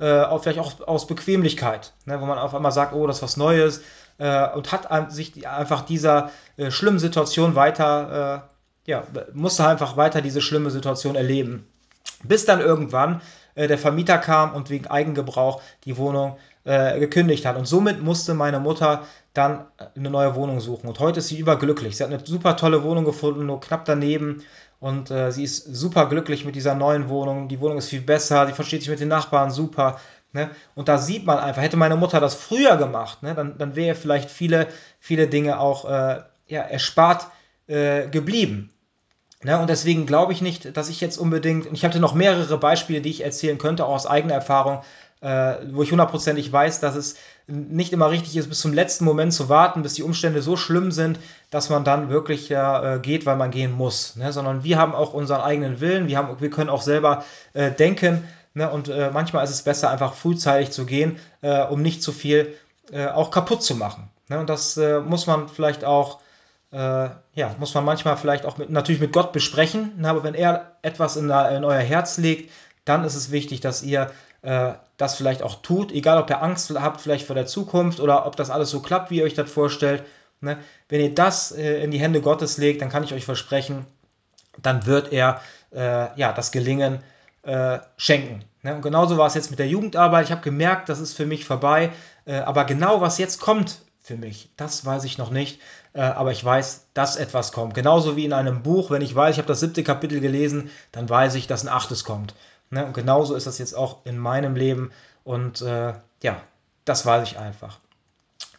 Äh, 0.00 0.22
auch 0.22 0.42
vielleicht 0.42 0.58
auch 0.58 0.86
aus 0.88 1.06
Bequemlichkeit, 1.06 1.92
ne? 2.04 2.20
wo 2.20 2.26
man 2.26 2.38
auf 2.38 2.52
einmal 2.52 2.72
sagt, 2.72 2.92
oh, 2.94 3.06
das 3.06 3.18
ist 3.18 3.22
was 3.22 3.36
Neues. 3.36 3.82
Äh, 4.18 4.48
und 4.50 4.72
hat 4.72 5.12
sich 5.12 5.46
einfach 5.46 5.82
dieser 5.82 6.30
äh, 6.56 6.70
schlimmen 6.70 6.98
Situation 6.98 7.54
weiter, 7.54 8.44
äh, 8.86 8.90
ja, 8.90 9.02
musste 9.34 9.66
einfach 9.66 9.96
weiter 9.96 10.22
diese 10.22 10.40
schlimme 10.40 10.70
Situation 10.70 11.16
erleben. 11.16 11.66
Bis 12.22 12.44
dann 12.44 12.60
irgendwann 12.60 13.20
äh, 13.54 13.66
der 13.68 13.78
Vermieter 13.78 14.18
kam 14.18 14.54
und 14.54 14.70
wegen 14.70 14.86
Eigengebrauch 14.86 15.60
die 15.84 15.96
Wohnung 15.96 16.36
äh, 16.64 16.98
gekündigt 16.98 17.44
hat. 17.46 17.56
Und 17.56 17.66
somit 17.66 18.02
musste 18.02 18.34
meine 18.34 18.60
Mutter 18.60 19.04
dann 19.34 19.66
eine 19.96 20.10
neue 20.10 20.34
Wohnung 20.34 20.60
suchen. 20.60 20.88
Und 20.88 20.98
heute 20.98 21.18
ist 21.18 21.28
sie 21.28 21.38
überglücklich. 21.38 21.96
Sie 21.96 22.04
hat 22.04 22.10
eine 22.10 22.24
super 22.24 22.56
tolle 22.56 22.82
Wohnung 22.82 23.04
gefunden, 23.04 23.46
nur 23.46 23.60
knapp 23.60 23.84
daneben. 23.84 24.42
Und 24.78 25.10
äh, 25.10 25.32
sie 25.32 25.44
ist 25.44 25.64
super 25.74 26.06
glücklich 26.06 26.44
mit 26.44 26.54
dieser 26.54 26.74
neuen 26.74 27.08
Wohnung. 27.08 27.48
Die 27.48 27.60
Wohnung 27.60 27.78
ist 27.78 27.88
viel 27.88 28.02
besser, 28.02 28.46
sie 28.46 28.52
versteht 28.52 28.82
sich 28.82 28.90
mit 28.90 29.00
den 29.00 29.08
Nachbarn 29.08 29.50
super. 29.50 29.98
Ne? 30.36 30.50
Und 30.74 30.88
da 30.88 30.98
sieht 30.98 31.24
man 31.24 31.38
einfach, 31.38 31.62
hätte 31.62 31.78
meine 31.78 31.96
Mutter 31.96 32.20
das 32.20 32.34
früher 32.34 32.76
gemacht, 32.76 33.22
ne, 33.22 33.34
dann, 33.34 33.56
dann 33.56 33.74
wäre 33.74 33.96
vielleicht 33.96 34.30
viele, 34.30 34.68
viele 35.00 35.28
Dinge 35.28 35.58
auch 35.58 35.86
äh, 35.86 36.20
ja, 36.46 36.60
erspart 36.60 37.28
äh, 37.66 38.06
geblieben. 38.08 38.70
Ne, 39.42 39.58
und 39.58 39.70
deswegen 39.70 40.04
glaube 40.04 40.34
ich 40.34 40.42
nicht, 40.42 40.76
dass 40.76 40.90
ich 40.90 41.00
jetzt 41.00 41.16
unbedingt, 41.16 41.66
und 41.66 41.74
ich 41.74 41.84
hatte 41.86 42.00
noch 42.00 42.12
mehrere 42.12 42.58
Beispiele, 42.58 43.00
die 43.00 43.10
ich 43.10 43.24
erzählen 43.24 43.56
könnte, 43.56 43.86
auch 43.86 43.94
aus 43.94 44.06
eigener 44.06 44.34
Erfahrung, 44.34 44.82
äh, 45.22 45.54
wo 45.72 45.82
ich 45.82 45.90
hundertprozentig 45.90 46.52
weiß, 46.52 46.80
dass 46.80 46.94
es 46.94 47.16
nicht 47.46 47.92
immer 47.94 48.10
richtig 48.10 48.36
ist, 48.36 48.48
bis 48.48 48.60
zum 48.60 48.74
letzten 48.74 49.06
Moment 49.06 49.32
zu 49.32 49.48
warten, 49.48 49.82
bis 49.82 49.94
die 49.94 50.02
Umstände 50.02 50.42
so 50.42 50.56
schlimm 50.56 50.92
sind, 50.92 51.18
dass 51.50 51.70
man 51.70 51.84
dann 51.84 52.10
wirklich 52.10 52.50
ja, 52.50 52.96
äh, 52.96 52.98
geht, 52.98 53.24
weil 53.24 53.36
man 53.36 53.50
gehen 53.50 53.72
muss. 53.72 54.16
Ne? 54.16 54.32
Sondern 54.32 54.64
wir 54.64 54.76
haben 54.78 54.94
auch 54.94 55.14
unseren 55.14 55.40
eigenen 55.40 55.80
Willen, 55.80 56.08
wir, 56.08 56.18
haben, 56.18 56.40
wir 56.40 56.50
können 56.50 56.68
auch 56.68 56.82
selber 56.82 57.24
äh, 57.54 57.70
denken. 57.70 58.24
Ne? 58.56 58.70
Und 58.70 58.88
äh, 58.88 59.10
manchmal 59.12 59.44
ist 59.44 59.50
es 59.50 59.62
besser, 59.62 59.90
einfach 59.90 60.14
frühzeitig 60.14 60.70
zu 60.70 60.86
gehen, 60.86 61.18
äh, 61.42 61.62
um 61.62 61.82
nicht 61.82 62.02
zu 62.02 62.10
viel 62.10 62.54
äh, 62.90 63.06
auch 63.06 63.30
kaputt 63.30 63.62
zu 63.62 63.74
machen. 63.74 64.08
Ne? 64.28 64.38
Und 64.40 64.48
das 64.48 64.76
muss 64.76 65.26
man 65.26 65.48
vielleicht 65.48 65.84
auch 65.84 66.20
ja, 66.72 67.54
muss 67.58 67.72
man 67.72 67.84
manchmal 67.86 68.18
vielleicht 68.18 68.44
auch 68.44 68.58
mit, 68.58 68.68
natürlich 68.68 69.00
mit 69.00 69.12
Gott 69.12 69.32
besprechen, 69.32 69.94
ne? 69.98 70.10
aber 70.10 70.24
wenn 70.24 70.34
er 70.34 70.72
etwas 70.82 71.16
in, 71.16 71.26
in 71.26 71.64
euer 71.64 71.80
Herz 71.80 72.18
legt, 72.18 72.50
dann 72.84 73.04
ist 73.04 73.14
es 73.14 73.30
wichtig, 73.30 73.60
dass 73.60 73.82
ihr 73.82 74.10
äh, 74.42 74.72
das 74.96 75.14
vielleicht 75.16 75.42
auch 75.42 75.62
tut, 75.62 75.92
egal 75.92 76.18
ob 76.18 76.28
ihr 76.28 76.42
Angst 76.42 76.70
habt 76.78 77.00
vielleicht 77.00 77.26
vor 77.26 77.34
der 77.34 77.46
Zukunft 77.46 78.00
oder 78.00 78.26
ob 78.26 78.36
das 78.36 78.50
alles 78.50 78.70
so 78.70 78.80
klappt, 78.80 79.10
wie 79.10 79.18
ihr 79.18 79.24
euch 79.24 79.34
das 79.34 79.50
vorstellt. 79.50 80.04
Ne? 80.40 80.58
Wenn 80.88 81.00
ihr 81.00 81.14
das 81.14 81.52
äh, 81.52 81.82
in 81.82 81.90
die 81.90 82.00
Hände 82.00 82.20
Gottes 82.20 82.58
legt, 82.58 82.82
dann 82.82 82.90
kann 82.90 83.04
ich 83.04 83.14
euch 83.14 83.24
versprechen, 83.24 83.86
dann 84.60 84.86
wird 84.86 85.12
er 85.12 85.40
äh, 85.74 86.18
ja, 86.18 86.32
das 86.32 86.52
Gelingen 86.52 86.96
äh, 86.96 87.15
schenken. 87.96 88.44
Ne? 88.66 88.74
Und 88.74 88.82
genauso 88.82 89.16
war 89.16 89.28
es 89.28 89.34
jetzt 89.34 89.50
mit 89.50 89.60
der 89.60 89.68
Jugendarbeit. 89.68 90.26
Ich 90.26 90.32
habe 90.32 90.42
gemerkt, 90.42 90.88
das 90.88 90.98
ist 90.98 91.14
für 91.14 91.24
mich 91.24 91.44
vorbei. 91.44 91.92
Äh, 92.26 92.38
aber 92.38 92.64
genau 92.64 93.00
was 93.00 93.16
jetzt 93.16 93.40
kommt 93.40 93.80
für 94.00 94.16
mich, 94.16 94.50
das 94.56 94.84
weiß 94.84 95.04
ich 95.04 95.18
noch 95.18 95.30
nicht. 95.30 95.60
Äh, 95.94 96.00
aber 96.00 96.32
ich 96.32 96.44
weiß, 96.44 96.88
dass 96.92 97.16
etwas 97.16 97.52
kommt. 97.52 97.74
Genauso 97.74 98.16
wie 98.16 98.24
in 98.24 98.32
einem 98.32 98.62
Buch, 98.62 98.90
wenn 98.90 99.02
ich 99.02 99.14
weiß, 99.14 99.34
ich 99.34 99.38
habe 99.38 99.48
das 99.48 99.60
siebte 99.60 99.84
Kapitel 99.84 100.20
gelesen, 100.20 100.70
dann 100.92 101.08
weiß 101.08 101.36
ich, 101.36 101.46
dass 101.46 101.64
ein 101.64 101.72
achtes 101.72 102.04
kommt. 102.04 102.34
Ne? 102.70 102.84
Und 102.84 102.92
genauso 102.92 103.34
ist 103.34 103.46
das 103.46 103.58
jetzt 103.58 103.74
auch 103.74 104.04
in 104.04 104.18
meinem 104.18 104.56
Leben. 104.56 104.90
Und 105.24 105.62
äh, 105.62 105.94
ja, 106.22 106.42
das 106.84 107.06
weiß 107.06 107.28
ich 107.28 107.38
einfach. 107.38 107.78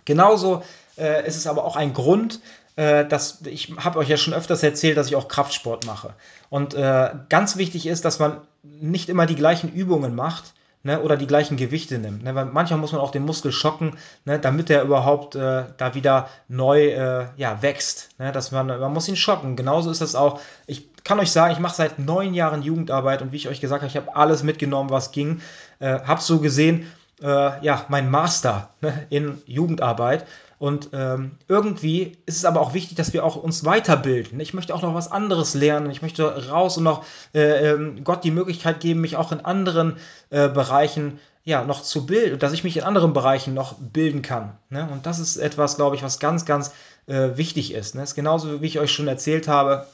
Genauso 0.05 0.63
äh, 0.97 1.27
ist 1.27 1.35
es 1.35 1.47
aber 1.47 1.65
auch 1.65 1.75
ein 1.75 1.93
Grund, 1.93 2.39
äh, 2.78 3.05
dass 3.05 3.41
ich 3.45 3.73
habe 3.78 3.99
euch 3.99 4.07
ja 4.07 4.15
schon 4.17 4.34
öfters 4.34 4.63
erzählt, 4.63 4.95
dass 4.95 5.07
ich 5.07 5.15
auch 5.15 5.28
Kraftsport 5.28 5.86
mache. 5.86 6.13
Und 6.49 6.73
äh, 6.73 7.09
ganz 7.28 7.57
wichtig 7.57 7.88
ist, 7.88 8.05
dass 8.05 8.19
man 8.19 8.41
nicht 8.63 9.09
immer 9.09 9.25
die 9.25 9.36
gleichen 9.36 9.71
Übungen 9.73 10.15
macht, 10.15 10.53
Ne, 10.84 11.01
oder 11.01 11.17
die 11.17 11.28
gleichen 11.28 11.57
Gewichte 11.57 11.97
nimmt. 11.97 12.23
Ne, 12.23 12.34
weil 12.36 12.45
manchmal 12.45 12.80
muss 12.80 12.93
man 12.93 13.01
auch 13.01 13.11
den 13.11 13.25
Muskel 13.25 13.51
schocken, 13.51 13.97
ne, 14.23 14.39
damit 14.39 14.69
er 14.69 14.84
überhaupt 14.84 15.36
äh, 15.36 15.63
da 15.75 15.95
wieder 15.95 16.30
neu 16.47 16.89
äh, 16.89 17.25
ja, 17.36 17.61
wächst. 17.61 18.09
Ne, 18.19 18.32
dass 18.32 18.51
man, 18.51 18.67
man 18.67 18.93
muss 18.93 19.09
ihn 19.09 19.17
schocken. 19.17 19.55
Genauso 19.57 19.89
ist 19.89 19.99
das 19.99 20.15
auch. 20.15 20.39
Ich 20.65 20.88
kann 21.03 21.19
euch 21.19 21.32
sagen, 21.32 21.51
ich 21.51 21.59
mache 21.59 21.75
seit 21.75 21.99
neun 21.99 22.34
Jahren 22.34 22.61
Jugendarbeit 22.61 23.21
und 23.21 23.32
wie 23.34 23.38
ich 23.38 23.49
euch 23.49 23.59
gesagt 23.59 23.82
habe, 23.82 23.89
ich 23.89 23.97
habe 23.97 24.15
alles 24.15 24.43
mitgenommen, 24.43 24.91
was 24.91 25.11
ging. 25.11 25.41
Äh, 25.80 25.99
habe 26.01 26.21
so 26.21 26.39
gesehen, 26.39 26.86
äh, 27.21 27.65
ja, 27.65 27.86
mein 27.89 28.09
Master 28.09 28.69
ne, 28.80 29.07
in 29.09 29.41
Jugendarbeit 29.45 30.25
und 30.60 30.89
ähm, 30.93 31.38
irgendwie 31.47 32.18
ist 32.26 32.38
es 32.38 32.45
aber 32.45 32.62
auch 32.62 32.74
wichtig, 32.74 32.97
dass 32.97 33.14
wir 33.14 33.24
auch 33.24 33.36
uns 33.36 33.64
weiterbilden. 33.64 34.39
Ich 34.39 34.55
möchte 34.55 34.74
auch 34.74 34.82
noch 34.82 34.95
was 34.95 35.12
anderes 35.12 35.53
lernen. 35.53 35.91
Ich 35.91 36.01
möchte 36.01 36.49
raus 36.49 36.78
und 36.78 36.84
noch 36.84 37.05
äh, 37.36 37.70
ähm, 37.72 38.03
Gott 38.03 38.24
die 38.24 38.32
Möglichkeit 38.32 38.80
geben, 38.80 39.01
mich 39.01 39.18
auch 39.18 39.32
in 39.32 39.45
anderen 39.45 39.97
äh, 40.32 40.49
Bereichen 40.49 41.20
ja, 41.43 41.64
noch 41.64 41.82
zu 41.82 42.05
bilden, 42.05 42.39
dass 42.39 42.53
ich 42.53 42.64
mich 42.64 42.76
in 42.76 42.84
anderen 42.84 43.14
Bereichen 43.14 43.53
noch 43.53 43.76
bilden 43.76 44.22
kann. 44.22 44.58
Ne? 44.70 44.89
Und 44.91 45.05
das 45.05 45.20
ist 45.20 45.38
etwas, 45.38 45.78
glaube 45.78 45.95
ich, 45.95 46.03
was 46.03 46.20
ganz, 46.20 46.45
ganz 46.45 46.74
äh, 47.05 47.38
wichtig 47.38 47.74
ist. 47.74 47.95
Ne? 47.95 48.01
Das 48.01 48.10
ist 48.10 48.16
genauso, 48.16 48.62
wie 48.62 48.66
ich 48.66 48.80
euch 48.80 48.91
schon 48.91 49.08
erzählt 49.08 49.47
habe, 49.47 49.88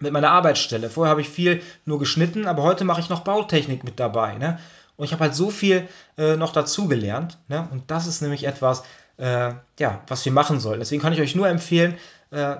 mit 0.00 0.12
meiner 0.12 0.30
Arbeitsstelle. 0.30 0.90
Vorher 0.90 1.10
habe 1.10 1.20
ich 1.20 1.28
viel 1.28 1.62
nur 1.84 1.98
geschnitten, 1.98 2.46
aber 2.46 2.62
heute 2.64 2.84
mache 2.84 3.00
ich 3.00 3.10
noch 3.10 3.20
Bautechnik 3.20 3.84
mit 3.84 4.00
dabei. 4.00 4.34
Ne? 4.38 4.58
Und 4.96 5.04
ich 5.04 5.12
habe 5.12 5.22
halt 5.24 5.34
so 5.34 5.50
viel 5.50 5.86
äh, 6.18 6.36
noch 6.36 6.52
dazugelernt. 6.52 7.38
Ne? 7.46 7.68
Und 7.70 7.90
das 7.90 8.06
ist 8.06 8.20
nämlich 8.20 8.44
etwas, 8.44 8.82
äh, 9.18 9.52
ja, 9.78 10.00
was 10.06 10.24
wir 10.24 10.32
machen 10.32 10.60
sollen. 10.60 10.80
Deswegen 10.80 11.02
kann 11.02 11.12
ich 11.12 11.20
euch 11.20 11.34
nur 11.34 11.48
empfehlen, 11.48 11.96
äh, 12.32 12.56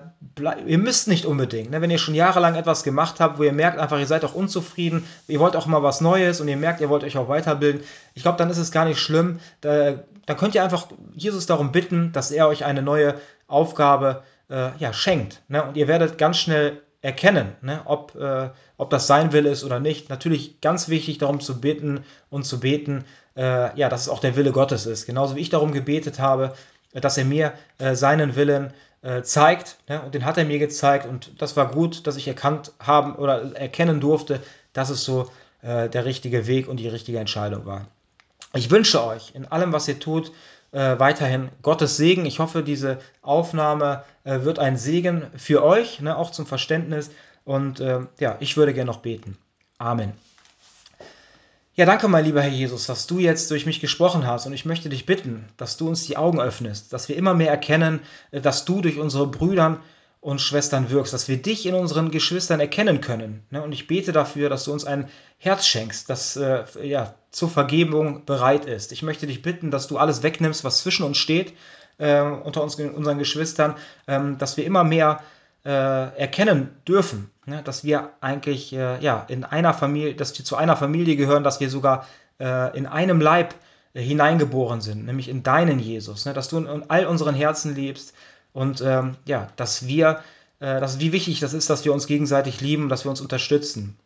ihr 0.66 0.78
müsst 0.78 1.08
nicht 1.08 1.24
unbedingt, 1.24 1.70
ne? 1.70 1.80
wenn 1.80 1.90
ihr 1.90 1.98
schon 1.98 2.14
jahrelang 2.14 2.56
etwas 2.56 2.84
gemacht 2.84 3.20
habt, 3.20 3.38
wo 3.38 3.42
ihr 3.42 3.54
merkt 3.54 3.78
einfach, 3.78 3.98
ihr 3.98 4.06
seid 4.06 4.24
auch 4.24 4.34
unzufrieden, 4.34 5.06
ihr 5.28 5.40
wollt 5.40 5.56
auch 5.56 5.64
mal 5.66 5.82
was 5.82 6.02
Neues 6.02 6.42
und 6.42 6.48
ihr 6.48 6.58
merkt, 6.58 6.82
ihr 6.82 6.90
wollt 6.90 7.04
euch 7.04 7.16
auch 7.16 7.28
weiterbilden, 7.28 7.82
ich 8.14 8.22
glaube, 8.22 8.36
dann 8.36 8.50
ist 8.50 8.58
es 8.58 8.70
gar 8.70 8.84
nicht 8.84 9.00
schlimm. 9.00 9.40
Da, 9.62 9.94
dann 10.26 10.36
könnt 10.36 10.54
ihr 10.54 10.62
einfach 10.62 10.88
Jesus 11.14 11.46
darum 11.46 11.72
bitten, 11.72 12.12
dass 12.12 12.30
er 12.30 12.48
euch 12.48 12.64
eine 12.66 12.82
neue 12.82 13.14
Aufgabe 13.48 14.22
äh, 14.50 14.70
ja, 14.78 14.92
schenkt. 14.92 15.40
Ne? 15.48 15.62
Und 15.64 15.76
ihr 15.76 15.88
werdet 15.88 16.18
ganz 16.18 16.36
schnell 16.36 16.82
erkennen, 17.00 17.52
ne? 17.62 17.80
ob, 17.86 18.14
äh, 18.14 18.50
ob 18.76 18.90
das 18.90 19.06
sein 19.06 19.32
will 19.32 19.46
ist 19.46 19.64
oder 19.64 19.80
nicht. 19.80 20.10
Natürlich 20.10 20.60
ganz 20.60 20.88
wichtig, 20.88 21.18
darum 21.18 21.40
zu 21.40 21.60
bitten 21.60 22.04
und 22.30 22.44
zu 22.44 22.60
beten, 22.60 23.04
äh, 23.36 23.78
ja, 23.78 23.88
dass 23.88 24.02
es 24.02 24.08
auch 24.08 24.20
der 24.20 24.36
Wille 24.36 24.52
Gottes 24.52 24.86
ist. 24.86 25.06
Genauso 25.06 25.36
wie 25.36 25.40
ich 25.40 25.50
darum 25.50 25.72
gebetet 25.72 26.18
habe, 26.18 26.54
dass 26.92 27.18
er 27.18 27.24
mir 27.24 27.52
äh, 27.78 27.94
seinen 27.94 28.36
Willen 28.36 28.72
äh, 29.02 29.22
zeigt. 29.22 29.78
Ne? 29.88 30.02
Und 30.02 30.14
den 30.14 30.24
hat 30.24 30.38
er 30.38 30.44
mir 30.44 30.58
gezeigt. 30.58 31.06
Und 31.06 31.40
das 31.40 31.56
war 31.56 31.70
gut, 31.70 32.06
dass 32.06 32.16
ich 32.16 32.28
erkannt 32.28 32.72
haben 32.78 33.16
oder 33.16 33.56
erkennen 33.56 34.00
durfte, 34.00 34.40
dass 34.72 34.90
es 34.90 35.04
so 35.04 35.30
äh, 35.62 35.88
der 35.88 36.04
richtige 36.04 36.46
Weg 36.46 36.68
und 36.68 36.78
die 36.78 36.88
richtige 36.88 37.18
Entscheidung 37.18 37.66
war. 37.66 37.86
Ich 38.54 38.70
wünsche 38.70 39.02
euch 39.04 39.34
in 39.34 39.46
allem, 39.46 39.72
was 39.72 39.88
ihr 39.88 39.98
tut, 39.98 40.32
äh, 40.72 40.98
weiterhin 40.98 41.48
Gottes 41.62 41.96
Segen. 41.96 42.26
Ich 42.26 42.38
hoffe, 42.38 42.62
diese 42.62 42.98
Aufnahme 43.22 44.04
äh, 44.24 44.40
wird 44.40 44.58
ein 44.58 44.76
Segen 44.76 45.26
für 45.36 45.62
euch, 45.64 46.00
ne, 46.00 46.16
auch 46.16 46.30
zum 46.30 46.46
Verständnis. 46.46 47.10
Und 47.44 47.80
äh, 47.80 48.00
ja, 48.18 48.36
ich 48.40 48.56
würde 48.56 48.74
gerne 48.74 48.90
noch 48.90 49.00
beten. 49.00 49.38
Amen. 49.78 50.12
Ja, 51.74 51.86
danke, 51.86 52.06
mein 52.06 52.26
lieber 52.26 52.42
Herr 52.42 52.50
Jesus, 52.50 52.84
dass 52.84 53.06
du 53.06 53.18
jetzt 53.18 53.50
durch 53.50 53.64
mich 53.64 53.80
gesprochen 53.80 54.26
hast 54.26 54.44
und 54.44 54.52
ich 54.52 54.66
möchte 54.66 54.90
dich 54.90 55.06
bitten, 55.06 55.46
dass 55.56 55.78
du 55.78 55.88
uns 55.88 56.04
die 56.04 56.18
Augen 56.18 56.38
öffnest, 56.38 56.92
dass 56.92 57.08
wir 57.08 57.16
immer 57.16 57.32
mehr 57.32 57.48
erkennen, 57.48 58.00
äh, 58.30 58.42
dass 58.42 58.66
du 58.66 58.82
durch 58.82 58.98
unsere 58.98 59.26
Brüder 59.26 59.80
und 60.20 60.42
Schwestern 60.42 60.90
wirkst, 60.90 61.14
dass 61.14 61.28
wir 61.28 61.40
dich 61.40 61.64
in 61.64 61.74
unseren 61.74 62.10
Geschwistern 62.10 62.60
erkennen 62.60 63.00
können. 63.00 63.46
Ne? 63.48 63.62
Und 63.62 63.72
ich 63.72 63.86
bete 63.86 64.12
dafür, 64.12 64.50
dass 64.50 64.64
du 64.64 64.72
uns 64.74 64.84
ein 64.84 65.08
Herz 65.38 65.64
schenkst, 65.66 66.10
das 66.10 66.36
äh, 66.36 66.64
ja, 66.82 67.14
zur 67.30 67.48
Vergebung 67.48 68.26
bereit 68.26 68.66
ist. 68.66 68.92
Ich 68.92 69.02
möchte 69.02 69.26
dich 69.26 69.40
bitten, 69.40 69.70
dass 69.70 69.88
du 69.88 69.96
alles 69.96 70.22
wegnimmst, 70.22 70.64
was 70.64 70.82
zwischen 70.82 71.04
uns 71.06 71.16
steht, 71.16 71.54
äh, 71.96 72.20
unter 72.20 72.62
uns, 72.62 72.74
unseren 72.74 73.18
Geschwistern, 73.18 73.76
ähm, 74.06 74.36
dass 74.36 74.58
wir 74.58 74.66
immer 74.66 74.84
mehr 74.84 75.22
erkennen 75.64 76.74
dürfen, 76.88 77.30
ne, 77.46 77.62
dass 77.62 77.84
wir 77.84 78.10
eigentlich 78.20 78.72
äh, 78.72 79.02
ja, 79.02 79.24
in 79.28 79.44
einer 79.44 79.74
Familie, 79.74 80.14
dass 80.14 80.36
wir 80.36 80.44
zu 80.44 80.56
einer 80.56 80.76
Familie 80.76 81.16
gehören, 81.16 81.44
dass 81.44 81.60
wir 81.60 81.70
sogar 81.70 82.06
äh, 82.38 82.76
in 82.76 82.86
einem 82.86 83.20
Leib 83.20 83.54
äh, 83.94 84.02
hineingeboren 84.02 84.80
sind, 84.80 85.06
nämlich 85.06 85.28
in 85.28 85.42
deinen 85.42 85.78
Jesus, 85.78 86.24
ne, 86.24 86.32
dass 86.32 86.48
du 86.48 86.58
in, 86.58 86.66
in, 86.66 86.90
all 86.90 87.06
unseren 87.06 87.34
Herzen 87.34 87.74
lebst 87.74 88.14
und 88.52 88.80
ähm, 88.80 89.16
ja, 89.24 89.48
dass 89.56 89.86
wir, 89.86 90.20
äh, 90.60 90.80
dass, 90.80 91.00
wie 91.00 91.12
wichtig 91.12 91.40
das 91.40 91.54
ist, 91.54 91.70
dass 91.70 91.84
wir 91.84 91.92
uns 91.92 92.06
gegenseitig 92.06 92.60
lieben, 92.60 92.88
dass 92.88 93.04
wir 93.04 93.10
uns 93.10 93.20
unterstützen. 93.20 93.96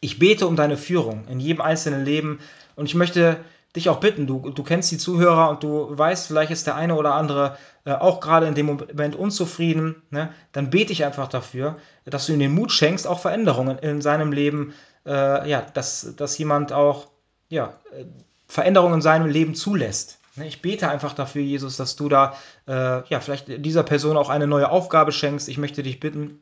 Ich 0.00 0.18
bete 0.18 0.46
um 0.46 0.56
deine 0.56 0.76
Führung 0.76 1.26
in 1.28 1.40
jedem 1.40 1.60
einzelnen 1.60 2.04
Leben 2.04 2.40
und 2.74 2.86
ich 2.86 2.94
möchte 2.94 3.38
dich 3.76 3.88
auch 3.88 4.00
bitten, 4.00 4.26
du, 4.26 4.50
du 4.50 4.62
kennst 4.62 4.90
die 4.90 4.98
Zuhörer 4.98 5.50
und 5.50 5.62
du 5.62 5.96
weißt, 5.96 6.26
vielleicht 6.26 6.50
ist 6.50 6.66
der 6.66 6.74
eine 6.74 6.96
oder 6.96 7.14
andere 7.14 7.56
äh, 7.84 7.92
auch 7.92 8.20
gerade 8.20 8.46
in 8.46 8.54
dem 8.54 8.66
Moment 8.66 9.14
unzufrieden, 9.14 10.02
ne? 10.10 10.32
dann 10.52 10.70
bete 10.70 10.92
ich 10.92 11.04
einfach 11.04 11.28
dafür, 11.28 11.76
dass 12.04 12.26
du 12.26 12.32
ihm 12.32 12.40
den 12.40 12.54
Mut 12.54 12.72
schenkst, 12.72 13.06
auch 13.06 13.20
Veränderungen 13.20 13.78
in 13.78 14.00
seinem 14.02 14.32
Leben, 14.32 14.74
äh, 15.06 15.48
ja, 15.48 15.62
dass, 15.62 16.14
dass 16.16 16.36
jemand 16.38 16.72
auch 16.72 17.08
ja, 17.48 17.74
äh, 17.92 18.04
Veränderungen 18.48 18.94
in 18.94 19.02
seinem 19.02 19.28
Leben 19.28 19.54
zulässt. 19.54 20.18
Ne? 20.36 20.46
Ich 20.46 20.62
bete 20.62 20.88
einfach 20.88 21.12
dafür, 21.12 21.42
Jesus, 21.42 21.76
dass 21.76 21.96
du 21.96 22.08
da 22.08 22.34
äh, 22.66 23.06
ja, 23.08 23.20
vielleicht 23.20 23.46
dieser 23.64 23.84
Person 23.84 24.16
auch 24.16 24.30
eine 24.30 24.46
neue 24.46 24.70
Aufgabe 24.70 25.12
schenkst. 25.12 25.48
Ich 25.48 25.58
möchte 25.58 25.82
dich 25.82 26.00
bitten, 26.00 26.40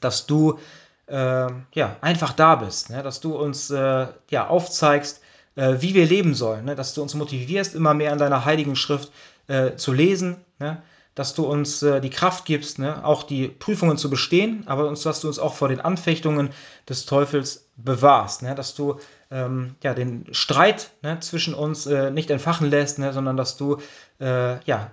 dass 0.00 0.26
du 0.26 0.58
äh, 1.06 1.46
ja, 1.72 1.96
einfach 2.00 2.32
da 2.32 2.56
bist, 2.56 2.90
ne? 2.90 3.02
dass 3.02 3.20
du 3.20 3.36
uns 3.36 3.70
äh, 3.70 4.08
ja, 4.30 4.48
aufzeigst, 4.48 5.22
äh, 5.58 5.82
wie 5.82 5.94
wir 5.94 6.06
leben 6.06 6.34
sollen, 6.34 6.66
ne? 6.66 6.76
dass 6.76 6.94
du 6.94 7.02
uns 7.02 7.14
motivierst, 7.14 7.74
immer 7.74 7.92
mehr 7.92 8.12
an 8.12 8.18
deiner 8.18 8.44
heiligen 8.44 8.76
Schrift 8.76 9.10
äh, 9.48 9.74
zu 9.74 9.92
lesen, 9.92 10.36
ne? 10.60 10.82
dass 11.16 11.34
du 11.34 11.46
uns 11.46 11.82
äh, 11.82 12.00
die 12.00 12.10
Kraft 12.10 12.44
gibst, 12.44 12.78
ne? 12.78 13.04
auch 13.04 13.24
die 13.24 13.48
Prüfungen 13.48 13.98
zu 13.98 14.08
bestehen, 14.08 14.62
aber 14.66 14.86
uns, 14.86 15.02
dass 15.02 15.20
du 15.20 15.26
uns 15.26 15.40
auch 15.40 15.54
vor 15.54 15.68
den 15.68 15.80
Anfechtungen 15.80 16.50
des 16.88 17.06
Teufels 17.06 17.68
bewahrst, 17.76 18.42
ne? 18.42 18.54
dass 18.54 18.76
du 18.76 19.00
ähm, 19.32 19.74
ja, 19.82 19.94
den 19.94 20.26
Streit 20.30 20.90
ne, 21.02 21.18
zwischen 21.18 21.54
uns 21.54 21.86
äh, 21.86 22.12
nicht 22.12 22.30
entfachen 22.30 22.70
lässt, 22.70 23.00
ne? 23.00 23.12
sondern 23.12 23.36
dass 23.36 23.56
du 23.56 23.78
äh, 24.20 24.62
ja, 24.64 24.92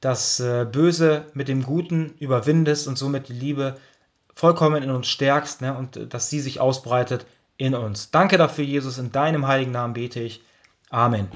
das 0.00 0.38
äh, 0.38 0.66
Böse 0.70 1.24
mit 1.34 1.48
dem 1.48 1.64
Guten 1.64 2.14
überwindest 2.20 2.86
und 2.86 2.96
somit 2.96 3.28
die 3.28 3.32
Liebe 3.32 3.76
vollkommen 4.36 4.84
in 4.84 4.90
uns 4.90 5.08
stärkst 5.08 5.62
ne? 5.62 5.76
und 5.76 6.14
dass 6.14 6.30
sie 6.30 6.38
sich 6.38 6.60
ausbreitet 6.60 7.26
in 7.56 7.74
uns. 7.74 8.10
Danke 8.10 8.38
dafür, 8.38 8.64
Jesus. 8.64 8.98
In 8.98 9.12
deinem 9.12 9.46
heiligen 9.46 9.72
Namen 9.72 9.94
bete 9.94 10.20
ich. 10.20 10.42
Amen. 10.90 11.28